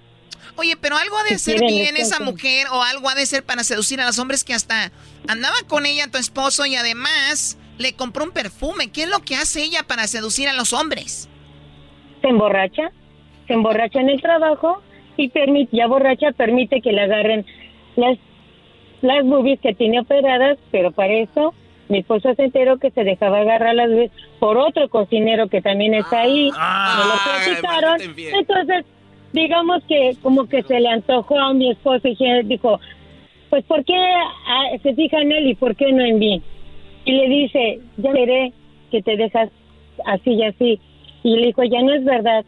[0.55, 3.63] Oye, pero algo ha de ser bien esa mujer o algo ha de ser para
[3.63, 4.91] seducir a los hombres que hasta
[5.27, 8.91] andaba con ella tu esposo y además le compró un perfume.
[8.91, 11.29] ¿Qué es lo que hace ella para seducir a los hombres?
[12.21, 12.91] Se emborracha,
[13.45, 14.81] se emborracha en el trabajo
[15.17, 17.45] y permite, ya borracha permite que le agarren
[17.95, 18.17] las,
[19.07, 21.53] las boobies que tiene operadas, pero para eso
[21.89, 25.93] mi esposo se enteró que se dejaba agarrar las boobies por otro cocinero que también
[25.93, 26.49] está ahí.
[26.55, 28.01] Ah, me lo platicaron.
[28.39, 28.85] Entonces,
[29.33, 32.79] digamos que como que se le antojó a mi esposo y dijo,
[33.49, 36.41] pues ¿por qué ah, se fija en él y por qué no en mí?
[37.05, 38.51] Y le dice, ya veré
[38.91, 39.49] que te dejas
[40.05, 40.79] así y así.
[41.23, 42.45] Y le dijo, ya no es verdad.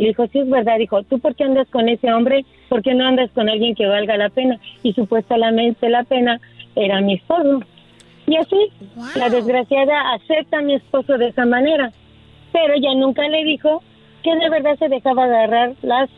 [0.00, 0.78] Le dijo, sí es verdad.
[0.78, 2.44] Dijo, ¿tú por qué andas con ese hombre?
[2.68, 4.58] ¿Por qué no andas con alguien que valga la pena?
[4.82, 6.40] Y supuestamente la pena
[6.74, 7.60] era mi esposo.
[8.26, 8.70] Y así,
[9.16, 11.92] la desgraciada acepta a mi esposo de esa manera.
[12.52, 13.82] pero ella nunca le dijo
[14.22, 16.10] que de verdad se dejaba agarrar las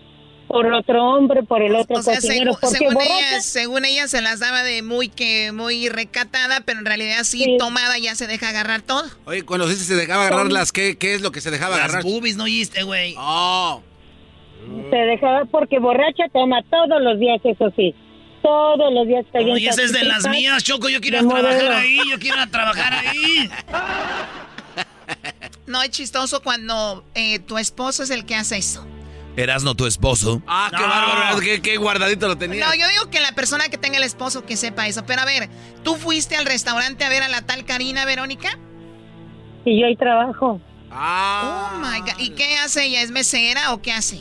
[0.53, 3.85] por otro hombre, por el otro O sea, cocinero, segu- porque según, borracha- ella, según
[3.87, 7.57] ella se las daba de muy que muy recatada, pero en realidad sí, Sí.
[7.59, 9.03] tomada ya se deja agarrar todo.
[9.25, 11.87] Oye, cuando dices se dejaba agarrar las, ¿qué, ¿qué es lo que se dejaba Las
[11.87, 12.03] agarrar?
[12.05, 13.15] boobies no oíste, güey.
[13.19, 13.83] Oh.
[14.91, 17.95] se dejaba porque borracha toma todos los días, eso sí.
[18.43, 20.89] Todos los días está bien Oye, esa es de las mías, Choco.
[20.89, 21.77] Yo quiero de ir a trabajar modelo.
[21.77, 21.99] ahí.
[22.11, 23.51] Yo quiero ir a trabajar ahí.
[25.67, 28.87] No es chistoso cuando eh, tu esposo es el que hace eso.
[29.37, 30.43] Erasno, tu esposo.
[30.47, 32.67] Ah, qué bárbaro, qué, qué guardadito lo tenía.
[32.67, 35.05] No, yo digo que la persona que tenga el esposo que sepa eso.
[35.07, 35.49] Pero a ver,
[35.83, 38.59] ¿tú fuiste al restaurante a ver a la tal Karina, Verónica?
[39.65, 40.61] Y yo ahí trabajo.
[40.91, 41.73] Ah.
[41.75, 42.19] Oh my God.
[42.19, 43.03] ¿Y qué hace ella?
[43.03, 44.21] ¿Es mesera o qué hace?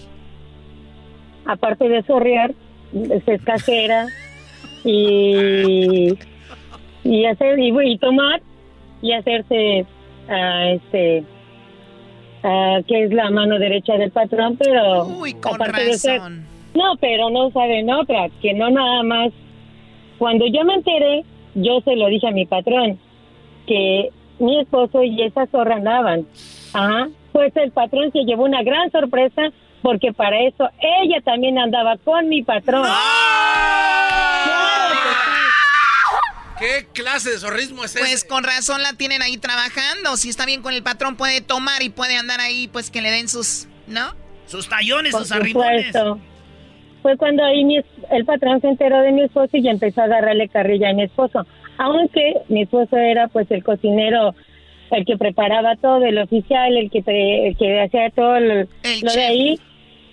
[1.46, 2.54] Aparte de sorrear,
[2.94, 4.08] es casera
[4.86, 6.14] y,
[7.04, 8.42] y hacer y, y tomar
[9.02, 9.86] y hacerse
[10.30, 11.26] ah, este
[12.44, 16.22] ah, que es la mano derecha del patrón, pero Uy, con aparte de ser-
[16.74, 19.32] no, pero no saben otra, que no nada más.
[20.18, 21.24] Cuando yo me enteré,
[21.56, 22.98] yo se lo dije a mi patrón,
[23.68, 24.10] que
[24.40, 26.26] mi esposo y esa zorra andaban.
[26.74, 27.10] Ajá.
[27.32, 29.52] Pues el patrón se llevó una gran sorpresa
[29.82, 30.70] porque para eso
[31.02, 32.86] ella también andaba con mi patrón.
[36.62, 38.28] ¿Qué clase de zorrismo es Pues ese?
[38.28, 40.16] con razón la tienen ahí trabajando.
[40.16, 43.10] Si está bien con el patrón, puede tomar y puede andar ahí, pues que le
[43.12, 43.68] den sus.
[43.88, 44.14] ¿No?
[44.46, 46.20] Sus tallones, Por sus supuesto.
[47.02, 50.02] Fue cuando ahí mi es- el patrón se enteró de mi esposo y ya empezó
[50.02, 51.46] a agarrarle carrilla a mi esposo.
[51.78, 54.36] Aunque mi esposo era pues el cocinero,
[54.92, 57.00] el que preparaba todo, el oficial, el que,
[57.48, 59.60] el que hacía todo el- El lo de ahí.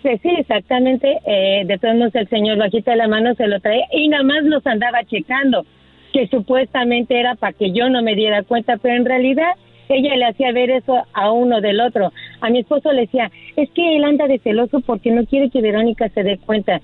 [0.03, 1.19] Sí, sí, exactamente.
[1.27, 4.23] Eh, de todos modos el señor bajita de la mano se lo traía y nada
[4.23, 5.67] más nos andaba checando,
[6.13, 9.53] que supuestamente era para que yo no me diera cuenta, pero en realidad
[9.89, 12.13] ella le hacía ver eso a uno del otro.
[12.41, 15.61] A mi esposo le decía, es que él anda de celoso porque no quiere que
[15.63, 16.81] Verónica se dé cuenta.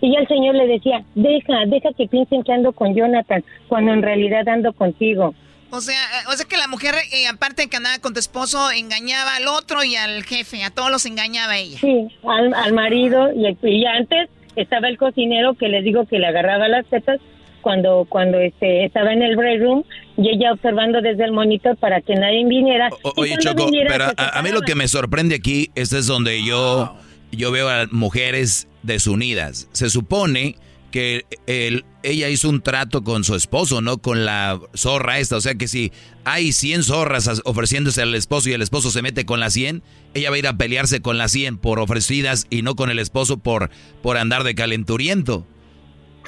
[0.00, 3.92] Y ya el señor le decía, deja, deja que piensen que ando con Jonathan, cuando
[3.92, 5.34] en realidad ando contigo.
[5.70, 8.20] O sea, eh, o sea que la mujer, eh, aparte de que andaba con tu
[8.20, 10.64] esposo, engañaba al otro y al jefe.
[10.64, 11.78] A todos los engañaba ella.
[11.78, 16.26] Sí, al, al marido y, y antes estaba el cocinero que les digo que le
[16.26, 17.20] agarraba las tetas
[17.60, 19.84] cuando cuando este estaba en el break room
[20.16, 22.88] y ella observando desde el monitor para que nadie viniera.
[23.02, 26.06] O- oye, Choco, viniera, pero a, a mí lo que me sorprende aquí, este es
[26.06, 26.96] donde yo,
[27.32, 29.68] yo veo a mujeres desunidas.
[29.72, 30.56] Se supone
[30.90, 35.36] que el- ella hizo un trato con su esposo, no con la zorra esta.
[35.36, 35.92] O sea que si
[36.24, 39.82] hay 100 zorras as- ofreciéndose al esposo y el esposo se mete con la 100,
[40.14, 42.98] ella va a ir a pelearse con las 100 por ofrecidas y no con el
[42.98, 43.68] esposo por,
[44.02, 45.46] por andar de calenturiento.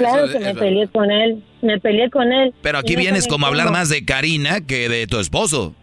[0.08, 2.54] Claro Eso- que me eso- peleé con él, me peleé con él.
[2.62, 5.74] Pero aquí no vienes como a hablar más de Karina que de tu esposo.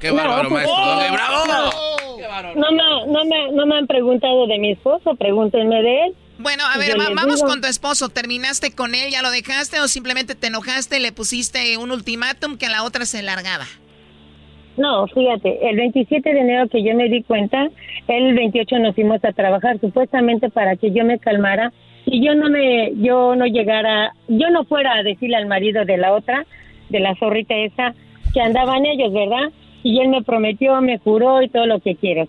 [0.00, 0.84] Qué No, bárbaro, pues, maestro.
[0.84, 1.46] no, Doble, ¡Bravo!
[1.46, 1.90] no.
[2.54, 6.14] No me, no, me, no me han preguntado de mi esposo, pregúntenme de él.
[6.38, 7.48] Bueno, a ver, va- vamos digo.
[7.48, 8.08] con tu esposo.
[8.08, 9.10] ¿Terminaste con él?
[9.10, 12.82] ¿Ya lo dejaste o simplemente te enojaste y le pusiste un ultimátum que a la
[12.84, 13.66] otra se largaba?
[14.78, 17.68] No, fíjate, el 27 de enero que yo me di cuenta,
[18.08, 21.72] el 28 nos fuimos a trabajar supuestamente para que yo me calmara
[22.06, 25.96] y yo no me, yo no llegara, yo no fuera a decirle al marido de
[25.96, 26.46] la otra,
[26.88, 27.94] de la zorrita esa,
[28.32, 29.50] que andaban ellos, ¿verdad?
[29.82, 32.28] Y él me prometió, me juró y todo lo que quieras.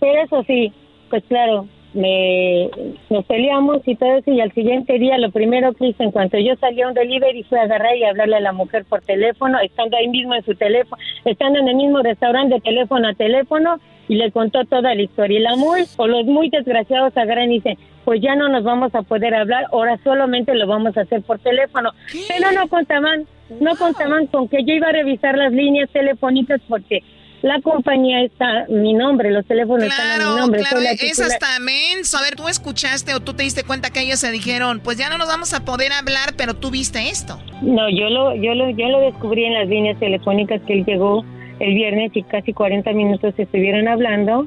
[0.00, 0.72] Pero eso sí,
[1.10, 2.68] pues claro, me,
[3.10, 6.38] nos peleamos y todo eso y al siguiente día lo primero que hice en cuanto
[6.38, 9.96] yo salí a un delivery fue agarrar y hablarle a la mujer por teléfono, estando
[9.96, 13.78] ahí mismo en su teléfono, estando en el mismo restaurante teléfono a teléfono
[14.08, 15.38] y le contó toda la historia.
[15.38, 18.94] Y la muy, o los muy desgraciados agarran y dicen, pues ya no nos vamos
[18.94, 21.90] a poder hablar, ahora solamente lo vamos a hacer por teléfono.
[22.28, 23.26] Pero no contaban,
[23.60, 27.00] no contaban con que yo iba a revisar las líneas telefónicas porque
[27.42, 30.60] la compañía está mi nombre, los teléfonos están a mi Claro, nombre.
[30.60, 32.16] claro, es hasta menso.
[32.16, 35.10] A ver, tú escuchaste o tú te diste cuenta que ellos se dijeron, pues ya
[35.10, 37.38] no nos vamos a poder hablar, pero tú viste esto.
[37.62, 41.24] No, yo lo, yo lo, yo lo descubrí en las líneas telefónicas que él llegó
[41.60, 44.46] el viernes y casi 40 minutos estuvieron hablando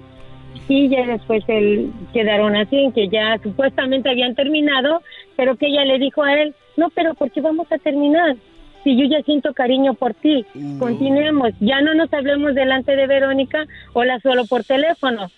[0.67, 5.01] y ya después él quedaron así en que ya supuestamente habían terminado,
[5.35, 8.35] pero que ella le dijo a él, no, pero ¿por qué vamos a terminar?
[8.83, 10.45] Si yo ya siento cariño por ti,
[10.77, 15.29] continuemos, ya no nos hablemos delante de Verónica, hola solo por teléfono,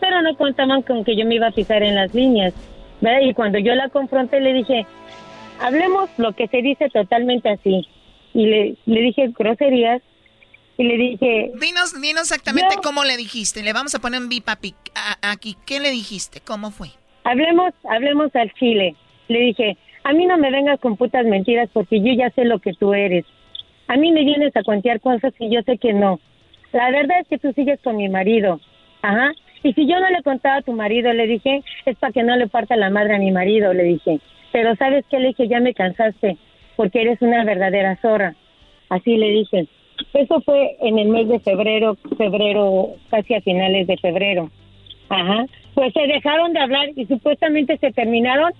[0.00, 2.54] pero no contaban con que yo me iba a pisar en las líneas,
[3.00, 3.20] ¿verdad?
[3.22, 4.86] Y cuando yo la confronté le dije,
[5.60, 7.86] hablemos lo que se dice totalmente así.
[8.32, 10.00] Y le, le dije groserías
[10.78, 11.52] y le dije...
[11.60, 13.62] Dinos, dinos exactamente cómo le dijiste.
[13.62, 14.74] Le vamos a poner un bip aquí.
[15.66, 16.40] ¿Qué le dijiste?
[16.40, 16.88] ¿Cómo fue?
[17.24, 18.94] Hablemos, hablemos al chile.
[19.28, 22.58] Le dije, a mí no me vengas con putas mentiras porque yo ya sé lo
[22.58, 23.24] que tú eres.
[23.88, 26.20] A mí me vienes a cuentear cosas y yo sé que no.
[26.72, 28.60] la verdad es que tú sigues con mi marido.
[29.02, 29.32] Ajá.
[29.62, 32.36] Y si yo no le contaba a tu marido, le dije, es para que no
[32.36, 34.20] le parta la madre a mi marido, le dije.
[34.52, 35.18] Pero ¿sabes qué?
[35.18, 36.36] Le dije, ya me cansaste,
[36.76, 38.34] porque eres una verdadera zorra.
[38.90, 39.68] Así le dije.
[40.14, 44.50] Eso fue en el mes de febrero, febrero, casi a finales de febrero.
[45.08, 45.46] Ajá.
[45.74, 48.52] Pues se dejaron de hablar y supuestamente se terminaron.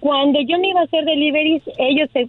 [0.00, 2.28] Cuando yo me iba a hacer deliveries, ellos se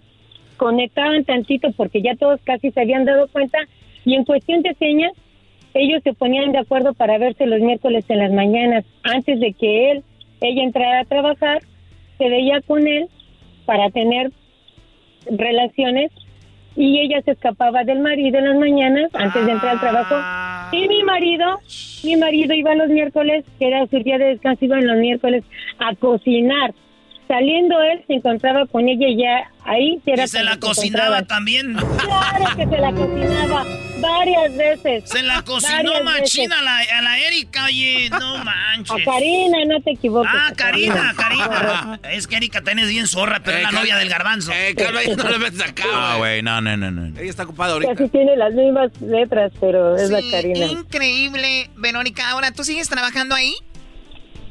[0.56, 3.58] conectaban tantito porque ya todos casi se habían dado cuenta
[4.04, 5.12] y en cuestión de señas,
[5.72, 8.84] ellos se ponían de acuerdo para verse los miércoles en las mañanas.
[9.02, 10.04] Antes de que él,
[10.40, 11.62] ella entrara a trabajar,
[12.18, 13.08] se veía con él
[13.66, 14.30] para tener
[15.26, 16.12] relaciones
[16.76, 20.16] y ella se escapaba del marido en las mañanas antes de entrar al trabajo.
[20.72, 21.60] Y mi marido,
[22.02, 25.44] mi marido iba los miércoles, que era su día de descanso, iba los miércoles
[25.78, 26.74] a cocinar.
[27.26, 31.74] Saliendo él se encontraba con ella y ya ahí era y se la cocinaba también.
[31.74, 33.64] Claro que se la cocinaba
[34.00, 35.08] varias veces.
[35.08, 38.90] Se la cocinó machina a la, a la, Erika, oye, no manches.
[38.90, 40.30] A Karina, no te equivoques.
[40.34, 42.00] Ah, Karina, Karina.
[42.10, 44.52] es que Erika tenés bien zorra, pero es la novia del garbanzo.
[44.52, 45.84] Eh, calma, no le metes acá.
[45.90, 47.06] No, güey, no, no, no, no.
[47.18, 47.94] Ella está ocupada ahorita.
[47.94, 50.66] Casi tiene las mismas letras, pero es la Karina.
[50.66, 51.70] Increíble.
[51.76, 53.54] Verónica, ahora, ¿tú sigues trabajando ahí?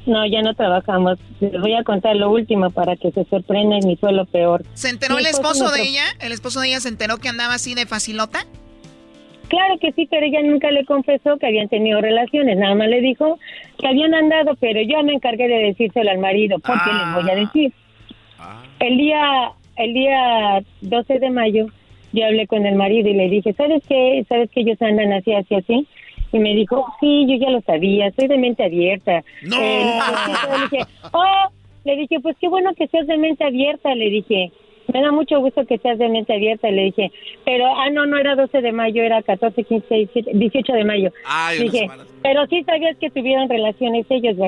[0.05, 1.17] No, ya no trabajamos.
[1.39, 4.63] Les voy a contar lo último para que se sorprendan y fue lo peor.
[4.73, 6.03] ¿Se enteró el esposo de ella?
[6.19, 8.45] ¿El esposo de ella se enteró que andaba así de facilota?
[9.47, 12.57] Claro que sí, pero ella nunca le confesó que habían tenido relaciones.
[12.57, 13.37] Nada más le dijo
[13.77, 16.59] que habían andado, pero yo me encargué de decírselo al marido.
[16.59, 17.73] ¿Por qué les voy a decir?
[18.79, 21.67] El día, el día 12 de mayo,
[22.13, 24.25] yo hablé con el marido y le dije, ¿sabes qué?
[24.27, 25.87] ¿Sabes que ellos andan así, así, así?
[26.33, 29.23] Y me dijo, sí, yo ya lo sabía, soy de mente abierta.
[29.43, 29.55] ¡No!
[29.61, 29.99] Eh,
[30.51, 31.49] le dije, oh,
[31.85, 34.51] le dije, pues qué bueno que seas de mente abierta, le dije.
[34.91, 37.11] Me da mucho gusto que seas de mente abierta, le dije.
[37.45, 41.11] Pero, ah, no, no era 12 de mayo, era 14, 15, 17, 18 de mayo.
[41.25, 41.87] Ay, dije,
[42.21, 44.47] pero sí sabías que tuvieron relaciones ellos, ¿verdad?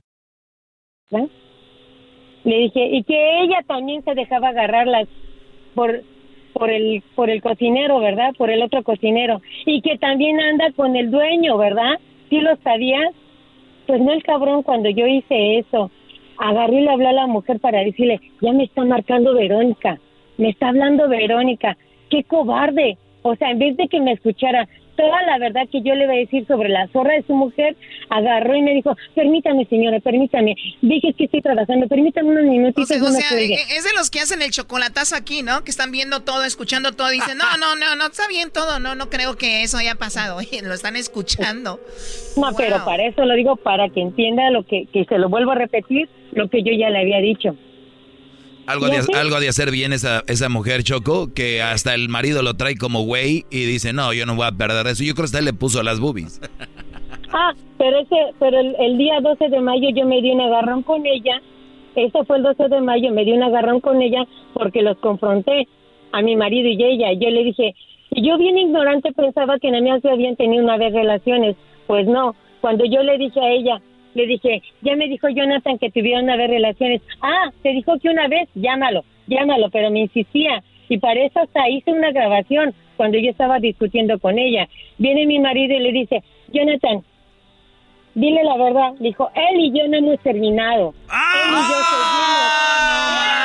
[1.11, 5.07] Le dije, y que ella también se dejaba agarrarlas
[5.75, 6.01] por
[6.53, 8.33] por el por el cocinero, ¿verdad?
[8.37, 11.99] Por el otro cocinero y que también anda con el dueño, ¿verdad?
[12.29, 13.13] ¿Sí lo sabías?
[13.87, 15.91] Pues no el cabrón cuando yo hice eso.
[16.37, 19.99] Agarré y le habló a la mujer para decirle, ya me está marcando Verónica,
[20.37, 21.77] me está hablando Verónica,
[22.09, 22.97] qué cobarde.
[23.21, 26.13] O sea, en vez de que me escuchara, toda la verdad que yo le iba
[26.13, 27.75] a decir sobre la zorra de su mujer,
[28.09, 32.83] agarró y me dijo, permítame señora, permítame, dije que estoy trabajando, permítame unos minutitos.
[32.83, 33.55] O sea, o no me sea, cuelgue".
[33.55, 35.63] e- es de los que hacen el chocolatazo aquí, ¿no?
[35.63, 38.95] Que están viendo todo, escuchando todo, dicen, no, no, no, no, está bien todo, no,
[38.95, 41.79] no creo que eso haya pasado, Oye, lo están escuchando.
[42.37, 45.51] No, pero para eso lo digo, para que entienda lo que, que se lo vuelvo
[45.51, 47.55] a repetir, lo que yo ya le había dicho.
[48.71, 52.55] Algo de, algo de hacer bien esa, esa mujer, Choco, que hasta el marido lo
[52.55, 55.03] trae como güey y dice, no, yo no voy a perder eso.
[55.03, 56.41] Yo creo que hasta él le puso las boobies.
[57.33, 60.83] Ah, pero ese, pero el, el día 12 de mayo yo me di un agarrón
[60.83, 61.41] con ella.
[61.95, 65.65] Ese fue el 12 de mayo, me di un agarrón con ella porque los confronté
[66.11, 67.13] a mi marido y ella.
[67.13, 67.73] Yo le dije,
[68.09, 71.55] y yo bien ignorante pensaba que en mí se habían tenido una vez relaciones.
[71.87, 73.81] Pues no, cuando yo le dije a ella,
[74.13, 77.01] le dije, ya me dijo Jonathan que tuvieron una vez relaciones.
[77.21, 80.63] Ah, te dijo que una vez, llámalo, llámalo, pero me insistía.
[80.89, 84.67] Y para eso hasta hice una grabación cuando yo estaba discutiendo con ella.
[84.97, 87.03] Viene mi marido y le dice, Jonathan,
[88.13, 88.93] dile la verdad.
[88.99, 90.93] Dijo, él y yo no hemos terminado.
[91.09, 92.61] él y yo seguimos.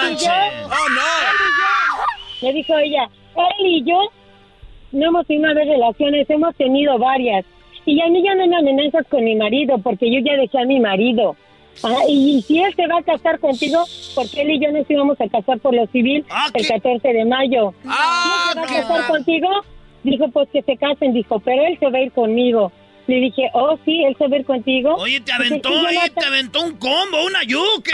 [0.03, 0.31] Él y yo,
[0.67, 2.47] ¡Oh, él y yo.
[2.47, 4.11] Me dijo ella, él y yo
[4.93, 7.45] no hemos tenido una vez relaciones, hemos tenido varias.
[7.87, 10.65] Y a mí ya no me amenazas con mi marido, porque yo ya dejé a
[10.65, 11.37] mi marido.
[11.83, 13.85] Ah, y, si él se va a casar contigo,
[14.15, 17.75] porque él y yo nos íbamos a casar por lo civil el 14 de mayo.
[17.83, 17.95] si él
[18.53, 19.49] se va a casar contigo,
[20.07, 22.71] Dijo, pues que se casen, dijo, pero él se va a ir conmigo.
[23.09, 24.95] Le dije, oh, sí, él se va a ir contigo.
[24.95, 27.91] Oye, te aventó, oye, te aventó un combo, una yuque.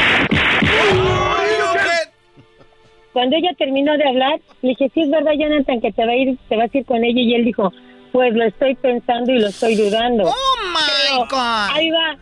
[3.14, 6.16] Cuando ella terminó de hablar, le dije, sí, es verdad, Jonathan, que te va a
[6.16, 7.20] ir, te vas a ir con ella.
[7.20, 7.72] Y él dijo,
[8.12, 10.24] pues lo estoy pensando y lo estoy dudando.
[10.24, 11.70] Oh, my God.
[11.72, 12.16] Ahí va.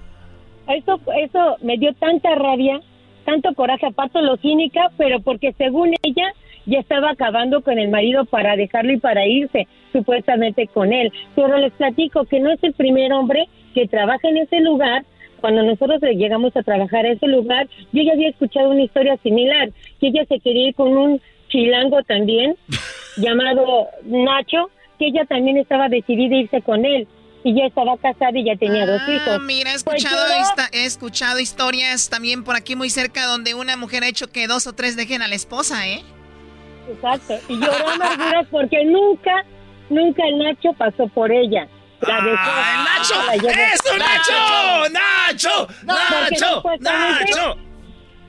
[0.74, 2.80] Eso, eso me dio tanta rabia,
[3.24, 6.32] tanto coraje, aparte lo cínica, pero porque según ella
[6.66, 11.12] ya estaba acabando con el marido para dejarlo y para irse, supuestamente con él.
[11.34, 15.04] Pero les platico que no es el primer hombre que trabaja en ese lugar.
[15.40, 19.70] Cuando nosotros llegamos a trabajar a ese lugar, yo ya había escuchado una historia similar,
[19.98, 22.56] que ella se quería ir con un chilango también,
[23.16, 24.70] llamado Nacho,
[25.00, 27.08] que ella también estaba decidida a irse con él
[27.42, 29.40] y ya estaba casada y ya tenía dos Ah, hijos.
[29.46, 30.10] Mira, he Pues yo-
[30.72, 34.66] he escuchado historias también por aquí muy cerca donde una mujer ha hecho que dos
[34.66, 36.02] o tres dejen a la esposa, ¿eh?
[36.88, 37.34] Exacto.
[37.48, 39.32] Y lloró amarguras porque nunca,
[39.88, 41.66] nunca el Nacho pasó por ella.
[42.02, 42.36] La dejó.
[42.38, 43.14] ¡Ah, Nacho!
[43.26, 43.52] La.
[43.52, 44.88] ¡Eso, Nacho!
[44.90, 45.68] ¡Nacho!
[45.84, 46.62] ¡Nacho!
[46.80, 47.56] ¡Nacho!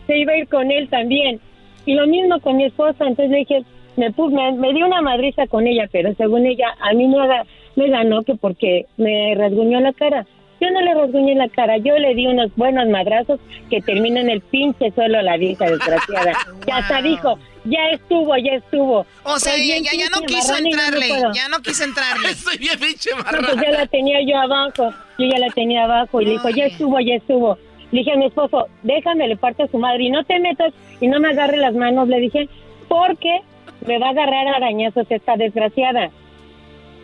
[0.08, 1.40] Se iba a ir con él también.
[1.86, 3.06] Y lo mismo con mi esposa.
[3.08, 3.64] Entonces le dije,
[3.98, 7.46] me, me, me dio una madriza con ella, pero según ella, a mí me, ga-
[7.76, 10.26] me ganó que porque me rasguñó la cara.
[10.60, 13.40] Yo no le rasguñé la cara, yo le di unos buenos madrazos
[13.72, 16.34] que terminan el pinche suelo a la vieja desgraciada.
[16.68, 19.04] Ya hasta dijo, ya estuvo, ya estuvo.
[19.24, 22.30] O sea, bien ya, ya no quiso no entrarle, ya no quiso entrarle.
[22.32, 24.94] Estoy bien pinche No, pues ya la tenía yo abajo.
[25.18, 26.22] Yo ya la tenía abajo.
[26.22, 27.58] Y le dijo, ya estuvo, ya estuvo.
[27.92, 30.04] Le dije a mi esposo, déjame, le parto a su madre.
[30.04, 32.08] Y no te metas y no me agarre las manos.
[32.08, 32.48] Le dije,
[32.88, 33.40] porque
[33.86, 36.12] me va a agarrar a arañazos esta desgraciada.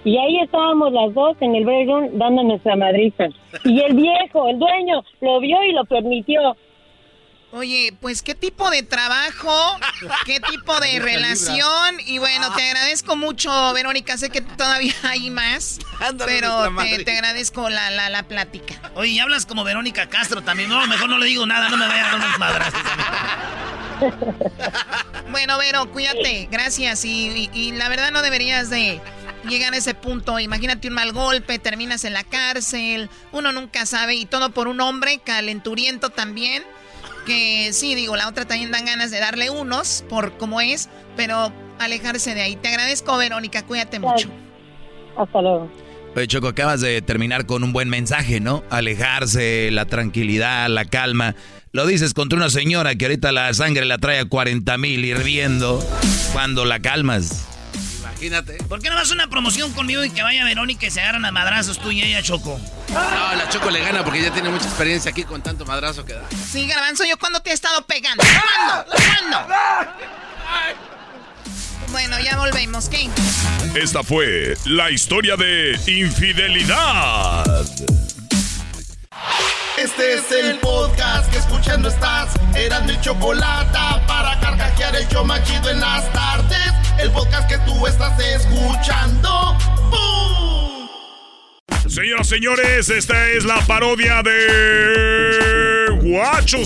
[0.03, 3.25] Y ahí estábamos las dos en el break room dando nuestra madriza.
[3.63, 6.55] Y el viejo, el dueño, lo vio y lo permitió.
[7.51, 9.51] Oye, pues qué tipo de trabajo,
[10.25, 11.95] qué tipo de relación.
[12.05, 14.17] Y bueno, te agradezco mucho, Verónica.
[14.17, 15.79] Sé que todavía hay más,
[16.25, 16.73] pero
[17.03, 18.75] te, agradezco la, la, la plática.
[18.95, 20.69] Oye, y hablas como Verónica Castro también.
[20.69, 22.81] No, mejor no le digo nada, no me vayan a dar unos madrazos.
[25.31, 26.47] Bueno, Vero, cuídate.
[26.51, 27.03] Gracias.
[27.05, 28.99] Y, y- y la verdad no deberías de
[29.47, 30.39] llegar a ese punto.
[30.39, 33.09] Imagínate un mal golpe, terminas en la cárcel.
[33.31, 34.15] Uno nunca sabe.
[34.15, 36.63] Y todo por un hombre calenturiento también.
[37.25, 40.89] Que sí, digo, la otra también dan ganas de darle unos por cómo es.
[41.17, 42.55] Pero alejarse de ahí.
[42.55, 43.63] Te agradezco, Verónica.
[43.65, 44.29] Cuídate mucho.
[45.17, 45.69] Hasta luego.
[46.15, 48.63] Oye, Choco, acabas de terminar con un buen mensaje, ¿no?
[48.71, 51.35] Alejarse, la tranquilidad, la calma.
[51.71, 55.85] Lo dices contra una señora que ahorita la sangre la trae a 40 mil hirviendo.
[56.33, 57.45] Cuando la calmas.
[57.99, 58.57] Imagínate.
[58.63, 61.25] ¿Por qué no vas a una promoción conmigo y que vaya Verónica y se agarran
[61.25, 62.59] a madrazos tú y ella, Choco?
[62.89, 66.13] No, la Choco le gana porque ya tiene mucha experiencia aquí con tanto madrazo que
[66.13, 66.23] da.
[66.51, 68.23] Sí, Garbanzo, ¿yo cuándo te he estado pegando?
[68.23, 68.91] ¿Cuándo?
[68.91, 69.55] ¿Cuándo?
[71.91, 72.89] Bueno, ya volvemos.
[72.89, 73.09] ¿Qué?
[73.75, 77.45] Esta fue la historia de infidelidad.
[79.77, 82.33] Este es el podcast que escuchando estás.
[82.55, 83.77] Eran mi chocolate
[84.07, 86.73] para carcajear el yo machido en las tardes.
[86.99, 89.55] El podcast que tú estás escuchando.
[89.91, 90.89] ¡Bum!
[91.87, 96.65] Señoras, señores, esta es la parodia de Guacho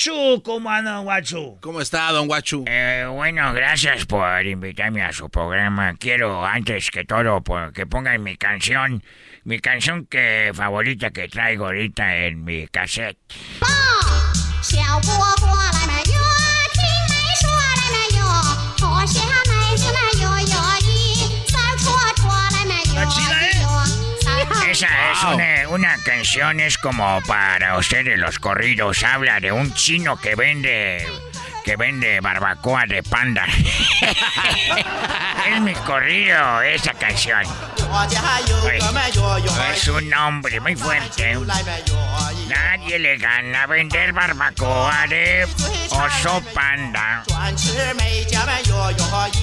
[0.00, 1.58] Guachu, ¿cómo anda, don Guachu?
[1.62, 2.64] ¿Cómo está, don Guachu?
[2.68, 5.94] Eh, bueno, gracias por invitarme a su programa.
[5.98, 9.02] Quiero, antes que todo, por- que pongan mi canción,
[9.44, 13.16] mi canción que favorita que traigo ahorita en mi cassette.
[14.60, 14.82] 小
[24.76, 29.02] 三 Esa es una, una canción, es como para ustedes los corridos.
[29.02, 31.06] Habla de un chino que vende
[31.64, 33.44] que vende barbacoa de panda.
[35.48, 37.42] es mi corrido esa canción.
[39.72, 41.36] Es un nombre muy fuerte.
[42.48, 45.44] Nadie le gana vender barbacoa de
[45.90, 47.24] oso panda.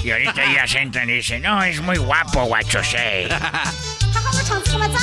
[0.02, 3.28] Y ahorita ya se entran y dicen, no, es muy guapo, guachosei.
[4.13, 4.99] 他和我唱这么早，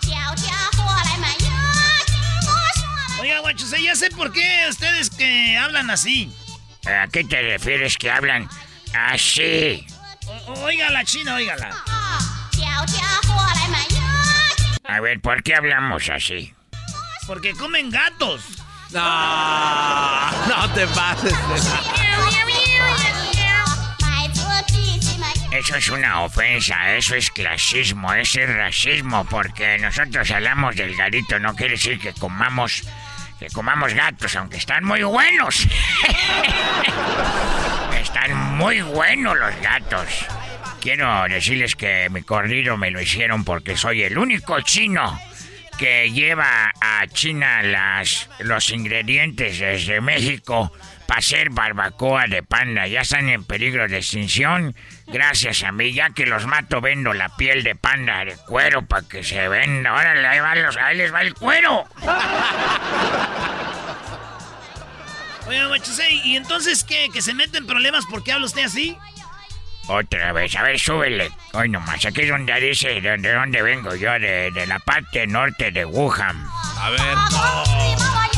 [0.00, 1.48] 叫家伙来买药，
[2.06, 2.12] 听
[2.46, 3.22] 我说。
[3.22, 6.32] Oiga, Guachusé, ya sé por qué ustedes que hablan así.
[6.86, 8.48] ¿A qué te refieres que hablan
[8.94, 9.86] así?
[10.46, 11.70] O- oiga la china, óigala.
[12.52, 14.00] 叫家伙来买药，
[14.84, 16.54] A ver, ¿por qué hablamos así?
[17.26, 18.42] Porque comen gatos.
[18.90, 19.00] No,
[20.48, 21.32] no te pases.
[25.55, 31.39] Eso es una ofensa, eso es clasismo, eso es racismo, porque nosotros hablamos del garito,
[31.39, 32.83] no quiere decir que comamos,
[33.39, 35.65] que comamos gatos, aunque están muy buenos.
[38.01, 40.25] están muy buenos los gatos.
[40.81, 45.17] Quiero decirles que mi corrido me lo hicieron porque soy el único chino
[45.79, 50.73] que lleva a China las, los ingredientes desde México
[51.07, 52.87] para hacer barbacoa de panda.
[52.87, 54.75] Ya están en peligro de extinción.
[55.07, 59.07] Gracias a mí, ya que los mato, vendo la piel de panda de cuero para
[59.07, 59.91] que se venda.
[59.91, 61.85] Ahora ahí, va los- ahí les va el cuero.
[65.47, 67.09] Oye, Guachusei, ¿y entonces qué?
[67.13, 68.97] ¿Que se mete en problemas porque habla usted así?
[69.87, 71.29] Otra vez, a ver, súbele.
[71.53, 75.27] Hoy nomás, aquí es donde dice de, de dónde vengo yo, de, de la parte
[75.27, 76.43] norte de Wuhan.
[76.79, 76.99] A ver.
[77.01, 78.34] Ya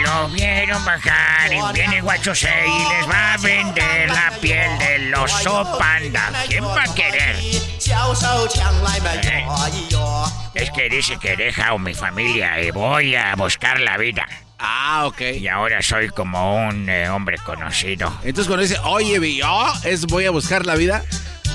[0.00, 5.76] lo vieron bajar y viene Guachosei y les va a vender la piel del oso
[5.78, 6.30] panda.
[6.48, 7.36] ¿Quién va a querer?
[7.36, 7.60] Eh,
[10.54, 14.26] Es que dice que he dejado mi familia y voy a buscar la vida.
[14.58, 15.20] Ah, ok.
[15.40, 18.08] Y ahora soy como un eh, hombre conocido.
[18.22, 21.04] Entonces cuando dice, oye, yo, es voy a buscar la vida.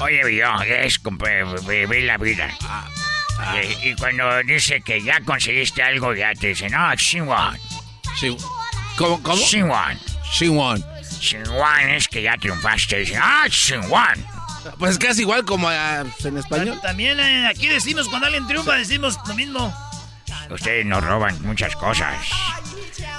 [0.01, 0.99] Oye, yo, es
[1.29, 2.49] eh, vivir la vida.
[3.63, 6.91] Y, y cuando dice que ya conseguiste algo, ya te dicen, no,
[8.17, 8.39] Xinhuan.
[8.97, 9.21] ¿Cómo?
[9.21, 9.37] ¿Cómo?
[9.37, 9.99] Xinhuan.
[10.31, 10.83] Xinhuan.
[11.19, 13.13] Xinhuan es que ya triunfaste.
[13.21, 14.25] Ah, Xinhuan.
[14.79, 16.79] Pues casi igual como ah, en español.
[16.81, 19.73] También eh, aquí decimos, cuando alguien triunfa, decimos lo mismo.
[20.49, 22.17] Ustedes nos roban muchas cosas.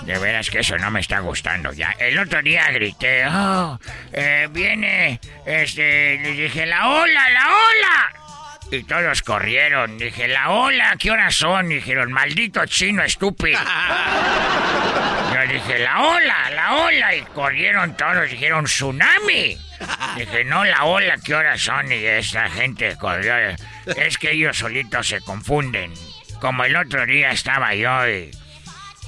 [0.04, 1.92] De veras que eso no me está gustando ya.
[1.98, 3.78] El otro día grité, oh,
[4.12, 8.17] eh, viene, este, les dije, la ola, la ola.
[8.70, 9.96] Y todos corrieron.
[9.96, 11.68] Dije, la ola, ¿qué horas son?
[11.68, 13.58] Dijeron, maldito chino estúpido.
[15.34, 17.14] Yo dije, la ola, la ola.
[17.14, 19.56] Y corrieron todos, dijeron, tsunami.
[20.16, 21.90] Dije, no, la ola, ¿qué horas son?
[21.90, 23.34] Y esa gente corrió.
[23.86, 25.92] Es que ellos solitos se confunden.
[26.40, 28.30] Como el otro día estaba yo y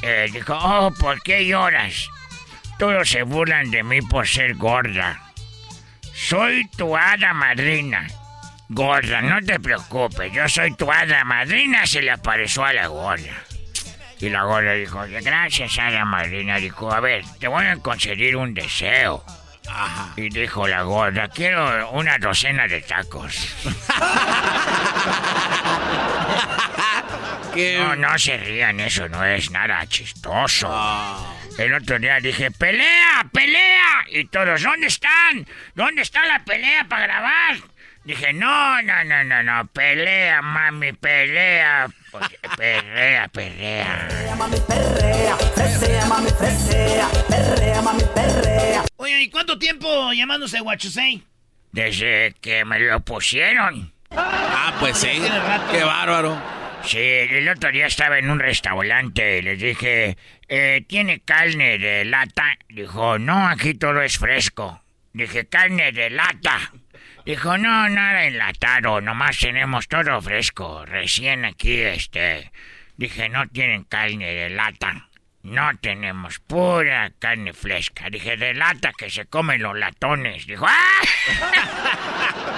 [0.02, 2.08] eh, dijo, oh, ¿por qué lloras?
[2.78, 5.20] Todos se burlan de mí por ser gorda.
[6.14, 8.06] Soy tu hada madrina.
[8.72, 13.42] Gorda, no te preocupes, yo soy tu hada madrina, se le apareció a la gorda.
[14.20, 16.56] Y la gorda dijo, gracias hada madrina.
[16.58, 19.24] Dijo, a ver, te voy a conceder un deseo.
[20.14, 23.56] Y dijo la gorda, quiero una docena de tacos.
[27.52, 30.68] No, no se rían, eso no es nada chistoso.
[31.58, 34.04] El otro día dije, pelea, pelea.
[34.08, 35.46] Y todos, ¿dónde están?
[35.74, 37.56] ¿Dónde está la pelea para grabar?
[38.04, 41.86] Dije, no, no, no, no, no, pelea, mami, pelea.
[42.10, 44.08] Porque- Pelea, pelea.
[48.96, 51.22] Oye, ¿y cuánto tiempo llamándose Guachusei?
[51.72, 53.92] Desde que me lo pusieron.
[54.10, 55.22] Ah, pues sí.
[55.70, 56.40] Qué bárbaro.
[56.84, 60.16] Sí, el otro día estaba en un restaurante y les dije,
[60.48, 62.56] eh, ¿tiene carne de lata?
[62.68, 64.82] Dijo, no, aquí todo es fresco.
[65.12, 66.58] Dije, carne de lata.
[67.24, 72.50] Dijo, no, nada enlatado, nomás tenemos todo fresco, recién aquí, este.
[72.96, 75.08] Dije, no tienen carne de lata.
[75.42, 78.10] No tenemos pura carne fresca.
[78.10, 80.46] Dije, de lata que se comen los latones.
[80.46, 81.00] Dijo, ¡ah!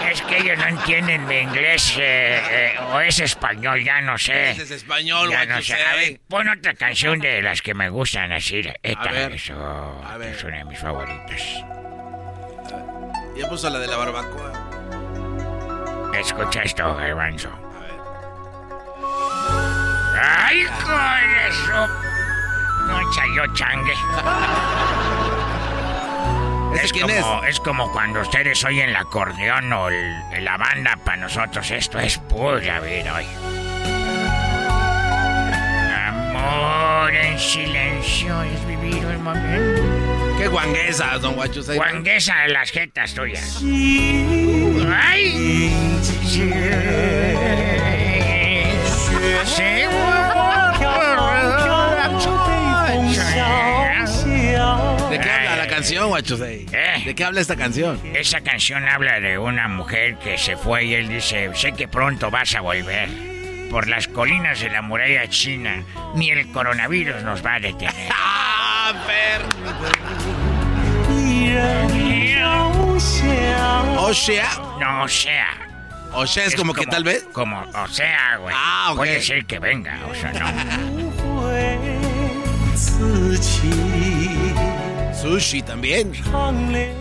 [0.11, 4.51] es que ellos no entienden mi inglés eh, eh, o es español, ya no sé.
[4.51, 5.75] Ese es español, Ya no sé.
[5.75, 8.63] A ver, pon otra canción de las que me gustan así.
[8.83, 9.33] Esta A ver.
[9.33, 11.65] eso, es una de mis favoritas.
[13.37, 14.53] Ya puso la de la barbacoa.
[16.19, 17.49] Escucha esto, garbanzo.
[20.21, 21.89] ¡Ay, con eso!
[22.87, 23.95] No chayo changue.
[26.83, 31.19] Es quién como, es como cuando ustedes oyen el acordeón o el- la banda, para
[31.19, 33.27] nosotros esto es pura vida hoy.
[36.09, 40.22] Amor en silencio es vivir el momento.
[40.43, 41.77] Qué guanguesa, don Guachusei.
[41.77, 43.63] Guanguesa de las jetas tuyas.
[44.93, 45.71] ¡Ay!
[55.11, 56.67] ¿De qué habla la canción, Guachusei?
[56.73, 57.03] ¿Eh?
[57.05, 58.01] ¿De qué habla esta canción?
[58.13, 62.33] Esa canción habla de una mujer que se fue y él dice, sé que pronto
[62.33, 63.09] vas a volver.
[63.73, 65.83] Por las colinas de la muralla china,
[66.15, 67.95] ni el coronavirus nos va a detener.
[68.13, 68.93] ¡Ah,
[73.99, 74.51] O sea.
[74.79, 75.49] No, o sea.
[76.13, 77.27] O sea, es como que tal vez.
[77.33, 78.55] Como, o sea, güey.
[78.57, 78.97] Ah, ok.
[78.99, 80.47] Puede ser que venga, o sea, no.
[85.23, 86.13] Sushi también.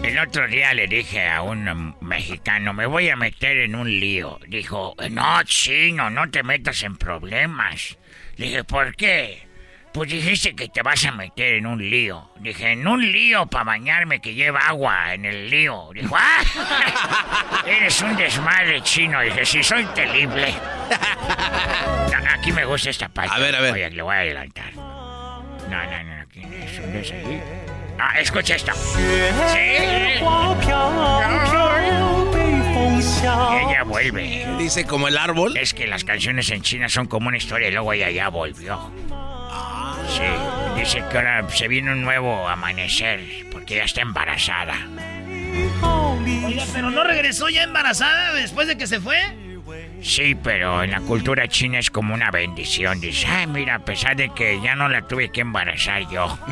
[0.04, 4.40] El otro día le dije a un mexicano, me voy a meter en un lío.
[4.48, 7.98] Dijo, no, chino, no te metas en problemas.
[8.38, 9.48] Le dije, ¿por qué?
[9.92, 12.30] Pues dijiste que te vas a meter en un lío.
[12.40, 15.90] Dije, en un lío para bañarme que lleva agua en el lío.
[15.92, 17.64] Dijo, ¡ah!
[17.66, 19.20] Eres un desmadre chino.
[19.22, 20.54] Dije, sí, soy terrible.
[22.30, 23.34] Aquí me gusta esta parte.
[23.34, 23.74] A ver, a ver.
[23.74, 24.76] Oye, le voy a adelantar.
[24.76, 26.80] No, no, no, aquí es
[27.12, 27.71] un.
[28.00, 28.72] Ah, escucha esto.
[28.74, 29.60] Sí.
[33.24, 34.48] Ella vuelve.
[34.58, 35.56] Dice como el árbol.
[35.58, 38.92] Es que las canciones en China son como una historia y luego ella ya volvió.
[40.10, 40.24] Sí,
[40.80, 44.76] dice que ahora se viene un nuevo amanecer porque ya está embarazada.
[46.46, 49.20] Oiga, pero no regresó ya embarazada después de que se fue.
[50.02, 53.00] Sí, pero en la cultura china es como una bendición.
[53.00, 56.38] Dice, ay, mira, a pesar de que ya no la tuve que embarazar yo.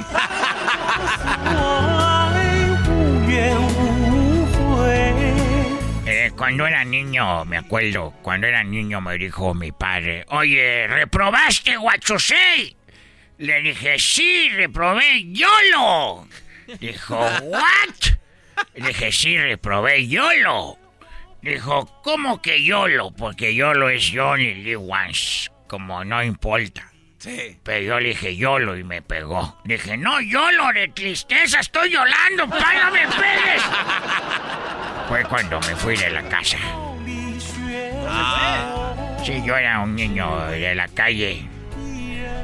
[6.05, 11.77] Eh, cuando era niño, me acuerdo, cuando era niño me dijo mi padre, oye, ¿reprobaste,
[11.77, 12.76] guachosei?
[13.38, 16.27] Le dije, sí, reprobé YOLO.
[16.80, 18.17] Dijo, ¿what?
[18.73, 20.77] Le dije, sí, reprobé YOLO.
[21.41, 23.11] Dijo, ¿cómo que YOLO?
[23.11, 26.91] Porque YOLO es Johnny Lee Once, como no importa.
[27.17, 27.57] Sí.
[27.63, 29.59] Pero yo le dije YOLO y me pegó.
[29.65, 33.63] Dije, no, YOLO de tristeza, estoy llorando, ¡para me pegues!
[35.07, 36.57] Fue cuando me fui de la casa.
[39.23, 41.47] Sí, yo era un niño de la calle.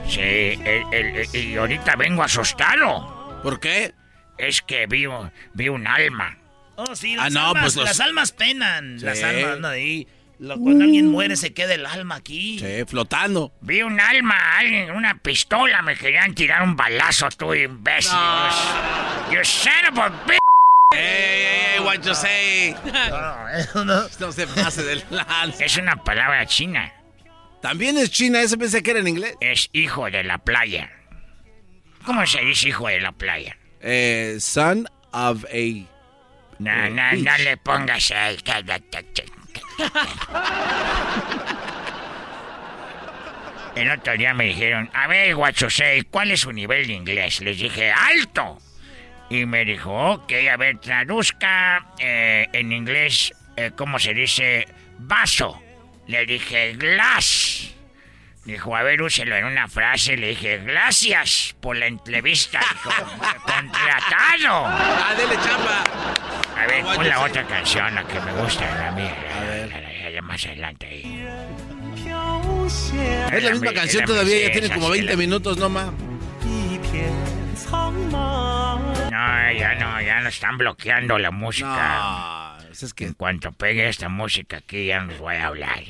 [0.08, 3.40] Sí, el- el- y ahorita vengo asustado.
[3.44, 3.94] ¿Por qué?
[4.38, 6.38] Es que vi un alma.
[6.78, 8.98] Oh, sí, Ah, las, no, almas, pues los- las almas penan.
[9.02, 10.08] Las almas andan ahí.
[10.40, 12.60] Lo- cuando alguien muere se queda el alma aquí.
[12.60, 13.54] Sí, flotando.
[13.62, 18.12] Vi un alma, alguien, una pistola, me querían tirar un balazo, tú imbécil.
[19.32, 20.40] You son of a bitch.
[20.94, 22.76] ¡Ey, ey, ey, what you say!
[23.74, 24.04] No, no.
[24.20, 25.64] No se pase del lance.
[25.66, 26.92] Es una palabra china.
[27.62, 29.36] También es china, ese pensé que era en inglés.
[29.40, 30.92] Es hijo de la playa.
[32.06, 33.58] ¿Cómo se dice hijo de la playa?
[33.82, 35.95] Eh, son of a...
[36.60, 37.40] No, Eh, no, no beach.
[37.40, 38.38] le pongas ahí.
[43.76, 47.42] El otro día me dijeron, a ver, guachosei, ¿cuál es su nivel de inglés?
[47.42, 48.58] Les dije, alto.
[49.30, 54.66] Y me dijo, ok, a ver, traduzca eh, en inglés, eh, ¿cómo se dice?
[55.00, 55.62] Vaso.
[56.08, 57.74] Le dije, glass.
[58.46, 60.16] Dijo, a ver, úselo en una frase.
[60.16, 62.60] Le dije, gracias por la entrevista.
[62.60, 62.92] Dijo,
[63.42, 64.68] contratado.
[64.68, 65.84] ¡Ah, dele chamba!
[66.66, 67.16] A ver, sé.
[67.16, 69.16] otra canción, la que me gusta, la mía.
[69.30, 71.26] La, la- la- la más adelante ahí.
[73.34, 75.90] Es la misma canción todavía, ya tiene como 20 minutos, no más.
[79.12, 82.58] No, ya no, ya no están bloqueando la música.
[82.64, 83.06] No, es que...
[83.06, 85.84] En cuanto pegue esta música aquí, ya nos voy a hablar.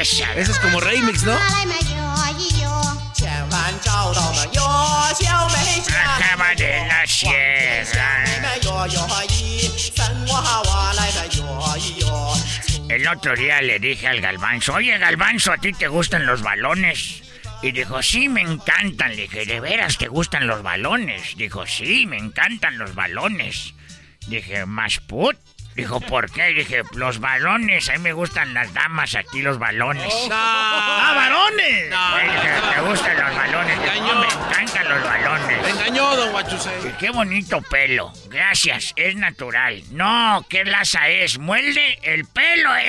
[0.00, 0.34] Esa.
[0.34, 1.36] Ese es como remix, ¿no?
[12.88, 17.22] El otro día le dije al Galvanzo, oye Galvanzo, ¿a ti te gustan los balones?
[17.62, 19.10] Y dijo, sí, me encantan.
[19.10, 21.36] Le dije, ¿de veras te gustan los balones?
[21.36, 23.74] Dijo, sí, me encantan los balones.
[24.28, 25.36] Dije, ¿más put?
[25.76, 26.54] Dijo, ¿por qué?
[26.54, 30.10] Dije, los balones, a mí me gustan las damas, a ti los balones.
[30.32, 31.90] ¡Ah, varones!
[31.90, 33.78] Dije, ¿te gustan los balones?
[33.82, 34.20] Dijo, engañó.
[34.20, 35.62] me encantan los balones.
[35.62, 36.88] Me engañó, don Guachusei.
[36.88, 38.10] Y qué bonito pelo.
[38.30, 39.82] Gracias, es natural.
[39.90, 41.38] No, ¿qué laza es?
[41.38, 42.70] Muelde el pelo.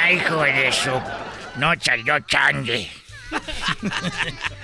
[0.00, 0.92] Ay, hijo de su...
[1.56, 2.88] No salió changue.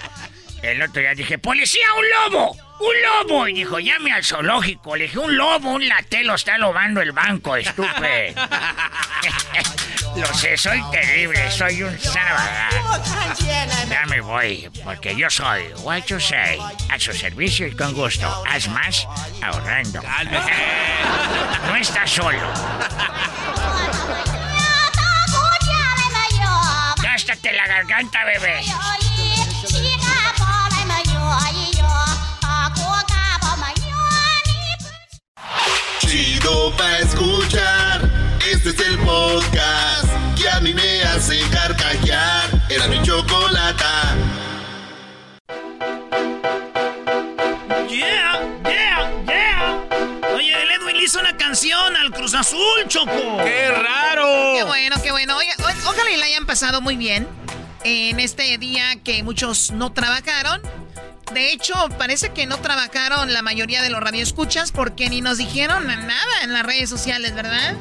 [0.67, 3.47] El otro día dije, policía, un lobo, un lobo.
[3.47, 4.97] Y dijo, llame al zoológico.
[4.97, 7.87] Le dije, un lobo, un latelo está lobando el banco, estúpido.
[10.17, 12.49] Lo sé, soy terrible, soy un sábado.
[13.89, 16.59] Ya me voy, porque yo soy, what you say,
[16.91, 18.43] a su servicio y con gusto.
[18.49, 19.07] Haz más
[19.43, 20.01] ahorrando.
[21.67, 22.39] No estás solo.
[27.03, 28.63] Gástate la garganta, bebé.
[35.99, 38.11] Chido pa' escuchar.
[38.51, 42.51] Este es el podcast que a mí me hace carcajear.
[42.69, 44.15] Era mi chocolata.
[47.89, 50.35] Yeah, yeah, yeah.
[50.35, 53.39] Oye, el Edwin le hizo una canción al Cruz Azul, Choco.
[53.45, 54.53] ¡Qué raro!
[54.55, 55.37] Qué bueno, qué bueno.
[55.37, 55.55] Oiga,
[55.87, 57.27] ojalá y la hayan pasado muy bien
[57.85, 60.61] en este día que muchos no trabajaron.
[61.35, 65.87] De hecho, parece que no trabajaron la mayoría de los radioescuchas porque ni nos dijeron
[65.87, 67.75] nada en las redes sociales, ¿verdad?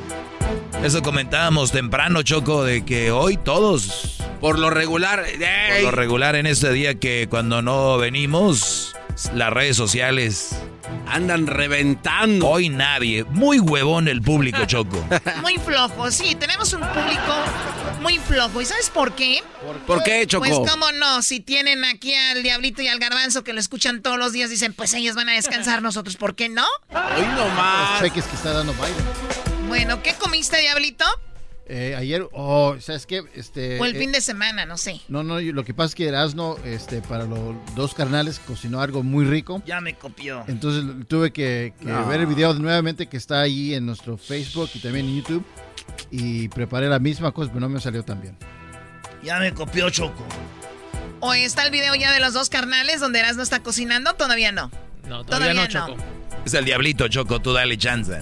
[0.84, 4.18] Eso comentábamos temprano, Choco, de que hoy todos...
[4.42, 5.26] Por lo regular...
[5.74, 8.96] Por lo regular en este día que cuando no venimos,
[9.34, 10.56] las redes sociales...
[11.08, 12.48] Andan reventando.
[12.48, 13.24] Hoy nadie.
[13.26, 15.04] Muy huevón el público, Choco.
[15.42, 16.36] Muy flojo, sí.
[16.36, 17.34] Tenemos un público
[18.02, 18.62] muy flojo.
[18.62, 19.44] ¿Y sabes por qué?
[19.88, 20.46] ¿Por qué, Choco?
[20.46, 24.18] Pues cómo no, si tienen aquí al Diablito y al Garbanzo que lo escuchan todos
[24.18, 26.66] los días, dicen, pues ellos van a descansar, nosotros, ¿por qué no?
[26.90, 28.02] Hoy nomás.
[28.02, 28.98] Sé que es que está dando baile.
[29.68, 31.06] Bueno, ¿qué comiste, Diablito?
[31.68, 33.24] Eh, ayer, oh, ¿sabes qué?
[33.34, 35.02] Este, O el eh, fin de semana, no sé.
[35.08, 39.02] No, no, lo que pasa es que Erasno, este, para los dos carnales, cocinó algo
[39.02, 39.64] muy rico.
[39.66, 40.44] Ya me copió.
[40.48, 42.06] Entonces tuve que, que No.
[42.08, 45.44] ver el video nuevamente que está ahí en nuestro Facebook y también en YouTube.
[46.12, 48.38] Y preparé la misma cosa, pero no me salió tan bien.
[49.24, 50.24] Ya me copió Choco.
[51.20, 54.14] ¿O está el video ya de los dos carnales donde Erasmo está cocinando?
[54.14, 54.70] Todavía no.
[55.08, 55.96] No, todavía, no, Choco.
[56.46, 58.20] Es el diablito, Choco, tú dale chance.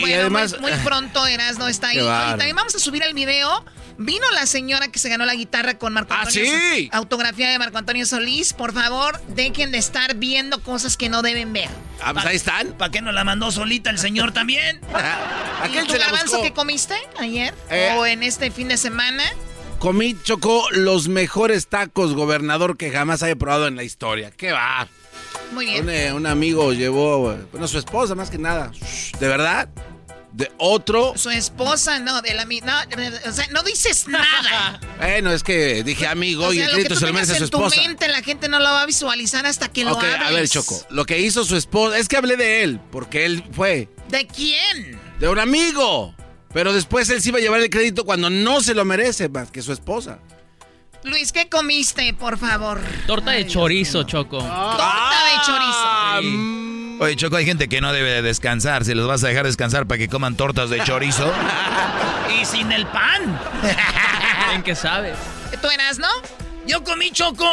[0.00, 1.98] Bueno, muy, muy pronto Erasmo está ahí.
[1.98, 2.38] Y bárbaro.
[2.38, 3.64] también vamos a subir el video.
[3.98, 6.50] Vino la señora que se ganó la guitarra con Marco ¿Ah, Antonio.
[6.72, 6.86] sí?
[6.86, 8.54] Sol- Autografía de Marco Antonio Solís.
[8.54, 11.68] Por favor, dejen de estar viendo cosas que no deben ver.
[12.02, 12.68] Ah, pues ahí están.
[12.72, 14.80] ¿Para qué no la mandó solita el señor también?
[14.90, 17.52] ¿Y Aquel tu garbanzo que comiste ayer?
[17.68, 17.94] Eh.
[17.98, 19.22] ¿O en este fin de semana?
[19.78, 24.30] Comí, Choco, los mejores tacos, gobernador, que jamás haya probado en la historia.
[24.30, 24.88] ¿Qué va?
[25.52, 25.88] Muy bien.
[25.88, 28.70] Un, un amigo llevó, bueno, su esposa más que nada.
[29.18, 29.68] ¿De verdad?
[30.32, 31.14] De otro.
[31.16, 32.50] Su esposa, no, de la no,
[33.28, 34.80] o sea, no dices nada.
[35.00, 37.50] Bueno, es que dije amigo O y el lo crédito se lo merece su en
[37.50, 37.80] tu esposa.
[37.80, 40.20] mente, la gente no lo va a visualizar hasta que lo Ok, hables.
[40.28, 40.80] a ver, Choco.
[40.90, 41.98] Lo que hizo su esposa.
[41.98, 43.88] Es que hablé de él, porque él fue.
[44.08, 45.00] ¿De quién?
[45.18, 46.14] De un amigo.
[46.52, 49.50] Pero después él sí iba a llevar el crédito cuando no se lo merece más
[49.50, 50.18] que su esposa.
[51.02, 52.80] Luis, ¿qué comiste, por favor?
[53.06, 54.38] Torta de chorizo, Choco.
[54.38, 57.04] Torta de chorizo.
[57.04, 58.84] Oye, Choco, hay gente que no debe de descansar.
[58.84, 61.32] Si los vas a dejar descansar para que coman tortas de chorizo.
[62.40, 63.40] y sin el pan.
[64.54, 65.16] ¿En qué sabes?
[65.62, 66.08] ¿Tú eras, no?
[66.66, 67.46] Yo comí Choco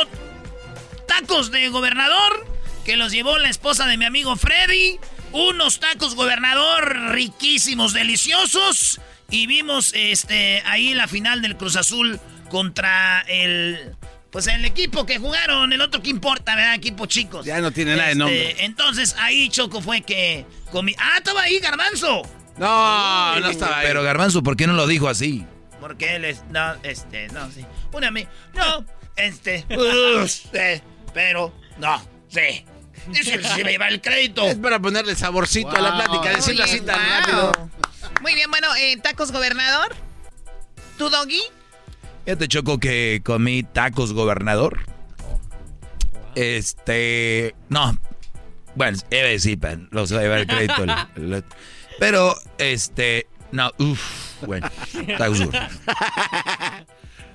[1.07, 2.45] tacos de gobernador
[2.83, 4.99] que los llevó la esposa de mi amigo Freddy.
[5.31, 8.99] Unos tacos gobernador riquísimos, deliciosos.
[9.29, 12.19] Y vimos este ahí la final del Cruz Azul
[12.49, 13.95] contra el
[14.31, 16.75] pues el equipo que jugaron, el otro que importa, ¿verdad?
[16.75, 17.45] Equipo chicos.
[17.45, 18.65] Ya no tiene nada de Este, nombre.
[18.65, 20.93] Entonces ahí Choco fue que comí.
[20.99, 22.21] Ah, estaba ahí Garbanzo.
[22.57, 23.87] No, no estaba ahí.
[23.87, 25.45] Pero Garbanzo, ¿por qué no lo dijo así?
[25.79, 26.43] Porque él es.
[26.51, 27.65] No, este, no, sí.
[27.93, 28.27] Una mi.
[28.53, 29.65] No, este.
[30.23, 30.81] usted,
[31.13, 32.65] pero, no, sí.
[33.07, 34.43] Dice que se me lleva el crédito.
[34.43, 37.19] Es para ponerle saborcito a la plática, decirlo así tan wow.
[37.19, 37.69] rápido.
[38.21, 39.95] Muy bien, bueno, eh, tacos gobernador.
[40.97, 41.41] ¿Tu doggy?
[42.27, 44.81] Fíjate, Choco, que comí tacos gobernador.
[46.35, 47.55] Este.
[47.69, 47.97] No.
[48.75, 50.85] Bueno, decir, pero los va a llevar el crédito.
[52.01, 53.27] pero, este.
[53.53, 54.43] No, uff.
[54.45, 54.69] Bueno,
[55.17, 55.71] tacos gobernador.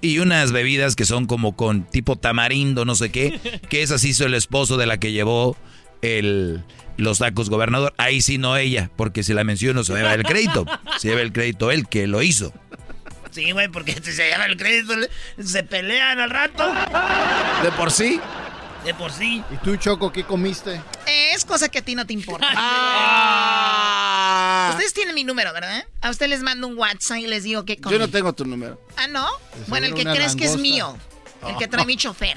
[0.03, 3.41] Y unas bebidas que son como con tipo tamarindo, no sé qué.
[3.71, 5.57] Que esa sí hizo el esposo de la que llevó
[6.03, 6.65] el,
[6.99, 7.95] los tacos gobernador.
[7.97, 10.67] Ahí sí no ella, porque si la menciono se va a llevar el crédito.
[10.99, 12.53] Se lleva el crédito él que lo hizo.
[13.33, 14.95] Sí, güey, porque se lleva el crédito.
[15.43, 16.73] Se pelean al rato.
[17.63, 18.21] ¿De por sí?
[18.85, 19.43] De por sí.
[19.51, 20.75] ¿Y tú, Choco, qué comiste?
[21.07, 22.47] Eh, es cosa que a ti no te importa.
[24.65, 24.69] Ah.
[24.71, 25.85] Ustedes tienen mi número, ¿verdad?
[26.01, 27.93] A usted les mando un WhatsApp y les digo qué comí.
[27.93, 28.81] Yo no tengo tu número.
[28.97, 29.29] Ah, ¿no?
[29.67, 30.97] Bueno, el que crees que es mío.
[31.47, 32.37] El que trae mi chofer.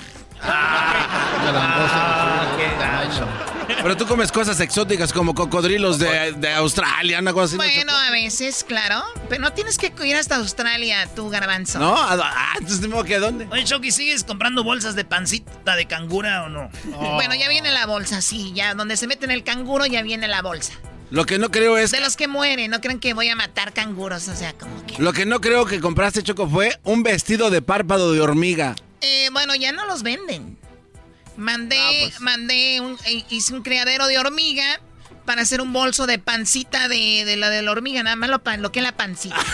[3.81, 7.57] Pero tú comes cosas exóticas como cocodrilos de, de Australia, una cosa así.
[7.57, 9.03] ¿no, Bueno, a veces, claro.
[9.29, 11.77] Pero no tienes que ir hasta Australia, tu garbanzo.
[11.79, 11.95] ¿No?
[11.95, 13.47] Ah, ah, entonces tengo que dónde.
[13.51, 16.69] Oye, Chucky, ¿sigues comprando bolsas de pancita de cangura o no?
[17.13, 18.53] Bueno, ya viene la bolsa, sí.
[18.55, 20.73] Ya donde se meten el canguro ya viene la bolsa.
[21.11, 21.91] Lo que no creo es.
[21.91, 25.01] De los que mueren, no creen que voy a matar canguros, o sea, como que...
[25.01, 28.75] Lo que no creo que compraste, Choco, fue un vestido de párpado de hormiga.
[29.05, 30.57] Eh, bueno, ya no los venden.
[31.37, 32.21] Mandé, pues.
[32.21, 34.79] mandé, un, eh, hice un criadero de hormiga
[35.25, 38.41] para hacer un bolso de pancita de, de la de la hormiga, nada más lo,
[38.57, 39.35] lo que es la pancita.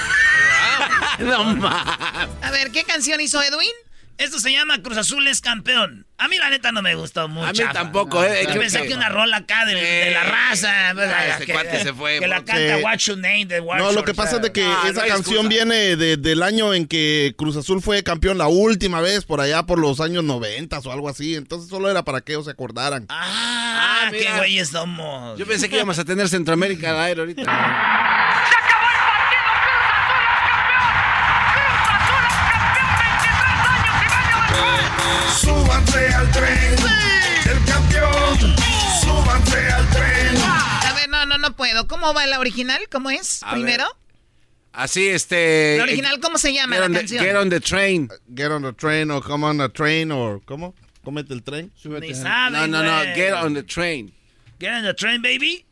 [1.19, 2.29] no más.
[2.41, 3.71] A ver, ¿qué canción hizo Edwin?
[4.17, 6.05] Esto se llama Cruz Azul es campeón.
[6.19, 7.47] A mí la neta no me gustó mucho.
[7.47, 10.91] A mí tampoco, eh, Yo pensé que- que una rola acá de, de la raza.
[10.93, 13.79] pues, Ah, ese que, cuate se fue, Que la canta What's Your Name de Watch
[13.79, 16.85] No, lo que pasa es de que Ah, esa canción viene de- del año en
[16.85, 20.91] que Cruz Azul fue campeón la última vez, por allá por los años 90 o
[20.91, 21.35] algo así.
[21.35, 23.07] Entonces solo era para que ellos se acordaran.
[23.09, 24.37] Ah, qué mira.
[24.37, 25.39] güeyes somos.
[25.39, 27.41] Yo pensé que íbamos a tener Centroamérica al aire ahorita.
[35.39, 36.75] Súbanse al tren
[37.45, 38.55] del campeón.
[39.01, 40.37] Súbanse al tren.
[40.43, 41.87] A ver, no, no, no puedo.
[41.87, 42.81] ¿Cómo va la original?
[42.91, 43.41] ¿Cómo es?
[43.43, 43.85] A Primero.
[44.73, 45.75] Así, este...
[45.77, 47.25] ¿La original cómo se llama Get la on, the, canción?
[47.25, 48.09] get on the train.
[48.33, 50.73] Get on the train o come on the train o ¿cómo?
[51.03, 51.71] Cómete el tren.
[51.83, 54.13] Ni sabe, No, no, no, get on the train.
[54.59, 55.65] Get on the train, baby.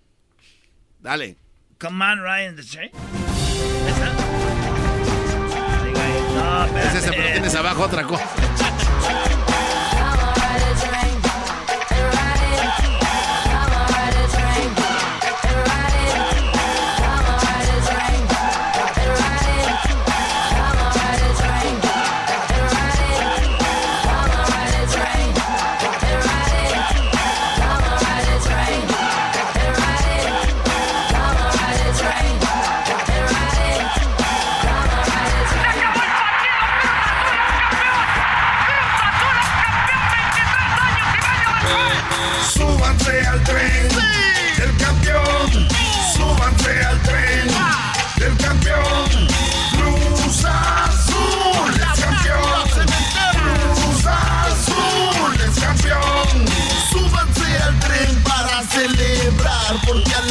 [1.02, 1.38] Dale.
[1.77, 2.90] Come on, ride on the train.
[3.88, 4.11] ¿Esa?
[6.36, 7.11] No, Es espérate.
[7.18, 8.26] pero tienes abajo otra cosa.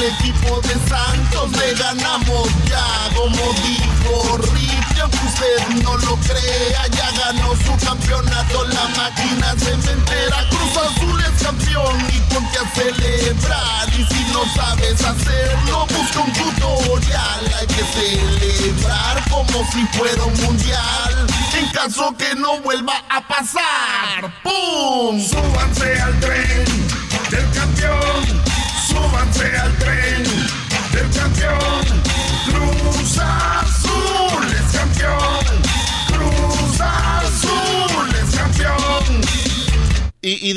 [0.08, 3.10] Equipo de Santos le ganamos ya.
[3.14, 8.64] Como dijo Rip, aunque usted no lo crea, ya ganó su campeonato.
[8.64, 13.88] La máquina cementera Cruz Azul es campeón y ponte a celebrar.
[13.90, 17.54] Y si no sabes hacerlo, busca un tutorial.
[17.58, 21.26] Hay que celebrar como si fuera un mundial.
[21.54, 25.20] En caso que no vuelva a pasar, ¡pum!
[25.20, 26.64] Súbanse al tren
[27.30, 28.47] del campeón.
[29.38, 30.24] Súbanse al tren
[30.92, 32.02] del campeón.
[32.46, 33.18] Cruz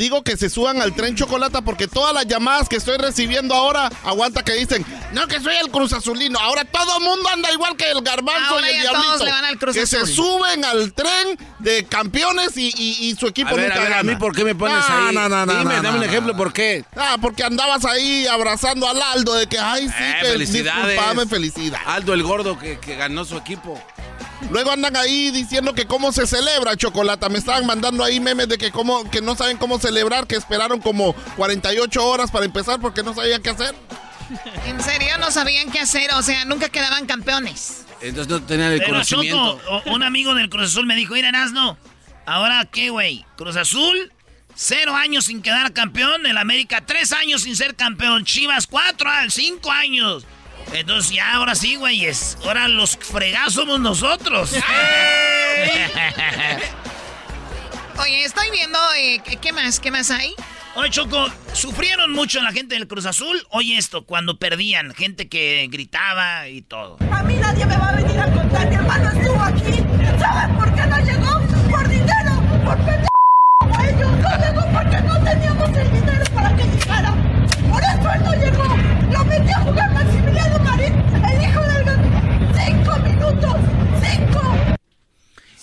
[0.02, 3.88] digo que se suban al tren chocolate porque todas las llamadas que estoy recibiendo ahora,
[4.02, 6.38] aguanta que dicen, no que soy el Cruz Azulino.
[6.40, 9.24] Ahora todo el mundo anda igual que el garbanzo Ahora y el ya todos diablito.
[9.24, 10.06] le van al Cruz que Azul.
[10.06, 13.84] se suben al tren de campeones y, y- y su equipo A ver, nunca a
[13.84, 14.12] ver, a gana.
[14.12, 15.14] mí, ¿por qué me pones No, ahí?
[15.14, 16.36] No, no, no, Dime, no, dame un ejemplo.
[16.36, 16.84] ¿por qué?
[16.96, 20.88] Ah, porque andabas ahí abrazando al Aldo de que, ay, sí, Eh, que felicidades.
[20.96, 21.80] disculpame, felicidad.
[21.86, 23.80] Aldo el gordo que, que ganó su equipo.
[24.50, 27.28] Luego andan ahí diciendo que cómo se celebra chocolate.
[27.28, 30.80] Me estaban mandando ahí memes de que cómo, que no saben cómo celebrar, que esperaron
[30.80, 33.74] como 48 horas para empezar porque no sabían qué hacer.
[34.66, 36.10] ¿En serio no sabían qué hacer?
[36.14, 37.84] O sea, nunca quedaban campeones.
[38.00, 39.60] Entonces no tenían el Pero conocimiento.
[39.60, 41.78] Choco, un amigo del Cruz Azul me dijo, mira, Nazno,
[42.26, 43.24] ¿ahora qué, güey?
[43.36, 44.12] Cruz Azul,
[44.54, 46.26] cero años sin quedar campeón.
[46.26, 48.24] El América, tres años sin ser campeón.
[48.24, 50.24] Chivas, cuatro, cinco años.
[50.72, 54.52] Entonces ya, ahora sí, güey, es, ahora los fregazos somos nosotros.
[57.98, 59.78] Oye, estoy viendo, eh, ¿qué- ¿qué más?
[59.80, 60.34] ¿Qué más hay?
[60.74, 63.46] Oye, Choco, sufrieron mucho la gente del Cruz Azul.
[63.50, 66.96] Oye esto, cuando perdían, gente que gritaba y todo.
[67.12, 69.10] A mí nadie me va a venir a contar, mi hermano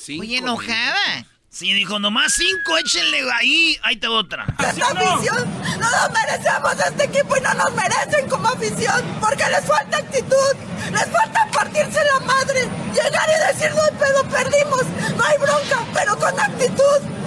[0.10, 0.22] cinco.
[0.24, 1.26] Oye, enojada.
[1.52, 3.78] Sí, dijo, nomás cinco, échenle ahí.
[3.82, 4.46] Ahí te otra.
[4.60, 9.66] Esta afición, no nos merecemos este equipo y no nos merecen como afición, porque les
[9.66, 10.56] falta actitud,
[10.92, 14.84] les falta partirse la madre, llegar y decir no hay pedo, perdimos,
[15.18, 17.20] no hay bronca, pero con actitud.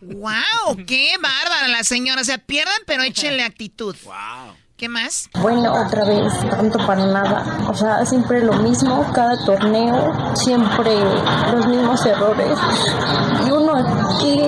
[0.00, 0.86] ¡Wow!
[0.86, 2.22] ¡Qué bárbara la señora!
[2.22, 3.94] O sea, pierdan, pero échenle actitud.
[4.04, 4.56] ¡Wow!
[4.78, 5.28] ¿Qué más?
[5.40, 7.66] Bueno, otra vez, tanto para nada.
[7.68, 10.94] O sea, siempre lo mismo, cada torneo, siempre
[11.52, 12.56] los mismos errores.
[13.44, 14.40] Y uno aquí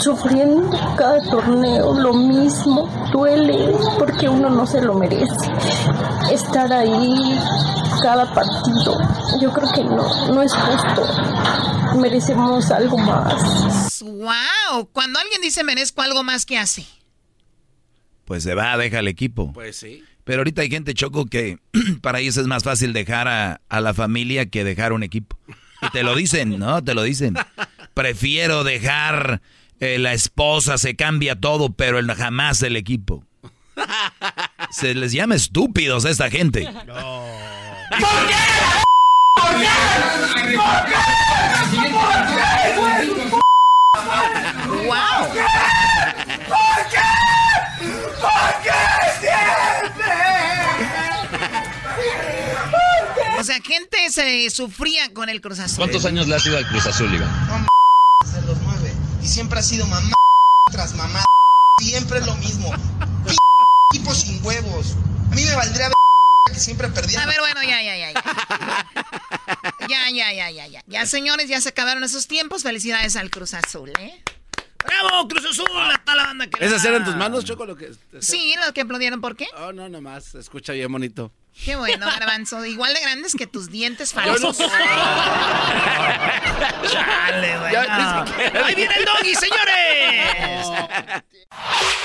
[0.00, 5.52] sufriendo cada torneo lo mismo, duele porque uno no se lo merece.
[6.32, 7.38] Estar ahí
[8.02, 8.98] cada partido,
[9.40, 11.98] yo creo que no, no es justo.
[12.00, 14.02] Merecemos algo más.
[14.02, 14.88] ¡Wow!
[14.92, 16.84] Cuando alguien dice merezco algo más, ¿qué hace?
[18.24, 19.52] Pues se va, deja el equipo.
[19.52, 20.04] Pues sí.
[20.24, 21.58] Pero ahorita hay gente, Choco, que
[22.00, 25.36] para ellos es más fácil dejar a, a la familia que dejar un equipo.
[25.82, 26.82] Y te lo dicen, ¿no?
[26.82, 27.34] Te lo dicen.
[27.94, 29.42] Prefiero dejar
[29.80, 33.24] eh, la esposa, se cambia todo, pero el, jamás el equipo.
[34.70, 36.62] Se les llama estúpidos a esta gente.
[36.62, 36.72] ¡Wow!
[37.90, 38.34] ¿Por qué?
[46.48, 47.41] ¿Por qué
[53.38, 55.78] O sea, gente se sufría con el Cruz Azul.
[55.78, 57.66] ¿Cuántos años le has ido al Cruz Azul, Iván?
[58.24, 58.92] Se los mueve.
[59.20, 60.14] Y siempre ha sido mamá
[60.70, 61.24] tras mamá.
[61.80, 62.70] Siempre lo mismo.
[63.24, 63.34] P
[63.94, 64.94] equipo sin huevos.
[65.30, 65.90] A mí me valdría
[66.54, 67.22] Siempre perdía.
[67.22, 68.12] A ver, bueno, ya, ya, ya.
[69.88, 70.82] Ya, ya, ya, ya, ya.
[70.86, 72.62] Ya, señores, ya se acabaron esos tiempos.
[72.62, 74.22] Felicidades al Cruz Azul, ¿eh?
[74.86, 75.66] ¡Bravo, Cruz Azul!
[75.94, 77.64] Está la banda que ¿Esas eran tus manos, Choco?
[77.66, 77.92] Lo que...
[78.20, 79.46] Sí, los que aplodieron, ¿por qué?
[79.58, 80.24] Oh, no, nomás.
[80.24, 81.32] Se escucha bien bonito.
[81.64, 82.64] Qué bueno, garbanzo.
[82.64, 84.58] Igual de grandes que tus dientes no falsos.
[86.90, 87.72] Chale, güey.
[87.72, 88.24] Ya, no.
[88.24, 90.66] ni siquiera- ¡Ahí viene el doggy, señores!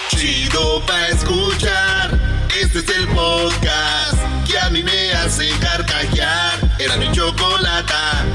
[0.10, 2.20] Chido pa' escuchar.
[2.60, 4.18] Este es el podcast
[4.50, 6.54] que a mí me hace carcajear.
[6.80, 8.26] Era mi chocolata.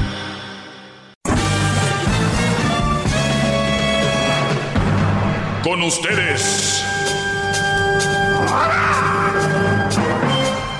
[5.63, 6.83] Con ustedes.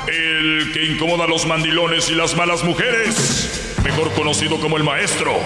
[0.08, 3.78] El que incomoda a los mandilones y las malas mujeres.
[3.82, 5.40] Mejor conocido como el maestro.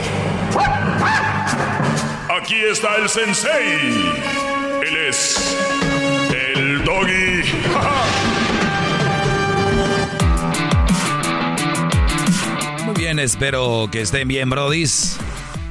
[2.41, 4.11] Aquí está el sensei.
[4.81, 5.55] Él es
[6.55, 7.43] el doggy.
[12.85, 15.19] Muy bien, espero que estén bien, brodis.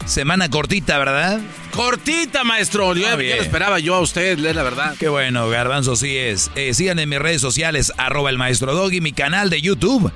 [0.07, 1.41] Semana cortita, ¿verdad?
[1.73, 2.95] Cortita, maestro.
[2.95, 4.95] Yo Ah, ya lo esperaba yo a usted, la verdad.
[4.99, 6.51] Qué bueno, Garbanzo, sí es.
[6.55, 10.13] Eh, sigan en mis redes sociales, arroba el maestro Doggy, mi canal de YouTube,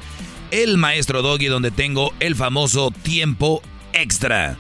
[0.52, 3.62] el maestro Doggy, donde tengo el famoso tiempo
[3.92, 4.56] extra.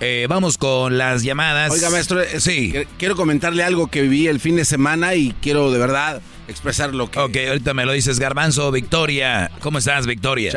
[0.00, 1.70] Eh, vamos con las llamadas.
[1.72, 5.72] Oiga, maestro, eh, qu- quiero comentarle algo que viví el fin de semana y quiero
[5.72, 7.18] de verdad expresar lo que...
[7.20, 9.50] Ok, ahorita me lo dices, Garbanzo, Victoria.
[9.60, 10.50] ¿Cómo estás, Victoria?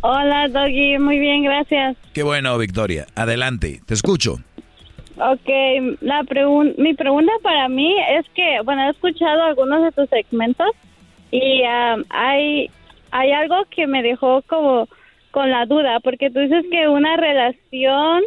[0.00, 0.98] Hola, Doggy.
[0.98, 1.96] Muy bien, gracias.
[2.12, 3.06] Qué bueno, Victoria.
[3.14, 4.38] Adelante, te escucho.
[5.16, 5.48] Ok,
[6.00, 10.68] la pregun- mi pregunta para mí es que, bueno, he escuchado algunos de tus segmentos
[11.32, 12.70] y um, hay,
[13.10, 14.88] hay algo que me dejó como
[15.32, 18.22] con la duda, porque tú dices que una relación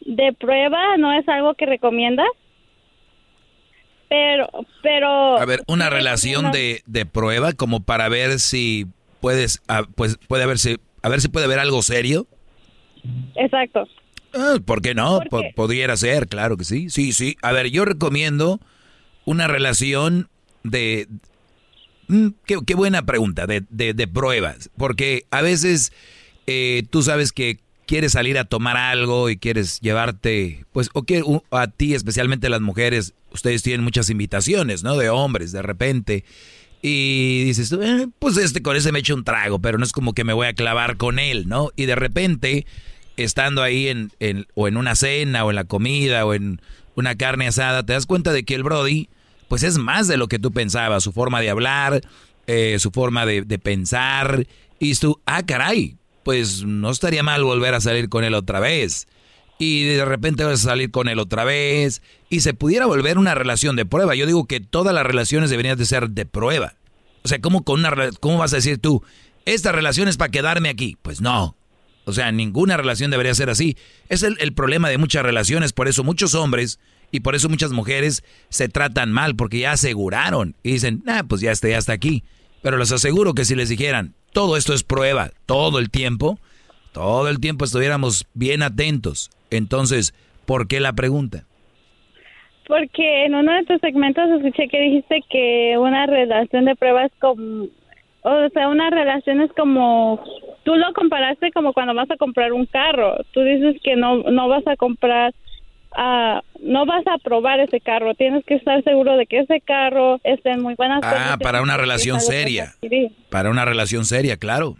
[0.00, 2.26] de prueba no es algo que recomiendas,
[4.08, 4.48] pero,
[4.82, 5.38] pero...
[5.38, 8.86] A ver, una relación de, de prueba como para ver si
[9.20, 12.26] puedes, ah, pues puede haberse, a ver si puede haber algo serio.
[13.36, 13.86] Exacto.
[14.34, 15.18] Ah, ¿Por qué no?
[15.18, 15.52] ¿Por Po- qué?
[15.54, 16.90] Podría ser, claro que sí.
[16.90, 17.36] Sí, sí.
[17.42, 18.60] A ver, yo recomiendo
[19.24, 20.28] una relación
[20.64, 21.08] de...
[22.08, 24.70] Mm, qué, qué buena pregunta, de, de- de pruebas.
[24.76, 25.92] Porque a veces
[26.46, 31.22] eh, tú sabes que quieres salir a tomar algo y quieres llevarte, pues, o que
[31.50, 34.96] a ti, especialmente las mujeres, ustedes tienen muchas invitaciones, ¿no?
[34.98, 36.24] De hombres, de repente.
[36.82, 40.12] Y dices, "Eh, pues este con ese me echo un trago, pero no es como
[40.12, 41.70] que me voy a clavar con él, ¿no?
[41.76, 42.66] Y de repente,
[43.16, 46.60] estando ahí en, en- o en una cena, o en la comida, o en
[46.94, 49.08] una carne asada, te das cuenta de que el Brody,
[49.48, 52.00] pues es más de lo que tú pensabas, su forma de hablar,
[52.46, 54.46] eh, su forma de, de pensar,
[54.78, 59.08] y tú, ah, caray, pues no estaría mal volver a salir con él otra vez.
[59.58, 62.02] Y de repente vas a salir con él otra vez.
[62.30, 64.14] Y se pudiera volver una relación de prueba.
[64.14, 66.74] Yo digo que todas las relaciones deberían de ser de prueba.
[67.24, 69.02] O sea, ¿cómo, con una, ¿cómo vas a decir tú,
[69.44, 70.96] esta relación es para quedarme aquí?
[71.02, 71.56] Pues no.
[72.04, 73.76] O sea, ninguna relación debería ser así.
[74.08, 75.72] Es el, el problema de muchas relaciones.
[75.72, 76.78] Por eso muchos hombres
[77.10, 79.34] y por eso muchas mujeres se tratan mal.
[79.34, 80.54] Porque ya aseguraron.
[80.62, 82.22] Y dicen, ah, pues ya está, ya está aquí.
[82.62, 86.38] Pero les aseguro que si les dijeran, todo esto es prueba, todo el tiempo,
[86.92, 89.30] todo el tiempo estuviéramos bien atentos.
[89.50, 90.14] Entonces,
[90.46, 91.44] ¿por qué la pregunta?
[92.66, 97.12] Porque en uno de tus segmentos escuché que dijiste que una relación de prueba es
[97.18, 97.66] como,
[98.22, 100.22] o sea, una relación es como,
[100.64, 103.16] tú lo comparaste como cuando vas a comprar un carro.
[103.32, 105.34] Tú dices que no, no vas a comprar,
[105.96, 108.14] ah, no vas a probar ese carro.
[108.14, 111.78] Tienes que estar seguro de que ese carro esté en muy buenas Ah, para una
[111.78, 112.74] relación seria.
[113.30, 114.76] Para una relación seria, claro.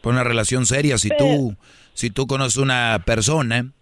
[0.00, 1.56] Para una relación seria, si tú,
[1.92, 3.72] si tú conoces una persona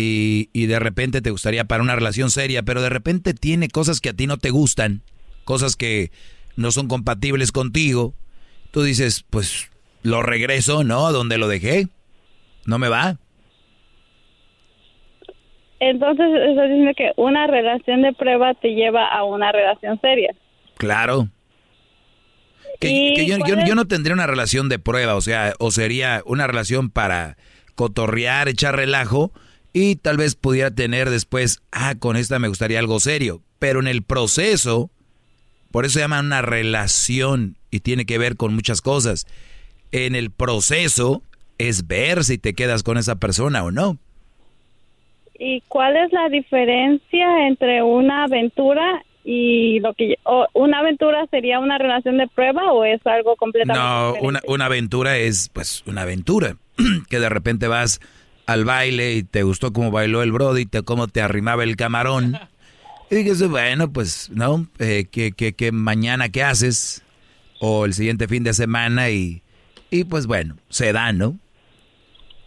[0.00, 4.00] y, y de repente te gustaría para una relación seria, pero de repente tiene cosas
[4.00, 5.02] que a ti no te gustan,
[5.44, 6.10] cosas que
[6.56, 8.14] no son compatibles contigo,
[8.70, 9.70] tú dices, pues
[10.02, 11.06] lo regreso, ¿no?
[11.06, 11.88] A donde lo dejé.
[12.66, 13.16] No me va.
[15.80, 20.34] Entonces, estás diciendo que una relación de prueba te lleva a una relación seria.
[20.76, 21.28] Claro.
[22.80, 25.70] Que, ¿Y que yo, yo- yo no tendría una relación de prueba, o sea, o
[25.70, 27.36] sería una relación para
[27.74, 29.32] cotorrear, echar relajo
[29.80, 33.86] y tal vez pudiera tener después, ah, con esta me gustaría algo serio, pero en
[33.86, 34.90] el proceso,
[35.70, 39.26] por eso se llama una relación y tiene que ver con muchas cosas.
[39.92, 41.22] En el proceso
[41.58, 43.98] es ver si te quedas con esa persona o no.
[45.38, 50.16] ¿Y cuál es la diferencia entre una aventura y lo que
[50.54, 54.26] una aventura sería una relación de prueba o es algo completamente No, diferente?
[54.26, 56.56] una, una aventura es pues una aventura.
[57.08, 58.00] que de repente vas
[58.48, 62.38] al baile y te gustó cómo bailó el Brody, te, cómo te arrimaba el camarón.
[63.10, 64.68] Y dices, bueno, pues, ¿no?
[64.78, 67.02] Eh, que, que, que mañana, ¿qué haces?
[67.60, 69.42] o el siguiente fin de semana y,
[69.90, 71.38] y pues bueno, se da, ¿no?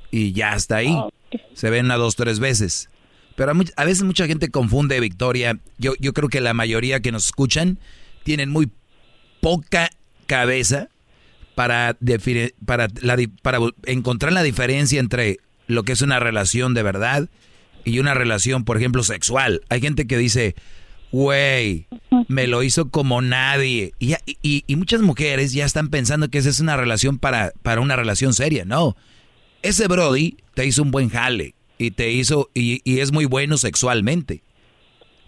[0.10, 0.96] Y ya está ahí.
[1.54, 2.90] Se ven una, dos, tres veces.
[3.36, 5.58] Pero a, a veces mucha gente confunde, Victoria.
[5.78, 7.80] Yo, yo creo que la mayoría que nos escuchan
[8.24, 8.70] tienen muy
[9.40, 9.90] poca
[10.28, 10.90] cabeza
[11.56, 11.98] para,
[12.66, 15.40] para, la para encontrar la diferencia entre
[15.72, 17.30] lo que es una relación de verdad
[17.84, 19.62] y una relación, por ejemplo, sexual.
[19.70, 20.56] Hay gente que dice,
[21.12, 21.88] güey,
[22.28, 23.94] me lo hizo como nadie.
[24.00, 28.34] Y, muchas mujeres ya están pensando que esa es una relación para, para una relación
[28.34, 28.66] seria.
[28.66, 28.96] No,
[29.62, 34.44] ese Brody te hizo un buen jale y te hizo, y es muy bueno sexualmente.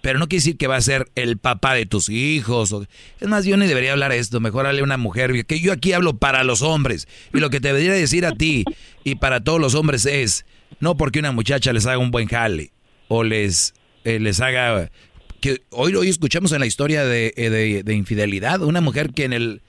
[0.04, 2.74] Pero no quiere decir que va a ser el papá de tus hijos.
[2.74, 2.86] o-
[3.22, 4.42] es más, yo ni debería hablar esto.
[4.42, 5.46] Mejor hable a una mujer.
[5.46, 7.08] Que yo aquí hablo para los hombres.
[7.34, 8.66] Y lo que te debería decir a ti
[9.06, 10.46] y para todos los hombres es,
[10.82, 12.74] no porque una muchacha les haga un buen jale
[13.08, 13.74] o les,
[14.04, 14.92] eh, les haga...
[15.40, 18.62] Que hoy, hoy escuchamos en la historia de, eh, de- de infidelidad.
[18.62, 19.62] Una mujer que en el,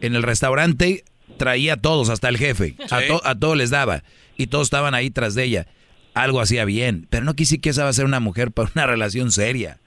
[0.00, 1.04] en el restaurante
[1.36, 2.74] traía a todos, hasta el jefe.
[2.90, 4.02] A, to- a todos les daba.
[4.36, 5.66] Y todos estaban ahí tras de ella.
[6.16, 7.06] Algo hacía bien.
[7.10, 9.78] Pero no quise que esa va a ser una mujer para una relación seria.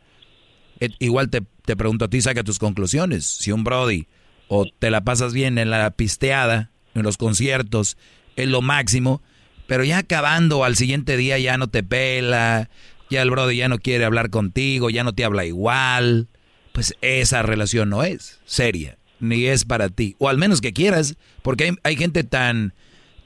[0.99, 3.25] Igual te, te pregunto a ti, saca tus conclusiones.
[3.25, 4.07] Si un Brody
[4.47, 7.97] o te la pasas bien en la pisteada, en los conciertos,
[8.35, 9.21] es lo máximo,
[9.67, 12.69] pero ya acabando al siguiente día ya no te pela,
[13.09, 16.27] ya el Brody ya no quiere hablar contigo, ya no te habla igual,
[16.73, 20.15] pues esa relación no es seria, ni es para ti.
[20.19, 22.73] O al menos que quieras, porque hay gente tan,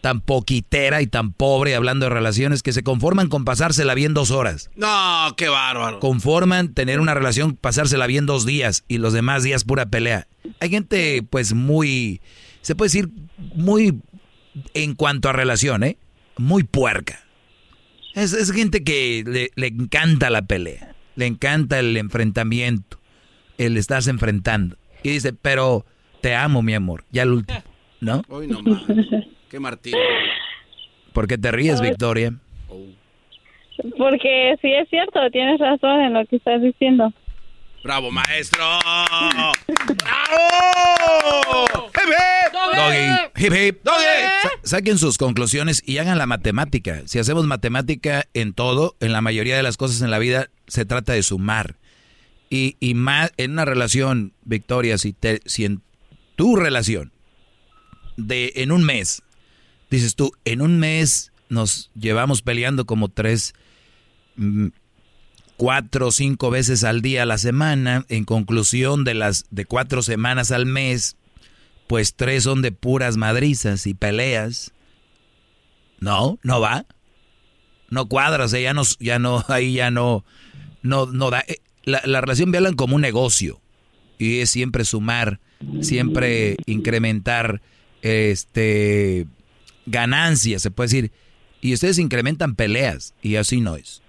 [0.03, 4.31] tan poquitera y tan pobre hablando de relaciones que se conforman con pasársela bien dos
[4.31, 6.01] horas No, qué bárbaro.
[6.01, 10.27] conforman tener una relación, pasársela bien dos días y los demás días pura pelea.
[10.59, 12.19] Hay gente, pues, muy,
[12.61, 13.09] se puede decir,
[13.55, 14.01] muy,
[14.73, 15.97] en cuanto a relación, ¿eh?
[16.37, 17.21] Muy puerca.
[18.13, 22.99] Es, es gente que le, le encanta la pelea, le encanta el enfrentamiento,
[23.57, 24.75] el estarse enfrentando.
[25.01, 25.85] Y dice, pero
[26.19, 27.63] te amo, mi amor, ya el último,
[28.01, 28.21] ¿no?
[28.27, 28.59] Hoy no.
[29.53, 29.97] Qué martillo.
[31.13, 32.33] ¿Por qué te ríes, Victoria?
[33.99, 37.13] Porque sí es cierto, tienes razón en lo que estás diciendo.
[37.83, 38.63] ¡Bravo, maestro!
[39.93, 41.67] ¡Bravo!
[42.75, 43.85] Doggy, hip hip.
[43.85, 47.03] Sa- Saquen sus conclusiones y hagan la matemática.
[47.05, 50.83] Si hacemos matemática en todo, en la mayoría de las cosas en la vida, se
[50.85, 51.75] trata de sumar.
[52.49, 55.83] Y, y más en una relación, Victoria, si, te, si en
[56.37, 57.11] tu relación,
[58.17, 59.22] de en un mes,
[59.97, 63.53] dices tú, en un mes nos llevamos peleando como tres,
[64.35, 64.67] mm,
[65.57, 70.01] cuatro o cinco veces al día a la semana, en conclusión de las de cuatro
[70.01, 71.15] semanas al mes,
[71.87, 74.73] pues tres son de puras madrizas y peleas.
[75.99, 76.85] No, no va.
[77.89, 80.25] No cuadra, o sea, ya no, ya no, ahí ya no,
[80.81, 81.43] no, no da.
[81.47, 83.59] Eh, La, la relación vean como un negocio.
[84.17, 85.39] Y es siempre sumar,
[85.81, 87.61] siempre incrementar,
[88.01, 89.27] este,
[89.85, 91.11] ganancias, se puede decir.
[91.61, 94.01] Y ustedes incrementan peleas, y así no es.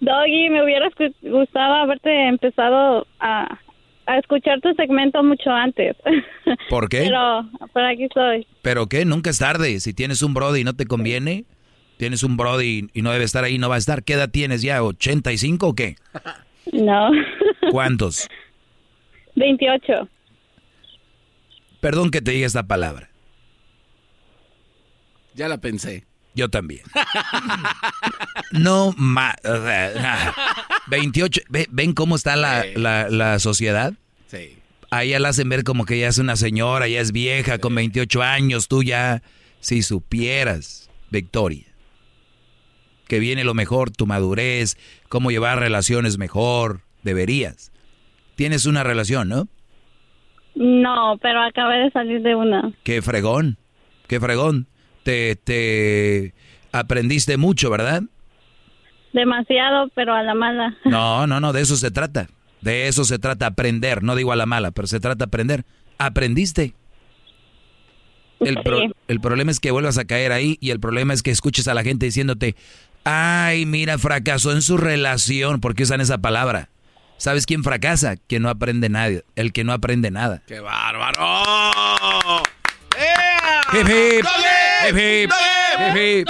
[0.00, 0.88] Doggy, me hubiera
[1.22, 3.58] gustado haberte empezado a,
[4.06, 5.96] a escuchar tu segmento mucho antes.
[6.70, 7.02] ¿Por qué?
[7.02, 8.46] Pero, pero aquí estoy.
[8.62, 9.04] ¿Pero qué?
[9.04, 9.78] Nunca es tarde.
[9.80, 11.44] Si tienes un Brody y no te conviene,
[11.98, 14.02] tienes un Brody y no debe estar ahí, no va a estar.
[14.02, 14.80] ¿Qué edad tienes ya?
[14.80, 15.96] ¿85 o qué?
[16.72, 17.10] No.
[17.72, 18.28] ¿Cuántos?
[19.34, 20.08] 28.
[21.80, 23.09] Perdón que te diga esta palabra.
[25.40, 26.04] Ya la pensé.
[26.34, 26.82] Yo también.
[28.52, 29.36] No más.
[30.88, 31.40] 28.
[31.48, 33.94] ve- ¿Ven cómo está la, la, la sociedad?
[34.26, 34.58] Sí.
[34.90, 37.74] Ahí ya la hacen ver como que ya es una señora, ya es vieja, con
[37.74, 38.68] 28 años.
[38.68, 39.22] Tú ya,
[39.60, 41.64] si supieras, Victoria,
[43.08, 44.76] que viene lo mejor, tu madurez,
[45.08, 47.72] cómo llevar relaciones mejor, deberías.
[48.34, 49.48] Tienes una relación, ¿no?
[50.54, 52.72] No, pero acabé de salir de una.
[52.82, 53.56] Qué fregón,
[54.06, 54.66] qué fregón.
[55.10, 56.34] Te, te
[56.70, 58.02] aprendiste mucho, ¿verdad?
[59.12, 60.76] Demasiado, pero a la mala.
[60.84, 62.28] No, no, no, de eso se trata.
[62.60, 64.04] De eso se trata, aprender.
[64.04, 65.64] No digo a la mala, pero se trata aprender.
[65.98, 66.74] Aprendiste.
[68.38, 68.78] El, pro-
[69.08, 71.74] el problema es que vuelvas a caer ahí y el problema es que escuches a
[71.74, 72.54] la gente diciéndote,
[73.02, 75.60] ay, mira, fracasó en su relación.
[75.60, 76.68] ¿Por qué usan esa palabra?
[77.16, 78.14] ¿Sabes quién fracasa?
[78.28, 79.22] Quien no aprende nada.
[79.34, 80.40] El que no aprende nada.
[80.46, 81.42] ¡Qué bárbaro!
[83.72, 84.26] Hip, hip.
[84.88, 85.30] Hip, hip.
[85.78, 86.28] Hip, hip.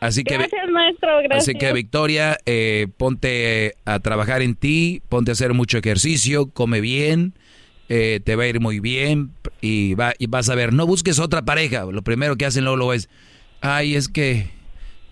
[0.00, 1.42] Así que, Gracias, maestro, gracias.
[1.48, 6.80] así que Victoria, eh, ponte a trabajar en ti, ponte a hacer mucho ejercicio, come
[6.80, 7.34] bien,
[7.90, 11.18] eh, te va a ir muy bien y, va, y vas a ver, no busques
[11.18, 11.84] otra pareja.
[11.84, 13.10] Lo primero que hacen luego, luego es,
[13.60, 14.48] ay, es que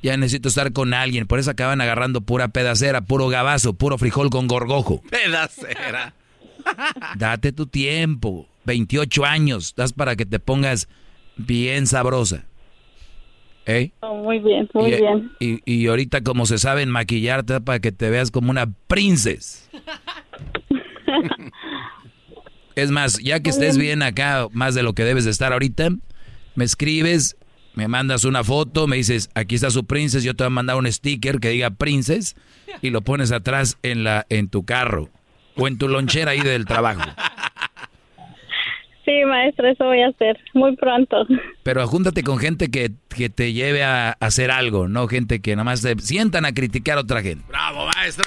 [0.03, 1.27] ya necesito estar con alguien.
[1.27, 5.03] Por eso acaban agarrando pura pedacera, puro gabazo, puro frijol con gorgojo.
[5.11, 6.15] Pedacera.
[7.17, 8.49] Date tu tiempo.
[8.65, 9.75] 28 años.
[9.77, 10.89] Das para que te pongas
[11.39, 12.45] bien sabrosa.
[13.67, 13.91] ¿Eh?
[14.01, 15.33] Oh, muy bien, muy y, bien.
[15.41, 19.69] Y, y ahorita como se sabe en maquillarte para que te veas como una princesa.
[22.75, 25.91] es más, ya que estés bien acá, más de lo que debes de estar ahorita,
[26.55, 27.37] me escribes,
[27.75, 30.77] me mandas una foto, me dices, aquí está su princesa, yo te voy a mandar
[30.77, 32.37] un sticker que diga princess
[32.81, 35.11] y lo pones atrás en la en tu carro
[35.57, 37.03] o en tu lonchera ahí del trabajo.
[39.09, 41.27] Sí, maestro, eso voy a hacer muy pronto.
[41.63, 45.65] Pero júntate con gente que, que te lleve a, hacer algo, no gente que nada
[45.65, 47.43] más se sientan a criticar a otra gente.
[47.49, 48.27] ¡Bravo, maestro!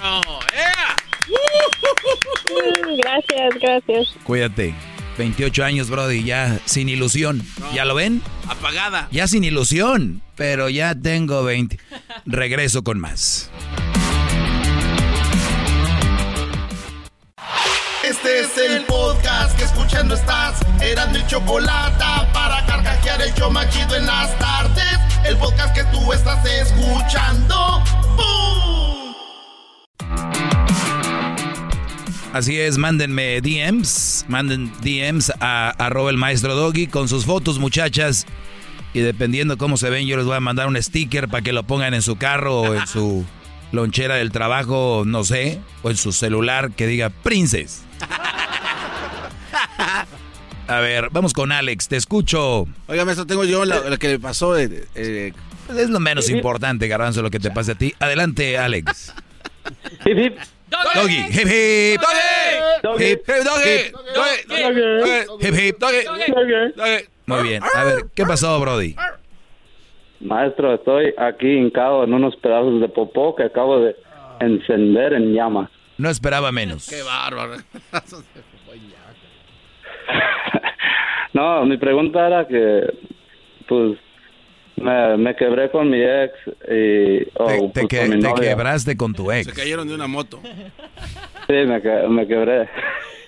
[2.49, 4.15] Mm, Gracias, gracias.
[4.23, 4.73] Cuídate.
[5.19, 7.43] 28 años, Brody, ya sin ilusión.
[7.75, 8.23] ¿Ya lo ven?
[8.47, 9.07] Apagada.
[9.11, 11.77] Ya sin ilusión, pero ya tengo 20.
[12.25, 13.51] Regreso con más.
[18.11, 20.59] Este es el podcast que escuchando estás.
[20.81, 24.99] Eran mi chocolate para carcajear el yo machido en las tardes.
[25.23, 27.81] El podcast que tú estás escuchando.
[28.17, 29.15] ¡Bum!
[32.33, 38.25] Así es, mándenme DMs, manden DMs a arroba el maestro Doggy con sus fotos, muchachas.
[38.93, 41.63] Y dependiendo cómo se ven, yo les voy a mandar un sticker para que lo
[41.63, 43.25] pongan en su carro o en su
[43.71, 47.83] lonchera del trabajo, no sé, o en su celular que diga Princess.
[50.67, 52.65] A ver, vamos con Alex, te escucho.
[52.87, 54.57] Oiga, maestro, tengo yo la- lo que le pasó.
[54.57, 55.33] eh, eh,
[55.75, 57.93] Es lo menos importante, Garbanzo, lo que te pase a ti.
[57.99, 59.13] Adelante, Alex.
[60.05, 60.37] Hip, hip.
[60.95, 62.01] Doggy, hip hip.
[62.81, 63.03] Doggy.
[63.03, 63.91] Hip, Doggy.
[64.47, 65.45] Doggy.
[65.45, 65.83] Hip hip.
[67.25, 67.61] Muy bien.
[67.75, 68.95] A ver, ¿qué pasó, Brody?
[70.21, 73.95] Maestro, estoy aquí hincado en unos pedazos de popó que acabo de
[74.39, 75.69] encender en llamas.
[75.97, 76.87] No esperaba menos.
[76.89, 77.55] ¡Qué bárbaro!
[81.33, 82.93] No, mi pregunta era que,
[83.67, 83.97] pues,
[84.75, 86.33] me, me quebré con mi ex
[86.69, 87.25] y...
[87.35, 89.53] oh, Te, pues, que- con mi te quebraste con tu Se ex.
[89.53, 90.41] cayeron de una moto.
[91.47, 92.67] Sí, me, que- me quebré.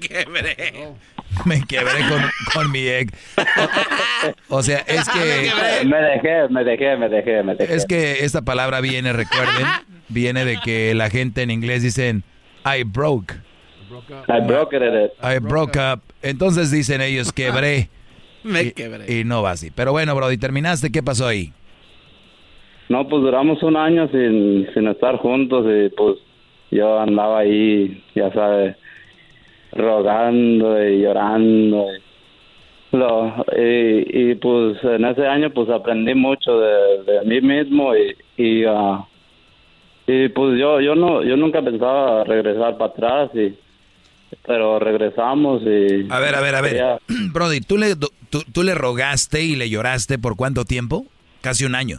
[0.00, 0.88] ¡Quebré!
[1.46, 2.22] Me quebré con,
[2.52, 3.12] con mi ex.
[4.48, 5.50] O sea, es que...
[5.86, 7.74] Me dejé, me dejé, me dejé, me dejé.
[7.74, 9.66] Es que esta palabra viene, recuerden,
[10.08, 12.22] viene de que la gente en inglés dicen
[12.64, 13.34] I broke.
[14.28, 15.12] I broke it.
[15.22, 16.00] I broke up.
[16.22, 17.88] Entonces dicen ellos quebré.
[18.42, 19.20] Me Y- quebré.
[19.20, 19.70] Y no va así.
[19.70, 20.92] Pero bueno, Brody, terminaste.
[20.92, 21.52] ¿Qué pasó ahí?
[22.88, 26.16] No, pues duramos un año sin, sin estar juntos y pues
[26.70, 28.76] yo andaba ahí, ya sabes,
[29.74, 31.86] rogando y llorando.
[32.92, 37.92] Y, lo, y, y, pues en ese año pues aprendí mucho de, de mí mismo
[37.96, 39.04] y, y, ah,
[40.06, 43.54] y pues yo yo no yo nunca pensaba regresar para atrás y
[44.46, 47.00] pero regresamos y A ver, a ver, a ver.
[47.32, 48.08] Brody, ¿tú le, tú,
[48.52, 51.06] tú le rogaste y le lloraste por cuánto tiempo?
[51.40, 51.98] Casi un año.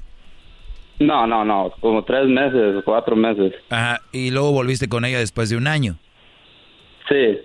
[1.00, 4.00] no no no como tres meses cuatro meses Ajá.
[4.14, 5.98] Y luego volviste con ella después de un año.
[7.10, 7.38] sí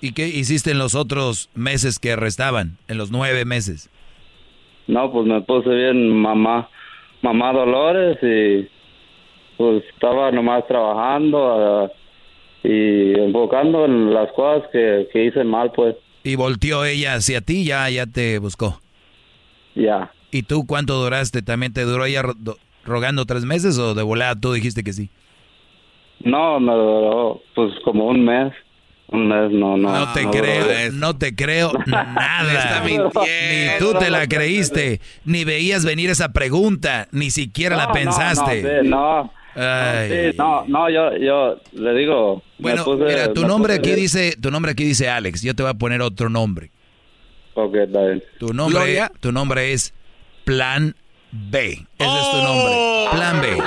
[0.00, 2.78] ¿Y qué hiciste en los otros meses que restaban?
[2.88, 3.90] En los nueve meses.
[4.86, 6.68] No, pues me puse bien mamá,
[7.22, 8.68] mamá Dolores y
[9.56, 11.92] pues estaba nomás trabajando ah,
[12.62, 17.64] y enfocando en las cosas que, que hice mal, pues Y volteó ella hacia ti,
[17.64, 18.80] ya, ya te buscó.
[19.74, 20.12] ya.
[20.30, 21.42] ¿Y tú cuánto duraste?
[21.42, 24.92] ¿También te duró ella ro- do- rogando tres meses o de volada tú dijiste que
[24.92, 25.10] sí?
[26.20, 28.52] No, me duró pues como un mes,
[29.10, 29.90] un mes, no, no.
[29.92, 30.92] No te no creo, duró.
[30.92, 32.82] no te creo nada.
[32.84, 37.94] Ni tú te la creíste, ni veías venir esa pregunta, ni siquiera la No, no,
[37.94, 38.82] pensaste.
[38.84, 42.42] No, sí, no, no, no, yo, yo le digo.
[42.58, 44.00] Bueno, puse- mira, tu nombre aquí bien.
[44.00, 45.42] dice, tu nombre aquí dice Alex.
[45.42, 46.70] Yo te voy a poner otro nombre.
[47.54, 48.22] Ok, está bien.
[48.38, 49.10] Tu nombre, Gloria.
[49.20, 49.94] tu nombre es
[50.44, 50.94] Plan
[51.30, 51.72] B.
[51.98, 53.06] Ese es tu nombre.
[53.12, 53.58] Plan B.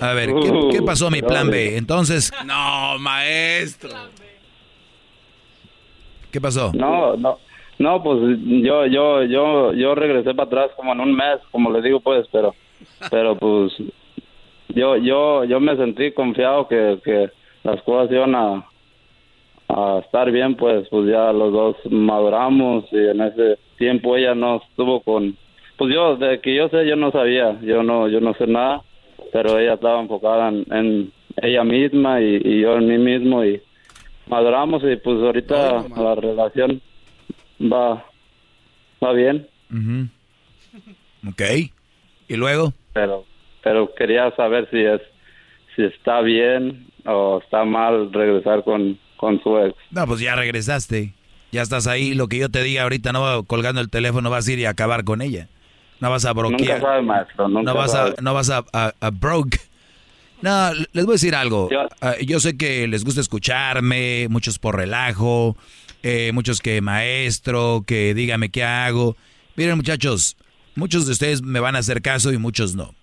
[0.00, 1.76] A ver, ¿qué, qué pasó mi Plan B?
[1.76, 3.90] Entonces, No, maestro.
[6.30, 6.70] ¿qué pasó?
[6.74, 7.38] No, no,
[7.78, 8.18] no, pues
[8.62, 12.26] yo, yo, yo, yo regresé para atrás como en un mes, como le digo, pues,
[12.30, 12.54] pero,
[13.10, 13.72] pero pues,
[14.68, 17.30] yo, yo, yo me sentí confiado que, que
[17.64, 18.66] las cosas iban a,
[19.68, 24.56] a estar bien, pues, pues ya los dos maduramos y en ese tiempo ella no
[24.68, 25.36] estuvo con,
[25.76, 28.82] pues yo, de que yo sé, yo no sabía, yo no, yo no sé nada,
[29.32, 31.12] pero ella estaba enfocada en, en
[31.42, 33.60] ella misma y, y yo en mí mismo y
[34.26, 36.80] maduramos y pues ahorita la relación
[37.60, 38.04] va
[39.02, 40.08] va bien Ujú.
[41.28, 41.42] Ok.
[42.28, 42.72] ¿Y luego?
[42.92, 43.24] pero
[43.62, 45.00] pero quería saber si es
[45.74, 49.74] si está bien o está mal regresar con, con su ex.
[49.90, 51.12] No, pues ya regresaste.
[51.52, 52.14] Ya estás ahí.
[52.14, 55.04] Lo que yo te diga ahorita, no colgando el teléfono, vas a ir y acabar
[55.04, 55.48] con ella.
[56.00, 56.60] No vas a broquear.
[56.60, 58.14] Nunca sabe, maestro, nunca no vas sabe.
[58.18, 59.58] a, no vas a, a- a broke.
[60.42, 61.68] No, les voy a decir algo.
[62.02, 65.56] Ah, Yo, sé que les gusta escucharme, muchos por relajo,
[66.02, 69.16] eh, muchos que maestro, que dígame qué hago.
[69.56, 70.36] Miren muchachos,
[70.74, 72.94] muchos de ustedes me van a hacer caso y muchos no.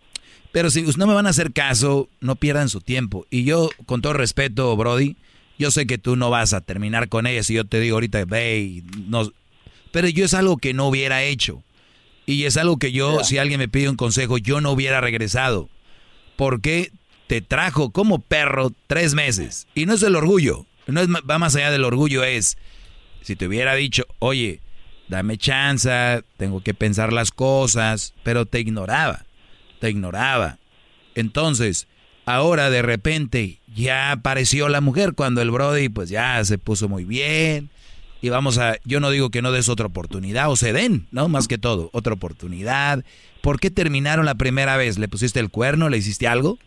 [0.52, 3.26] Pero si no me van a hacer caso, no pierdan su tiempo.
[3.32, 5.16] Y yo, con todo respeto, Brody,
[5.58, 8.24] yo sé que tú no vas a terminar con ella si yo te digo ahorita,
[8.26, 9.32] ve, no.
[9.92, 11.64] Pero yo es algo que no hubiera hecho.
[12.26, 15.70] Y es algo que yo, si alguien me pide un consejo, yo no hubiera regresado.
[16.36, 16.92] Porque
[17.28, 19.68] te trajo como perro tres meses.
[19.76, 20.66] Y no es el orgullo.
[20.88, 22.24] No es, va más allá del orgullo.
[22.24, 22.58] Es,
[23.22, 24.62] si te hubiera dicho, oye,
[25.10, 28.14] dame chance, tengo que pensar las cosas.
[28.24, 29.26] Pero te ignoraba.
[29.80, 30.60] Te ignoraba.
[31.16, 31.88] Entonces,
[32.26, 37.04] ahora de repente ya apareció la mujer cuando el Brody pues ya se puso muy
[37.04, 37.70] bien.
[38.24, 41.28] Y vamos a, yo no digo que no des otra oportunidad o se den, ¿no?
[41.28, 43.04] Más que todo, otra oportunidad.
[43.42, 44.98] ¿Por qué terminaron la primera vez?
[44.98, 45.90] ¿Le pusiste el cuerno?
[45.90, 46.58] ¿Le hiciste algo?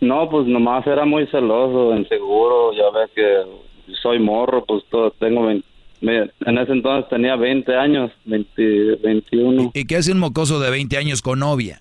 [0.00, 5.46] No, pues nomás era muy celoso, inseguro, ya ves que soy morro, pues todo, tengo
[5.46, 5.64] 20
[6.00, 9.70] me- en ese entonces tenía 20 años, 20, 21.
[9.72, 11.80] ¿Y qué hace un mocoso de 20 años con novia?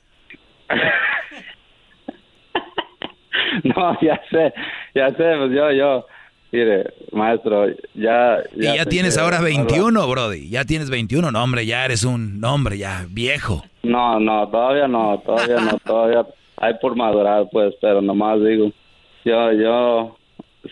[3.63, 4.53] No, ya sé,
[4.93, 6.05] ya sé, pues yo, yo,
[6.51, 8.43] mire, maestro, ya...
[8.55, 10.49] Y ya tienes que- ahora 21, Brody.
[10.49, 11.31] Ya tienes 21.
[11.31, 13.63] No, hombre, ya eres un hombre ya viejo.
[13.83, 16.25] No, no, todavía no, todavía no, todavía
[16.57, 18.71] hay por madurar, pues, pero nomás digo,
[19.25, 20.17] yo, yo,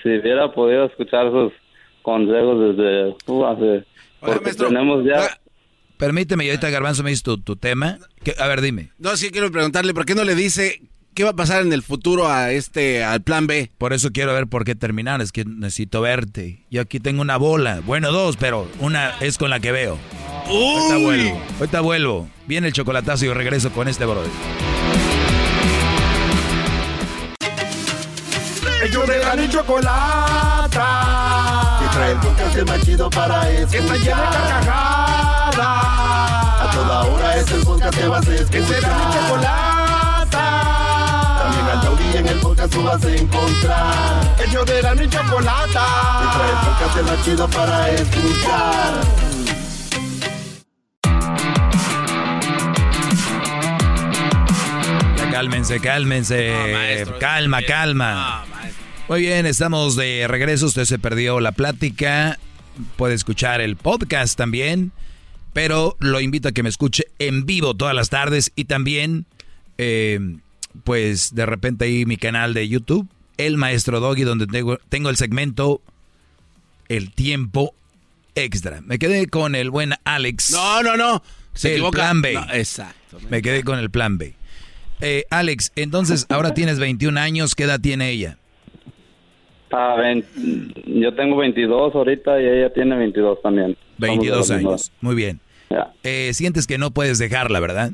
[0.04, 1.54] si hubiera podido escuchar sus
[2.02, 3.86] consejos desde, uh, hace,
[4.20, 5.22] porque tenemos ya...
[5.98, 7.98] Permíteme, y ahorita Garbanzo me dice tu, tu tema.
[8.24, 8.36] ¿Qué?
[8.38, 8.92] A ver, dime.
[9.00, 10.82] No, sí quiero preguntarle, ¿por qué no le dice
[11.18, 13.72] qué va a pasar en el futuro a este, al plan B?
[13.80, 15.20] Por eso quiero ver por qué terminar.
[15.20, 16.64] Es que necesito verte.
[16.70, 17.82] Yo aquí tengo una bola.
[17.84, 19.98] Bueno, dos, pero una es con la que veo.
[20.46, 21.42] Ahorita vuelvo.
[21.58, 22.30] Ahorita vuelvo.
[22.46, 24.30] Viene el chocolatazo y regreso con este brother.
[28.84, 30.78] Ellos de la y chocolata.
[31.80, 33.72] Que trae el podcast más chido para escuchar.
[33.72, 35.58] Que está llena de carcajadas.
[35.58, 38.52] A toda hora es el podcast que vas a escuchar.
[38.52, 39.77] Que será mi chocolata.
[42.18, 44.36] En el podcast tú vas a encontrar.
[44.44, 45.86] Ellos de la y chocolata.
[46.20, 49.02] Que trae el podcast más chido para escuchar.
[55.32, 57.06] Cálmense, cálmense.
[57.20, 58.46] calma, calma.
[59.08, 60.66] Muy bien, estamos de regreso.
[60.66, 62.40] Usted se perdió la plática.
[62.96, 64.92] Puede escuchar el podcast también.
[65.54, 68.52] Pero lo invito a que me escuche en vivo todas las tardes.
[68.56, 69.28] Y también,
[69.78, 70.20] eh,
[70.84, 75.16] pues de repente ahí mi canal de YouTube, El Maestro Doggy, donde tengo, tengo el
[75.18, 75.82] segmento
[76.90, 77.74] El Tiempo
[78.36, 78.82] Extra.
[78.82, 80.52] Me quedé con el buen Alex.
[80.52, 81.24] No, no, no.
[81.54, 81.96] Se el equivoca.
[81.98, 82.34] plan B.
[82.34, 83.18] No, exacto.
[83.30, 84.36] Me quedé con el plan B.
[85.02, 87.56] Eh, Alex, entonces ahora tienes 21 años.
[87.56, 88.38] ¿Qué edad tiene ella?
[89.72, 90.26] Ah, ven-
[90.86, 93.76] yo tengo 22 ahorita y ella tiene 22 también.
[93.76, 94.92] Somos de 22 la misma años.
[95.02, 95.40] Muy bien.
[96.04, 97.92] Eh, sientes que no puedes dejarla, ¿verdad?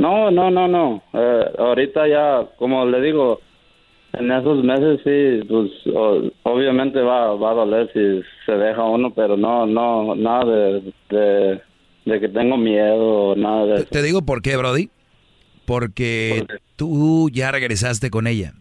[0.00, 1.02] No, no, no, no.
[1.12, 3.40] Eh, ahorita ya, como le digo,
[4.14, 9.12] en esos meses sí, pues o- obviamente va, va a doler si se deja uno,
[9.12, 11.60] pero no, no, nada de, de,
[12.06, 12.98] de que tengo miedo
[13.30, 13.88] o nada de eso.
[13.90, 14.88] Te digo por qué, Brody.
[15.66, 16.46] Porque
[16.76, 18.54] tú ya regresaste con ella.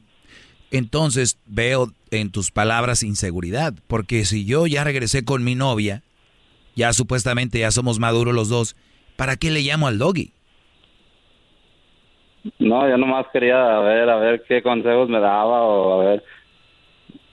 [0.72, 3.74] Entonces veo en tus palabras inseguridad.
[3.88, 6.04] Porque si yo ya regresé con mi novia,
[6.76, 8.76] ya supuestamente ya somos maduros los dos,
[9.16, 10.34] ¿para qué le llamo al doggy?
[12.60, 16.24] No, yo nomás quería a ver, a ver qué consejos me daba o a ver.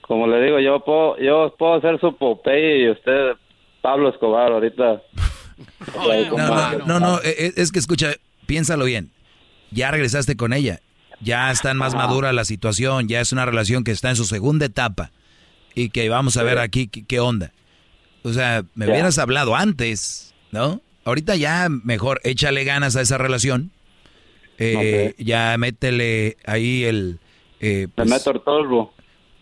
[0.01, 3.33] Como le digo, yo puedo, yo puedo ser su Popeye y usted
[3.83, 5.03] Pablo Escobar ahorita.
[6.37, 8.13] No, no, no, no, e- e- es que escucha,
[8.45, 9.11] piénsalo bien.
[9.71, 10.81] Ya regresaste con ella.
[11.23, 14.67] Ya está más madura la situación, ya es una relación que está en su segunda
[14.67, 15.13] etapa
[15.75, 17.53] y que vamos a ver aquí qué, qué onda.
[18.23, 20.83] O sea, me hubieras hablado antes, ¿no?
[21.07, 23.71] Ahorita ya mejor échale ganas a esa relación.
[24.59, 27.19] Eh, Ya métele ahí el...
[27.61, 28.93] eh, pues, meto el polvo.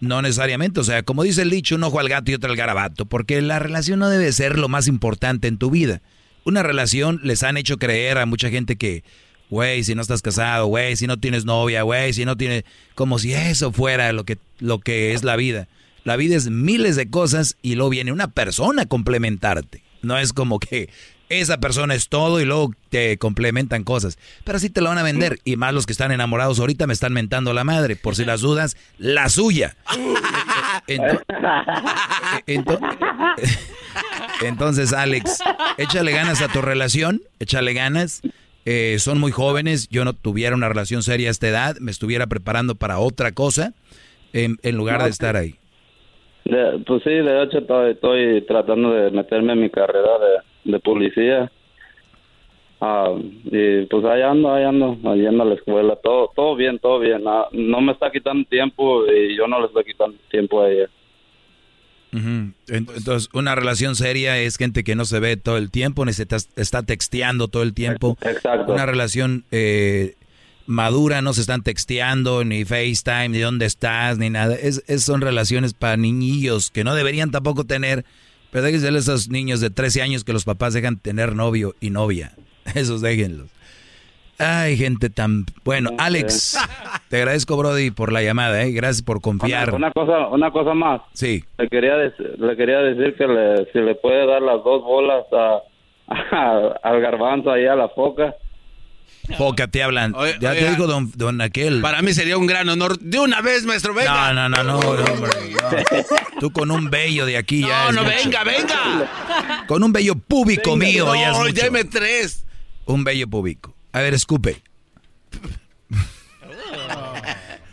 [0.01, 2.57] no necesariamente, o sea, como dice el dicho, un ojo al gato y otro al
[2.57, 6.03] garabato, porque la relación no debe ser lo más importante en tu vida.
[6.45, 9.03] Una relación les han hecho creer a mucha gente que,
[9.51, 12.65] güey, si no estás casado, güey, si no tienes novia, güey, si no tienes,
[12.95, 15.69] como si eso fuera lo que, lo que es la vida.
[16.05, 19.82] La vida es miles de cosas y luego viene una persona a complementarte.
[20.03, 20.91] No es como que
[21.28, 24.18] esa persona es todo y luego te complementan cosas.
[24.44, 25.38] Pero así te lo van a vender.
[25.44, 27.96] Y más los que están enamorados ahorita me están mentando la madre.
[27.96, 29.76] Por si las dudas, la suya.
[30.86, 31.22] Ento-
[32.46, 32.78] ento-
[34.42, 35.38] entonces, Alex,
[35.78, 38.22] échale ganas a tu relación, échale ganas.
[38.66, 42.26] Eh, son muy jóvenes, yo no tuviera una relación seria a esta edad, me estuviera
[42.26, 43.74] preparando para otra cosa
[44.32, 45.56] en, en lugar de estar ahí.
[46.44, 51.51] Pues sí, de hecho estoy, estoy tratando de meterme en mi carrera de, de policía.
[52.81, 53.15] Ah,
[53.45, 55.97] y pues ahí ando, ahí ando, ahí ando a la escuela.
[56.03, 57.23] Todo, todo bien, todo bien.
[57.27, 60.89] Ah, no me está quitando tiempo y yo no le estoy quitando tiempo a ella.
[62.12, 66.12] En- Entonces, una relación seria es gente que no se ve todo el tiempo, ni
[66.12, 66.27] se
[66.57, 68.16] está texteando todo el tiempo.
[68.23, 68.73] Exacto.
[68.73, 70.15] Una relación eh,
[70.66, 74.55] madura, no se están texteando, ni FaceTime, ni dónde estás, ni nada.
[74.55, 78.05] Es, es- son relaciones para niñillos que no deberían tampoco tener.
[78.55, 81.90] Pero déjense a esos niños de 13 años que los papás dejan tener novio y
[81.90, 82.31] novia.
[82.76, 83.48] Esos déjenlos.
[84.39, 85.44] Ay, gente tan...
[85.64, 86.56] Bueno, Alex,
[87.09, 88.70] te agradezco, Brody, por la llamada, ¿eh?
[88.70, 89.70] Gracias por confiar.
[89.70, 91.01] Una, una cosa, una cosa más.
[91.14, 91.43] Sí.
[91.59, 95.24] Le quería, dec- le quería decir que le, si le puede dar las dos bolas
[95.32, 95.59] a,
[96.36, 98.36] a- al garbanzo ahí a la foca.
[99.38, 100.14] Foca, te hablan.
[100.40, 101.80] ya te digo, don, don aquel.
[101.80, 102.98] Para mí sería un gran honor.
[102.98, 104.32] De una vez, maestro, venga.
[104.32, 105.05] No, no, no, no, no, hombre,
[105.52, 106.40] no.
[106.40, 109.64] Tú con un vello de aquí ya No, no, venga, venga.
[109.66, 111.62] Con un vello púbico Venga, mío ya es no, mucho.
[111.62, 112.44] deme tres.
[112.84, 113.74] Un vello púbico.
[113.92, 114.62] A ver, escupe.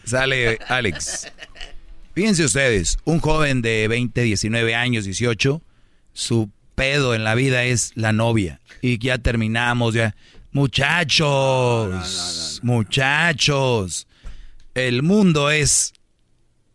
[0.05, 1.31] Sale Alex.
[2.13, 5.61] Fíjense ustedes, un joven de 20, 19 años, 18,
[6.13, 8.59] su pedo en la vida es la novia.
[8.81, 10.15] Y ya terminamos, ya.
[10.53, 14.05] Muchachos, muchachos,
[14.73, 15.93] el mundo es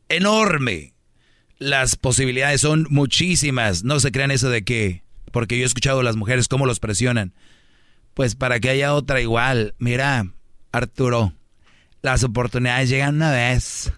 [0.08, 0.94] enorme.
[1.58, 3.84] Las posibilidades son muchísimas.
[3.84, 6.80] No se crean eso de que, porque yo he escuchado a las mujeres cómo los
[6.80, 7.34] presionan.
[8.14, 9.74] Pues para que haya otra igual.
[9.78, 10.26] Mira,
[10.72, 11.34] Arturo,
[12.02, 13.92] las oportunidades llegan una vez.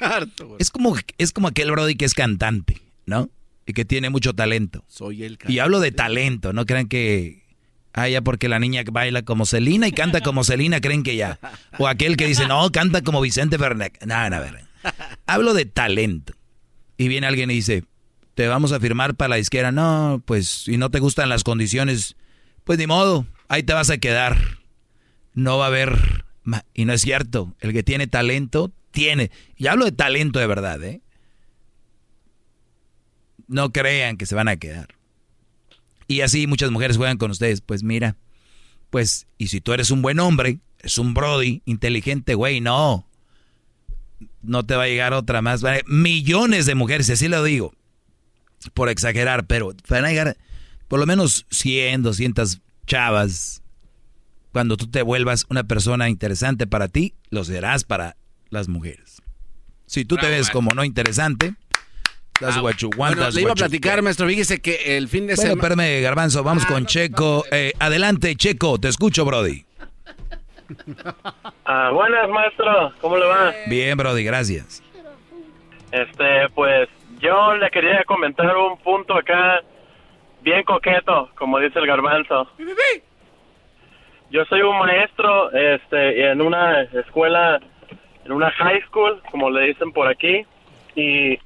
[0.60, 3.30] Es como, es como aquel Brody que es cantante, ¿no?
[3.66, 4.84] Y que tiene mucho talento.
[4.86, 7.47] Soy el Y hablo de talento, no crean que.
[7.92, 11.38] Ah, ya porque la niña baila como Celina y canta como Celina, creen que ya.
[11.78, 13.98] O aquel que dice, no, canta como Vicente Fernández.
[14.06, 14.64] No, no, a ver.
[15.26, 16.34] Hablo de talento.
[16.96, 17.84] Y viene alguien y dice,
[18.34, 19.72] te vamos a firmar para la disquera.
[19.72, 22.16] No, pues si no te gustan las condiciones,
[22.64, 24.38] pues ni modo, ahí te vas a quedar.
[25.34, 26.24] No va a haber...
[26.72, 29.30] Y no es cierto, el que tiene talento, tiene.
[29.56, 31.02] Y hablo de talento de verdad, ¿eh?
[33.48, 34.97] No crean que se van a quedar.
[36.08, 37.60] Y así muchas mujeres juegan con ustedes.
[37.60, 38.16] Pues mira,
[38.90, 43.06] pues, y si tú eres un buen hombre, es un Brody, inteligente, güey, no.
[44.42, 45.62] No te va a llegar otra más.
[45.62, 47.72] Van a- Millones de mujeres, así lo digo.
[48.74, 50.36] Por exagerar, pero van a llegar
[50.88, 53.62] por lo menos 100, 200 chavas.
[54.52, 58.16] Cuando tú te vuelvas una persona interesante para ti, lo serás para
[58.48, 59.22] las mujeres.
[59.86, 61.54] Si tú te ves como no interesante,
[62.40, 64.26] that's what you want, Bueno, that's le iba a platicar, maestro.
[64.28, 65.74] Fíjese que el fin de Bueno, semana.
[65.74, 67.44] espérame, Garbanzo, vamos con Checo.
[67.50, 69.64] Eh, adelante, Checo, te escucho, Brody.
[71.64, 72.92] Ah, buenas, maestro.
[73.00, 73.52] ¿Cómo le va?
[73.68, 74.82] Bien, Brody, gracias.
[75.90, 76.88] Este, pues
[77.20, 79.62] yo le quería comentar un punto acá
[80.42, 82.50] bien coqueto, como dice el garbanzo.
[84.30, 87.58] Yo soy un maestro este, en una escuela,
[88.26, 90.44] en una high school, como le dicen por aquí,
[90.94, 91.38] y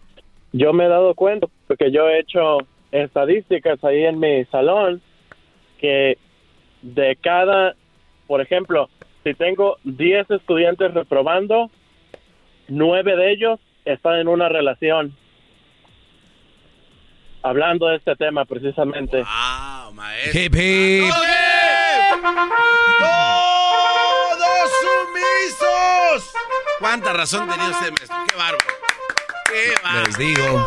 [0.53, 2.59] yo me he dado cuenta, porque yo he hecho
[2.91, 5.03] estadísticas ahí en mi salón,
[5.79, 6.19] que
[6.83, 7.74] de cada,
[8.27, 8.89] por ejemplo,
[9.24, 11.70] si tengo 10 estudiantes reprobando,
[12.69, 15.16] 9 de ellos están en una relación.
[17.43, 19.24] Hablando de este tema precisamente.
[20.33, 21.12] Hip hip.
[23.01, 26.35] ¡Todos sumisos!
[26.79, 28.16] ¿Cuánta razón tenía usted, maestro?
[28.29, 28.65] ¡Qué bárbaro!
[30.05, 30.66] Les digo,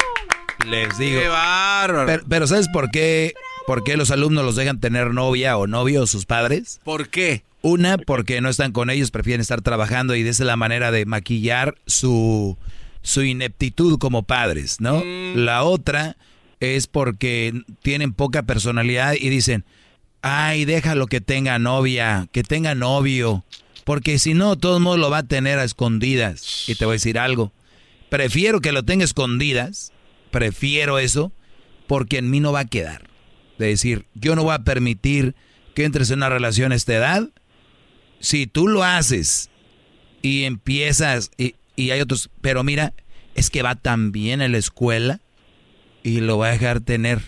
[0.66, 1.22] les digo.
[1.22, 2.06] ¡Qué bárbaro!
[2.06, 3.34] Pero, pero ¿sabes por qué,
[3.66, 6.80] por qué los alumnos los dejan tener novia o novio sus padres?
[6.84, 7.44] ¿Por qué?
[7.62, 11.08] Una, porque no están con ellos, prefieren estar trabajando y esa es la manera de
[11.08, 12.58] maquillar su,
[13.02, 15.04] su ineptitud como padres, ¿no?
[15.34, 16.16] La otra
[16.60, 19.66] es porque tienen poca personalidad y dicen,
[20.22, 23.44] ay, déjalo que tenga novia, que tenga novio,
[23.84, 26.70] porque si no, todo el mundo lo va a tener a escondidas.
[26.70, 27.52] Y te voy a decir algo,
[28.16, 29.92] prefiero que lo tenga escondidas,
[30.32, 31.34] prefiero eso,
[31.86, 33.10] porque en mí no va a quedar.
[33.58, 35.36] De decir, yo no voy a permitir
[35.74, 37.30] que entres en una relación a esta edad.
[38.22, 39.50] Si tú lo haces
[40.22, 42.94] y empiezas, y, y hay otros, pero mira,
[43.36, 45.20] es que va tan bien en la escuela
[46.02, 47.22] y lo va a dejar tener.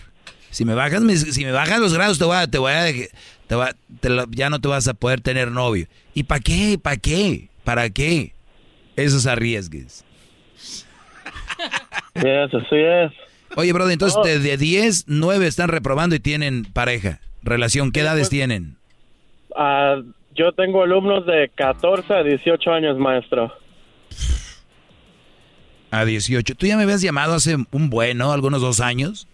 [0.50, 1.02] Si me bajas,
[1.32, 2.86] si me bajas los grados, te voy a, te voy a,
[3.46, 3.74] te va-
[4.30, 5.86] ya no te vas a poder tener novio.
[6.14, 6.78] ¿Y para qué?
[6.82, 7.50] ¿Para qué?
[7.62, 8.32] ¿Para qué?
[8.96, 10.04] Esos arriesgues.
[12.14, 13.12] Yes, así es.
[13.56, 14.24] Oye, brother, entonces No.
[14.24, 17.92] de, de 10, 9 están reprobando y tienen pareja, relación.
[17.92, 18.76] ¿Qué edades tienen?
[19.56, 19.96] Ah,
[20.34, 23.52] yo tengo alumnos de 14 a 18 años, maestro.
[25.90, 26.54] A 18.
[26.54, 28.32] ¿Tú ya me habías llamado hace un buen, ¿no?
[28.32, 29.26] Algunos dos años.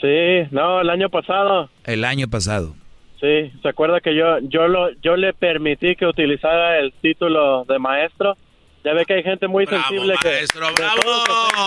[0.00, 1.70] Sí, no, el año pasado.
[1.84, 2.74] El año pasado.
[3.20, 7.78] Sí, se acuerda que yo yo lo yo le permití que utilizara el título de
[7.78, 8.36] maestro.
[8.84, 11.00] Ya ve que hay gente muy sensible que maestro, de bravo.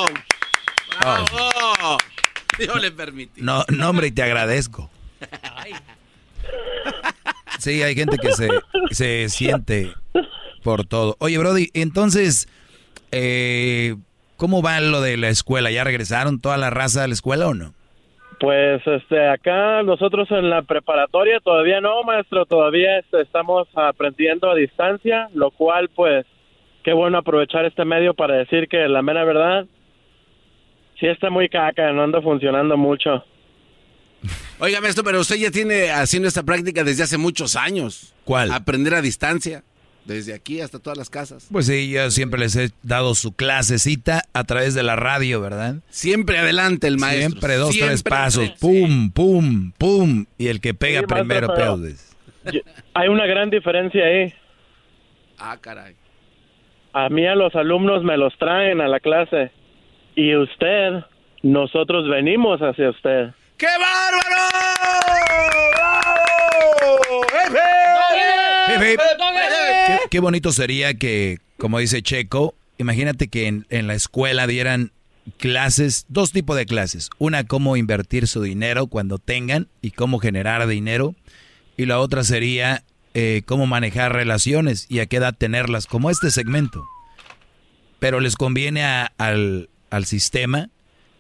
[0.04, 0.24] ofenden.
[1.00, 1.98] ¡Bravo!
[2.60, 3.42] Yo le permití.
[3.42, 4.90] No, no, hombre, y te agradezco.
[7.60, 8.48] Sí, hay gente que se,
[8.92, 9.92] se siente
[10.64, 11.16] por todo.
[11.20, 12.48] Oye, Brody, entonces,
[13.12, 13.96] eh,
[14.38, 15.72] ¿cómo va lo de la escuela?
[15.72, 17.74] ¿Ya regresaron toda la raza a la escuela o no?
[18.40, 24.56] Pues este acá nosotros en la preparatoria todavía no, maestro, todavía este, estamos aprendiendo a
[24.56, 26.28] distancia, lo cual pues
[26.88, 29.66] qué bueno aprovechar este medio para decir que la mera verdad
[30.98, 33.26] sí está muy caca, no anda funcionando mucho.
[34.60, 38.16] Oiga, maestro, pero usted ya tiene haciendo esta práctica desde hace muchos años.
[38.24, 38.54] ¿Cuál?
[38.54, 39.64] Aprender a distancia.
[40.06, 41.50] Desde aquí hasta todas las casas.
[41.52, 45.76] Pues sí, yo siempre les he dado su clasecita a través de la radio, ¿verdad?
[45.90, 47.32] Siempre adelante el maestro.
[47.32, 48.50] Siempre dos, Siempre tres pasos.
[48.62, 50.26] Pum, pum, pum.
[50.38, 52.54] Y el que pega Sí, maestro, primero pero-.
[52.54, 52.62] Yo-
[52.94, 54.34] Hay una gran diferencia ahí.
[55.38, 55.94] Ah, caray.
[56.94, 59.52] A mí a los alumnos me los traen a la clase
[60.16, 61.04] y usted,
[61.44, 63.30] nosotros venimos hacia usted.
[63.58, 64.58] ¡Qué bárbaro!
[68.70, 69.00] Hip, hip.
[69.88, 74.92] Qué, qué bonito sería que, como dice Checo, imagínate que en, en la escuela dieran
[75.38, 77.10] clases, dos tipos de clases.
[77.18, 81.16] Una, cómo invertir su dinero cuando tengan y cómo generar dinero.
[81.78, 82.84] Y la otra sería
[83.20, 86.86] eh, cómo manejar relaciones y a qué edad tenerlas, como este segmento.
[87.98, 90.70] Pero les conviene a- al, al sistema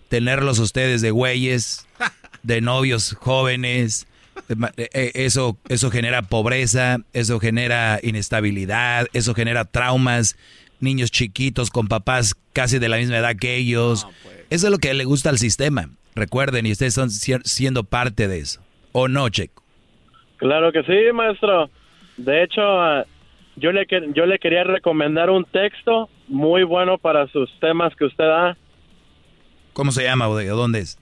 [0.09, 1.87] tenerlos ustedes de güeyes,
[2.43, 4.05] de novios jóvenes.
[4.77, 10.37] eh, eh, Eso, eso genera pobreza, eso genera inestabilidad, eso genera traumas,
[10.79, 14.05] niños chiquitos con papás casi de la misma edad que ellos.
[14.51, 15.89] Eso es lo que le gusta al sistema.
[16.15, 18.61] Recuerden, y ustedes están si- siendo parte de eso.
[18.91, 19.63] ¿O no, Checo?
[20.37, 21.69] Claro que sí, maestro.
[22.17, 23.05] De hecho, ah,
[23.55, 28.05] yo le que- yo le quería recomendar un texto muy bueno para sus temas que
[28.05, 28.57] usted da.
[29.73, 30.97] ¿Cómo se llama o de dónde es?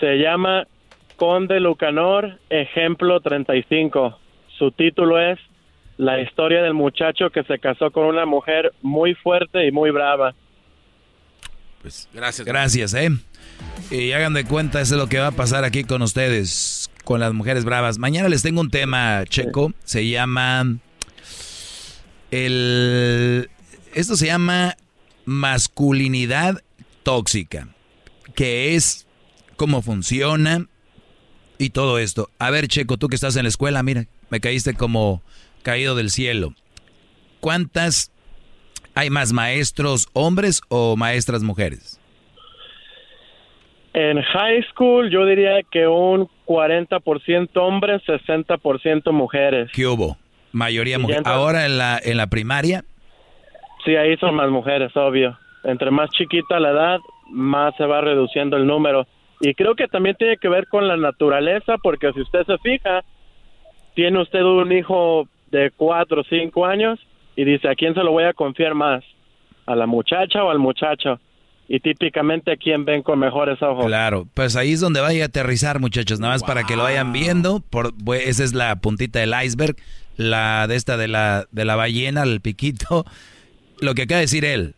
[0.00, 0.66] Se llama
[1.16, 4.18] Conde Lucanor, ejemplo 35.
[4.58, 5.38] Su título es
[5.98, 10.34] La historia del muchacho que se casó con una mujer muy fuerte y muy brava.
[11.82, 12.46] Pues gracias.
[12.46, 13.08] Gracias, ¿eh?
[13.90, 17.20] Y hagan de cuenta, eso es lo que va a pasar aquí con ustedes, con
[17.20, 17.96] las mujeres bravas.
[17.96, 19.72] Mañana les tengo un tema, Checo.
[19.82, 20.76] Se llama.
[22.30, 23.48] El.
[23.94, 24.76] Esto se llama
[25.24, 26.62] masculinidad
[27.04, 27.68] tóxica.
[28.34, 29.06] Que es
[29.56, 30.66] cómo funciona
[31.56, 32.28] y todo esto.
[32.38, 35.22] A ver, Checo, tú que estás en la escuela, mira, me caíste como
[35.62, 36.52] caído del cielo.
[37.40, 38.12] ¿Cuántas
[38.94, 41.98] hay más maestros hombres o maestras mujeres?
[43.94, 49.70] En high school yo diría que un 40% hombres, 60% mujeres.
[49.74, 50.16] ¿Qué hubo?
[50.52, 51.18] Mayoría Y ya mujer.
[51.18, 52.84] entra- Ahora en la, en la primaria,
[53.84, 55.38] Sí, ahí son más mujeres, obvio.
[55.64, 56.98] Entre más chiquita la edad,
[57.30, 59.06] más se va reduciendo el número.
[59.40, 63.02] Y creo que también tiene que ver con la naturaleza, porque si usted se fija,
[63.94, 66.98] tiene usted un hijo de cuatro o cinco años
[67.36, 69.04] y dice, ¿a quién se lo voy a confiar más?
[69.64, 71.20] ¿A la muchacha o al muchacho?
[71.70, 73.84] Y típicamente, ¿a quién ven con mejores ojos?
[73.84, 77.12] claro, pues ahí es donde vaya a aterrizar, muchachos, nada más para que lo vayan
[77.12, 77.60] viendo.
[77.60, 79.76] Por, pues, esa es la puntita del iceberg,
[80.16, 83.04] la de esta de la, de la ballena, el piquito.
[83.80, 84.74] Lo que acaba de decir él.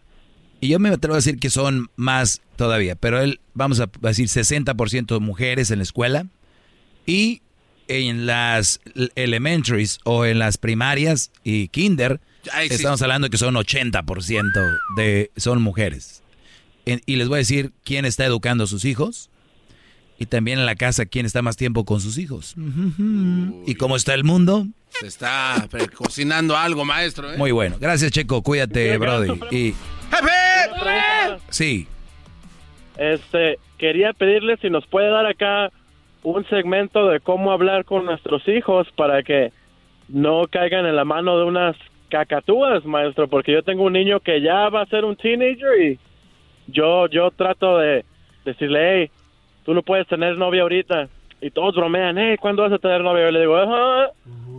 [0.61, 4.27] Y yo me atrevo a decir que son más todavía, pero él, vamos a decir
[4.27, 6.27] 60% mujeres en la escuela
[7.07, 7.41] y
[7.89, 8.81] en las
[9.15, 12.21] elementaries o en las primarias y kinder,
[12.53, 12.75] Ay, sí.
[12.75, 16.23] estamos hablando que son 80% de son mujeres.
[16.87, 19.31] En- y les voy a decir quién está educando a sus hijos
[20.19, 22.55] y también en la casa quién está más tiempo con sus hijos.
[23.67, 24.67] ¿Y cómo está el mundo?
[24.91, 27.33] Se está cocinando algo, maestro.
[27.33, 27.37] ¿eh?
[27.39, 27.77] Muy bueno.
[27.81, 28.43] Gracias, Checo.
[28.43, 29.41] Cuídate, Brody.
[29.51, 29.75] Y
[31.51, 31.87] sí,
[32.99, 35.71] Este, quería pedirle si nos puede dar acá
[36.23, 39.53] un segmento de cómo hablar con nuestros hijos para que
[40.09, 41.77] no caigan en la mano de unas
[42.11, 45.99] cacatúas, maestro, porque yo tengo un niño que ya va a ser un teenager y
[46.71, 48.05] yo yo trato de
[48.45, 49.11] decirle, hey,
[49.65, 51.09] tú no puedes tener novia ahorita,
[51.43, 53.25] y todos bromean, eh, ¿cuándo vas a tener novio?
[53.25, 54.11] Yo le digo, ajá.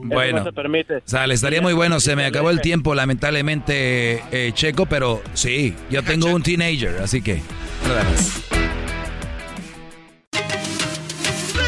[0.03, 0.40] Bueno.
[0.40, 1.01] no se permite.
[1.06, 1.99] Sale, estaría muy bueno.
[1.99, 7.22] Se me acabó el tiempo, lamentablemente, eh, Checo, pero sí, yo tengo un teenager, así
[7.22, 7.40] que.
[7.88, 8.48] nada más.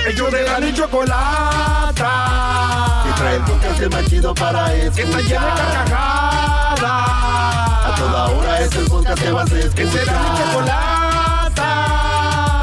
[0.08, 1.94] Ellos de la ni chocolata.
[3.06, 4.96] Que trae el podcast más chido para escuchar.
[4.96, 7.73] Que está llena de carcajadas.
[7.94, 9.92] A toda hora es el podcast que vas a escuchar.
[9.92, 11.70] Será mi chocolata.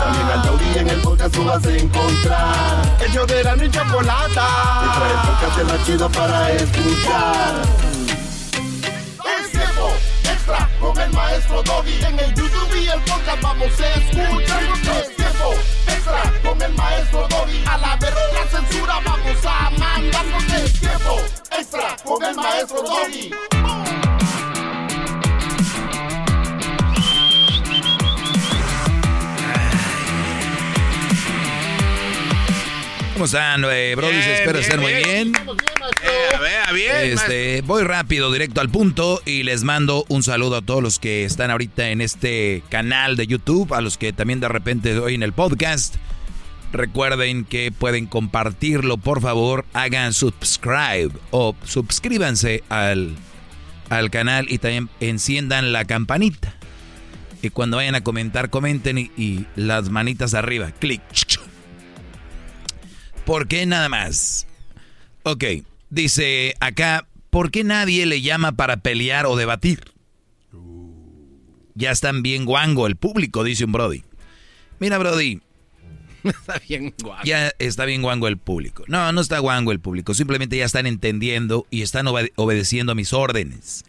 [0.02, 2.96] También al taurí en el podcast tú vas a encontrar.
[3.00, 4.46] Ellos de la ni chocolata.
[4.80, 7.62] Que trae el podcast más chido para escuchar.
[9.38, 9.92] Es tiempo
[10.24, 12.04] extra con el maestro Doggy.
[12.04, 14.62] En el YouTube y el podcast vamos a escuchar.
[15.00, 15.54] Es tiempo
[15.86, 17.64] extra con el maestro Doggy.
[17.66, 20.26] A la verga la censura vamos a mandar.
[20.64, 21.20] Es tiempo
[21.56, 23.30] extra con el maestro Doggy.
[33.20, 34.16] ¿Cómo están, eh, Brody?
[34.16, 35.32] Espero bien, estén muy bien.
[35.32, 35.34] bien.
[35.36, 36.96] Eh, a ver, a bien.
[37.02, 41.26] Este, voy rápido, directo al punto y les mando un saludo a todos los que
[41.26, 45.34] están ahorita en este canal de YouTube, a los que también de repente oyen el
[45.34, 45.96] podcast.
[46.72, 53.16] Recuerden que pueden compartirlo, por favor, hagan subscribe o suscríbanse al,
[53.90, 56.54] al canal y también enciendan la campanita.
[57.42, 61.02] Y cuando vayan a comentar, comenten y, y las manitas arriba, clic.
[63.24, 64.46] ¿Por qué nada más?
[65.22, 65.44] Ok,
[65.90, 69.80] dice acá, ¿por qué nadie le llama para pelear o debatir?
[71.74, 74.02] Ya están bien guango el público, dice un Brody.
[74.80, 75.40] Mira, Brody,
[76.24, 77.22] Está bien guapo.
[77.24, 78.84] ya está bien guango el público.
[78.88, 82.94] No, no está guango el público, simplemente ya están entendiendo y están obede- obedeciendo a
[82.94, 83.84] mis órdenes.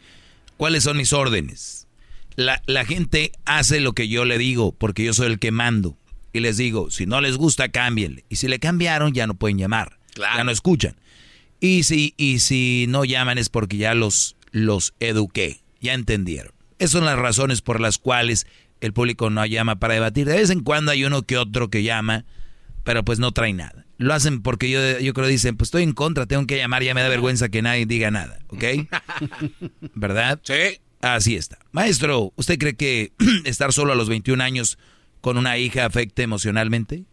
[0.57, 1.87] ¿Cuáles son mis órdenes?
[2.35, 5.97] La, la gente hace lo que yo le digo, porque yo soy el que mando.
[6.33, 8.25] Y les digo, si no les gusta, cámbienle.
[8.29, 9.99] Y si le cambiaron, ya no pueden llamar.
[10.15, 10.95] Ya no escuchan.
[11.59, 15.61] Y si, y si no llaman es porque ya los, los eduqué.
[15.79, 16.53] Ya entendieron.
[16.79, 18.47] Esas son las razones por las cuales
[18.81, 20.27] el público no llama para debatir.
[20.27, 22.25] De vez en cuando hay uno que otro que llama,
[22.83, 23.85] pero pues no trae nada.
[23.97, 26.95] Lo hacen porque yo, yo creo dicen, pues estoy en contra, tengo que llamar, ya
[26.95, 28.63] me da vergüenza que nadie diga nada, ¿ok?
[29.93, 30.39] ¿Verdad?
[30.43, 30.81] Sí.
[31.01, 31.59] Así está.
[31.71, 33.13] Maestro, ¿usted cree que
[33.45, 34.79] estar solo a los 21 años
[35.21, 37.05] con una hija afecte emocionalmente?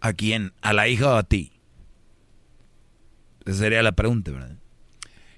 [0.00, 0.52] ¿A quién?
[0.62, 1.52] ¿A la hija o a ti?
[3.44, 4.56] Esa sería la pregunta, ¿verdad?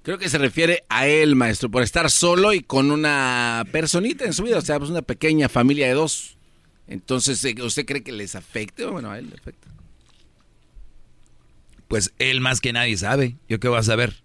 [0.03, 4.33] Creo que se refiere a él, maestro, por estar solo y con una personita en
[4.33, 6.37] su vida, o sea, pues una pequeña familia de dos.
[6.87, 8.87] Entonces, eh, ¿usted cree que les afecte?
[8.87, 9.69] Bueno, a él le afecta.
[11.89, 13.37] Pues él más que nadie sabe.
[13.49, 14.23] ¿Yo qué voy a saber?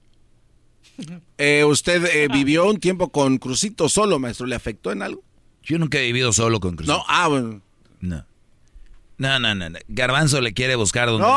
[1.38, 4.46] Eh, ¿Usted eh, vivió un tiempo con Crucito solo, maestro?
[4.46, 5.24] ¿Le afectó en algo?
[5.64, 6.98] Yo nunca he vivido solo con Crucito.
[6.98, 7.62] No, ah, bueno.
[8.00, 8.26] No.
[9.18, 9.78] No, no, no.
[9.88, 11.28] Garbanzo le quiere buscar donde.
[11.28, 11.32] No,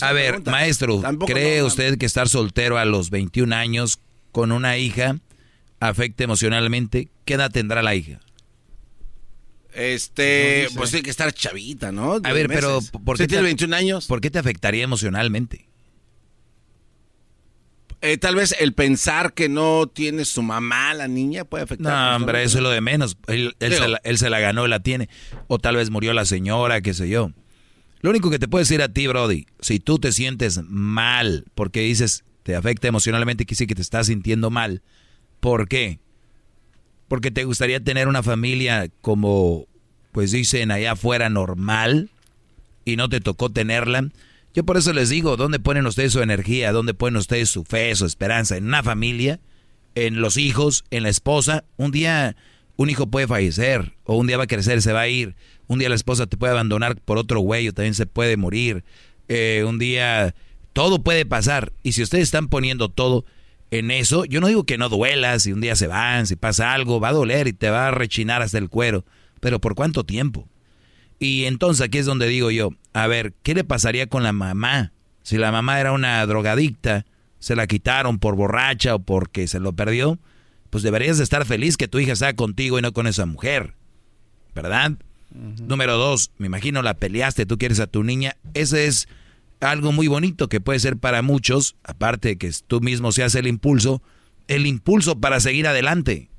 [0.00, 0.50] a ver, pregunta.
[0.52, 3.98] maestro, Tampoco ¿cree no, usted que estar soltero a los 21 años
[4.30, 5.16] con una hija
[5.80, 7.08] afecta emocionalmente?
[7.24, 8.20] ¿Qué edad tendrá la hija?
[9.72, 12.14] Este, No pues tiene que estar chavita, ¿no?
[12.22, 12.80] A ver, pero.
[13.04, 14.06] ¿por qué tiene te- 21 años?
[14.06, 15.66] ¿Por qué te afectaría emocionalmente?
[18.06, 21.92] Eh, tal vez el pensar que no tiene su mamá, la niña, puede afectar.
[21.92, 23.16] No, hombre, eso es lo de menos.
[23.26, 25.08] Él, él se la, él se la ganó, la tiene.
[25.48, 27.32] O tal vez murió la señora, qué sé yo.
[28.00, 31.80] Lo único que te puedo decir a ti, Brody, si tú te sientes mal porque
[31.80, 34.80] dices te afecta emocionalmente, que sí que te estás sintiendo mal.
[35.40, 35.98] ¿Por qué?
[37.08, 39.66] Porque te gustaría tener una familia como,
[40.12, 42.08] pues dicen allá afuera, normal
[42.84, 44.10] y no te tocó tenerla.
[44.56, 46.72] Yo por eso les digo, ¿dónde ponen ustedes su energía?
[46.72, 48.56] ¿Dónde ponen ustedes su fe, su esperanza?
[48.56, 49.38] ¿En una familia?
[49.94, 50.82] ¿En los hijos?
[50.90, 51.64] ¿En la esposa?
[51.76, 52.36] Un día
[52.76, 55.36] un hijo puede fallecer, o un día va a crecer, se va a ir.
[55.66, 58.82] Un día la esposa te puede abandonar por otro güey, o también se puede morir.
[59.28, 60.34] Eh, un día
[60.72, 61.74] todo puede pasar.
[61.82, 63.26] Y si ustedes están poniendo todo
[63.70, 66.72] en eso, yo no digo que no duela, si un día se van, si pasa
[66.72, 69.04] algo, va a doler y te va a rechinar hasta el cuero.
[69.38, 70.48] Pero ¿por cuánto tiempo?
[71.18, 74.92] Y entonces aquí es donde digo yo, a ver, ¿qué le pasaría con la mamá?
[75.22, 77.06] Si la mamá era una drogadicta,
[77.38, 80.18] se la quitaron por borracha o porque se lo perdió,
[80.70, 83.74] pues deberías de estar feliz que tu hija está contigo y no con esa mujer,
[84.54, 84.92] ¿verdad?
[85.30, 89.08] Número dos, me imagino la peleaste, tú quieres a tu niña, ese es
[89.60, 93.46] algo muy bonito que puede ser para muchos, aparte de que tú mismo seas el
[93.46, 94.02] impulso,
[94.48, 96.30] el impulso para seguir adelante.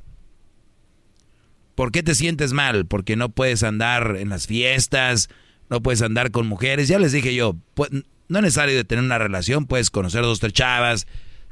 [1.78, 2.88] ¿Por qué te sientes mal?
[2.88, 5.30] Porque no puedes andar en las fiestas,
[5.70, 6.88] no puedes andar con mujeres.
[6.88, 10.54] Ya les dije yo, pu- no es necesario tener una relación, puedes conocer dos, tres
[10.54, 11.06] chavas,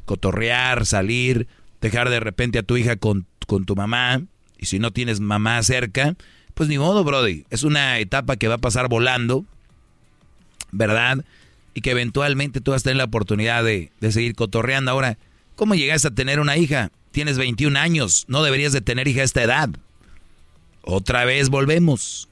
[0.06, 1.48] cotorrear, salir,
[1.80, 4.24] dejar de repente a tu hija con, con tu mamá.
[4.58, 6.16] Y si no tienes mamá cerca,
[6.56, 7.46] pues ni modo, Brody.
[7.52, 9.46] Es una etapa que va a pasar volando,
[10.72, 11.24] ¿verdad?
[11.76, 14.90] Y que eventualmente tú vas a tener la oportunidad de, de seguir cotorreando.
[14.90, 15.20] Ahora,
[15.56, 16.92] ¿cómo llegaste a tener una hija?
[17.12, 19.70] Tienes 21 años, no deberías de tener hija a esta edad.
[20.86, 22.30] Otra vez volvemos.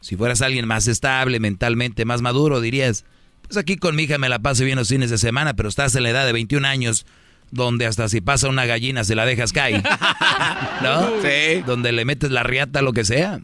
[0.00, 3.04] Si fueras alguien más estable, mentalmente más maduro, dirías,
[3.42, 5.94] pues aquí con mi hija me la paso bien los fines de semana, pero estás
[5.96, 7.04] en la edad de 21 años,
[7.50, 9.82] donde hasta si pasa una gallina se la dejas caer.
[10.82, 11.10] ¿No?
[11.20, 11.62] Sí.
[11.66, 13.40] Donde le metes la riata, lo que sea.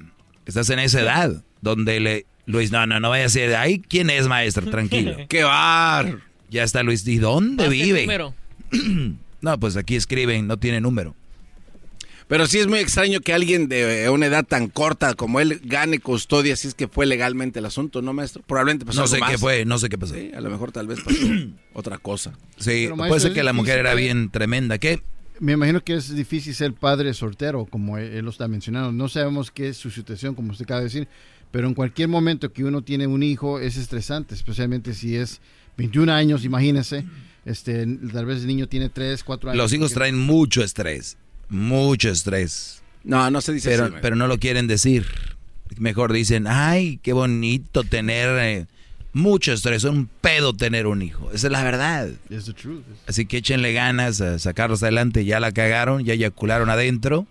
[0.47, 2.27] Estás en esa edad, donde le...
[2.47, 3.57] Luis, no, no, no vaya a ser...
[3.57, 4.71] Ahí, ¿quién es maestro?
[4.71, 5.17] Tranquilo.
[5.29, 6.19] ¡Qué bar!
[6.51, 7.07] Ya está Luis.
[7.07, 8.07] ¿Y dónde vive?
[9.41, 11.17] no, pues aquí escriben, no tiene número.
[12.33, 15.99] Pero sí es muy extraño que alguien de una edad tan corta como él gane
[15.99, 18.43] custodia si es que fue legalmente el asunto, ¿no, maestro?
[18.47, 19.31] Probablemente pasó No algo sé más.
[19.33, 20.15] qué fue, no sé qué pasó.
[20.15, 21.19] Sí, a lo mejor tal vez pasó
[21.75, 22.33] otra cosa.
[22.57, 23.97] Sí, Pero, puede maestro, ser que la mujer era ¿eh?
[23.97, 24.79] bien tremenda.
[24.79, 25.03] ¿Qué?
[25.41, 28.93] Me imagino que es difícil ser padre soltero, como él, él lo está mencionando.
[28.93, 31.09] No sabemos qué es su situación, como usted acaba de decir,
[31.51, 35.43] pero en cualquier momento que uno tiene un hijo es estresante, especialmente si es
[35.77, 37.05] 21 años, imagínese.
[37.45, 39.63] Este, tal vez el niño tiene 3, 4 años.
[39.63, 41.19] Los hijos traen mucho estrés,
[41.53, 42.83] mucho estrés.
[43.05, 45.07] No, no se dice pero, así, Pero no lo quieren decir.
[45.79, 48.67] Mejor dicen, ay, qué bonito tener eh,
[49.13, 51.31] mucho estrés, un pedo tener un hijo.
[51.33, 52.11] Esa es la verdad.
[52.31, 52.85] It's the truth.
[53.07, 55.25] Así que échenle ganas a sacarlos adelante.
[55.25, 57.27] Ya la cagaron, ya eyacularon adentro.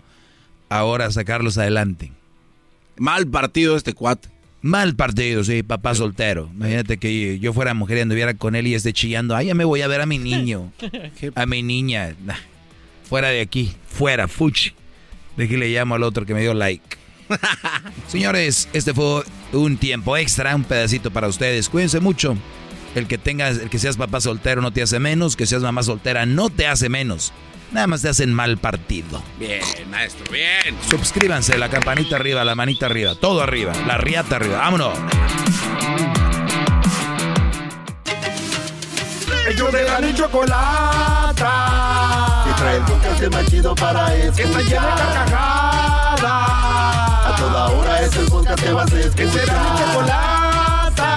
[0.69, 2.11] Ahora a sacarlos adelante.
[2.97, 4.29] Mal partido este cuate.
[4.63, 6.49] Mal partido, sí, papá soltero.
[6.53, 9.35] Imagínate que yo fuera mujer y anduviera con él y esté chillando.
[9.35, 10.71] Ay, ya me voy a ver a mi niño.
[11.35, 12.15] a mi niña.
[13.11, 13.75] Fuera de aquí.
[13.89, 14.73] Fuera, fuchi.
[15.35, 16.95] De que le llamo al otro que me dio like.
[18.07, 21.67] Señores, este fue un tiempo extra, un pedacito para ustedes.
[21.67, 22.37] Cuídense mucho.
[22.95, 25.83] El que tengas, el que seas papá soltero no te hace menos, que seas mamá
[25.83, 27.33] soltera no te hace menos.
[27.73, 29.21] Nada más te hacen mal partido.
[29.37, 29.59] Bien,
[29.89, 30.73] maestro, bien.
[30.89, 34.59] Suscríbanse, la campanita arriba, la manita arriba, todo arriba, la riata arriba.
[34.59, 34.97] Vámonos.
[39.49, 41.41] Ellos de la chocolata.
[42.61, 44.35] Trae el podcast más chido para escuchar.
[44.35, 46.21] Que está llena de carcajadas.
[47.25, 49.15] A toda hora es el podcast que vas a escuchar.
[49.15, 51.09] Que será mi chocolata.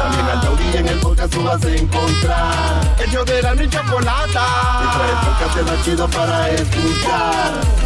[0.00, 2.96] También al taurí en el podcast tú vas a encontrar.
[3.06, 4.46] Ellos de la ni chocolata.
[4.80, 7.85] Que trae el podcast más chido para escuchar.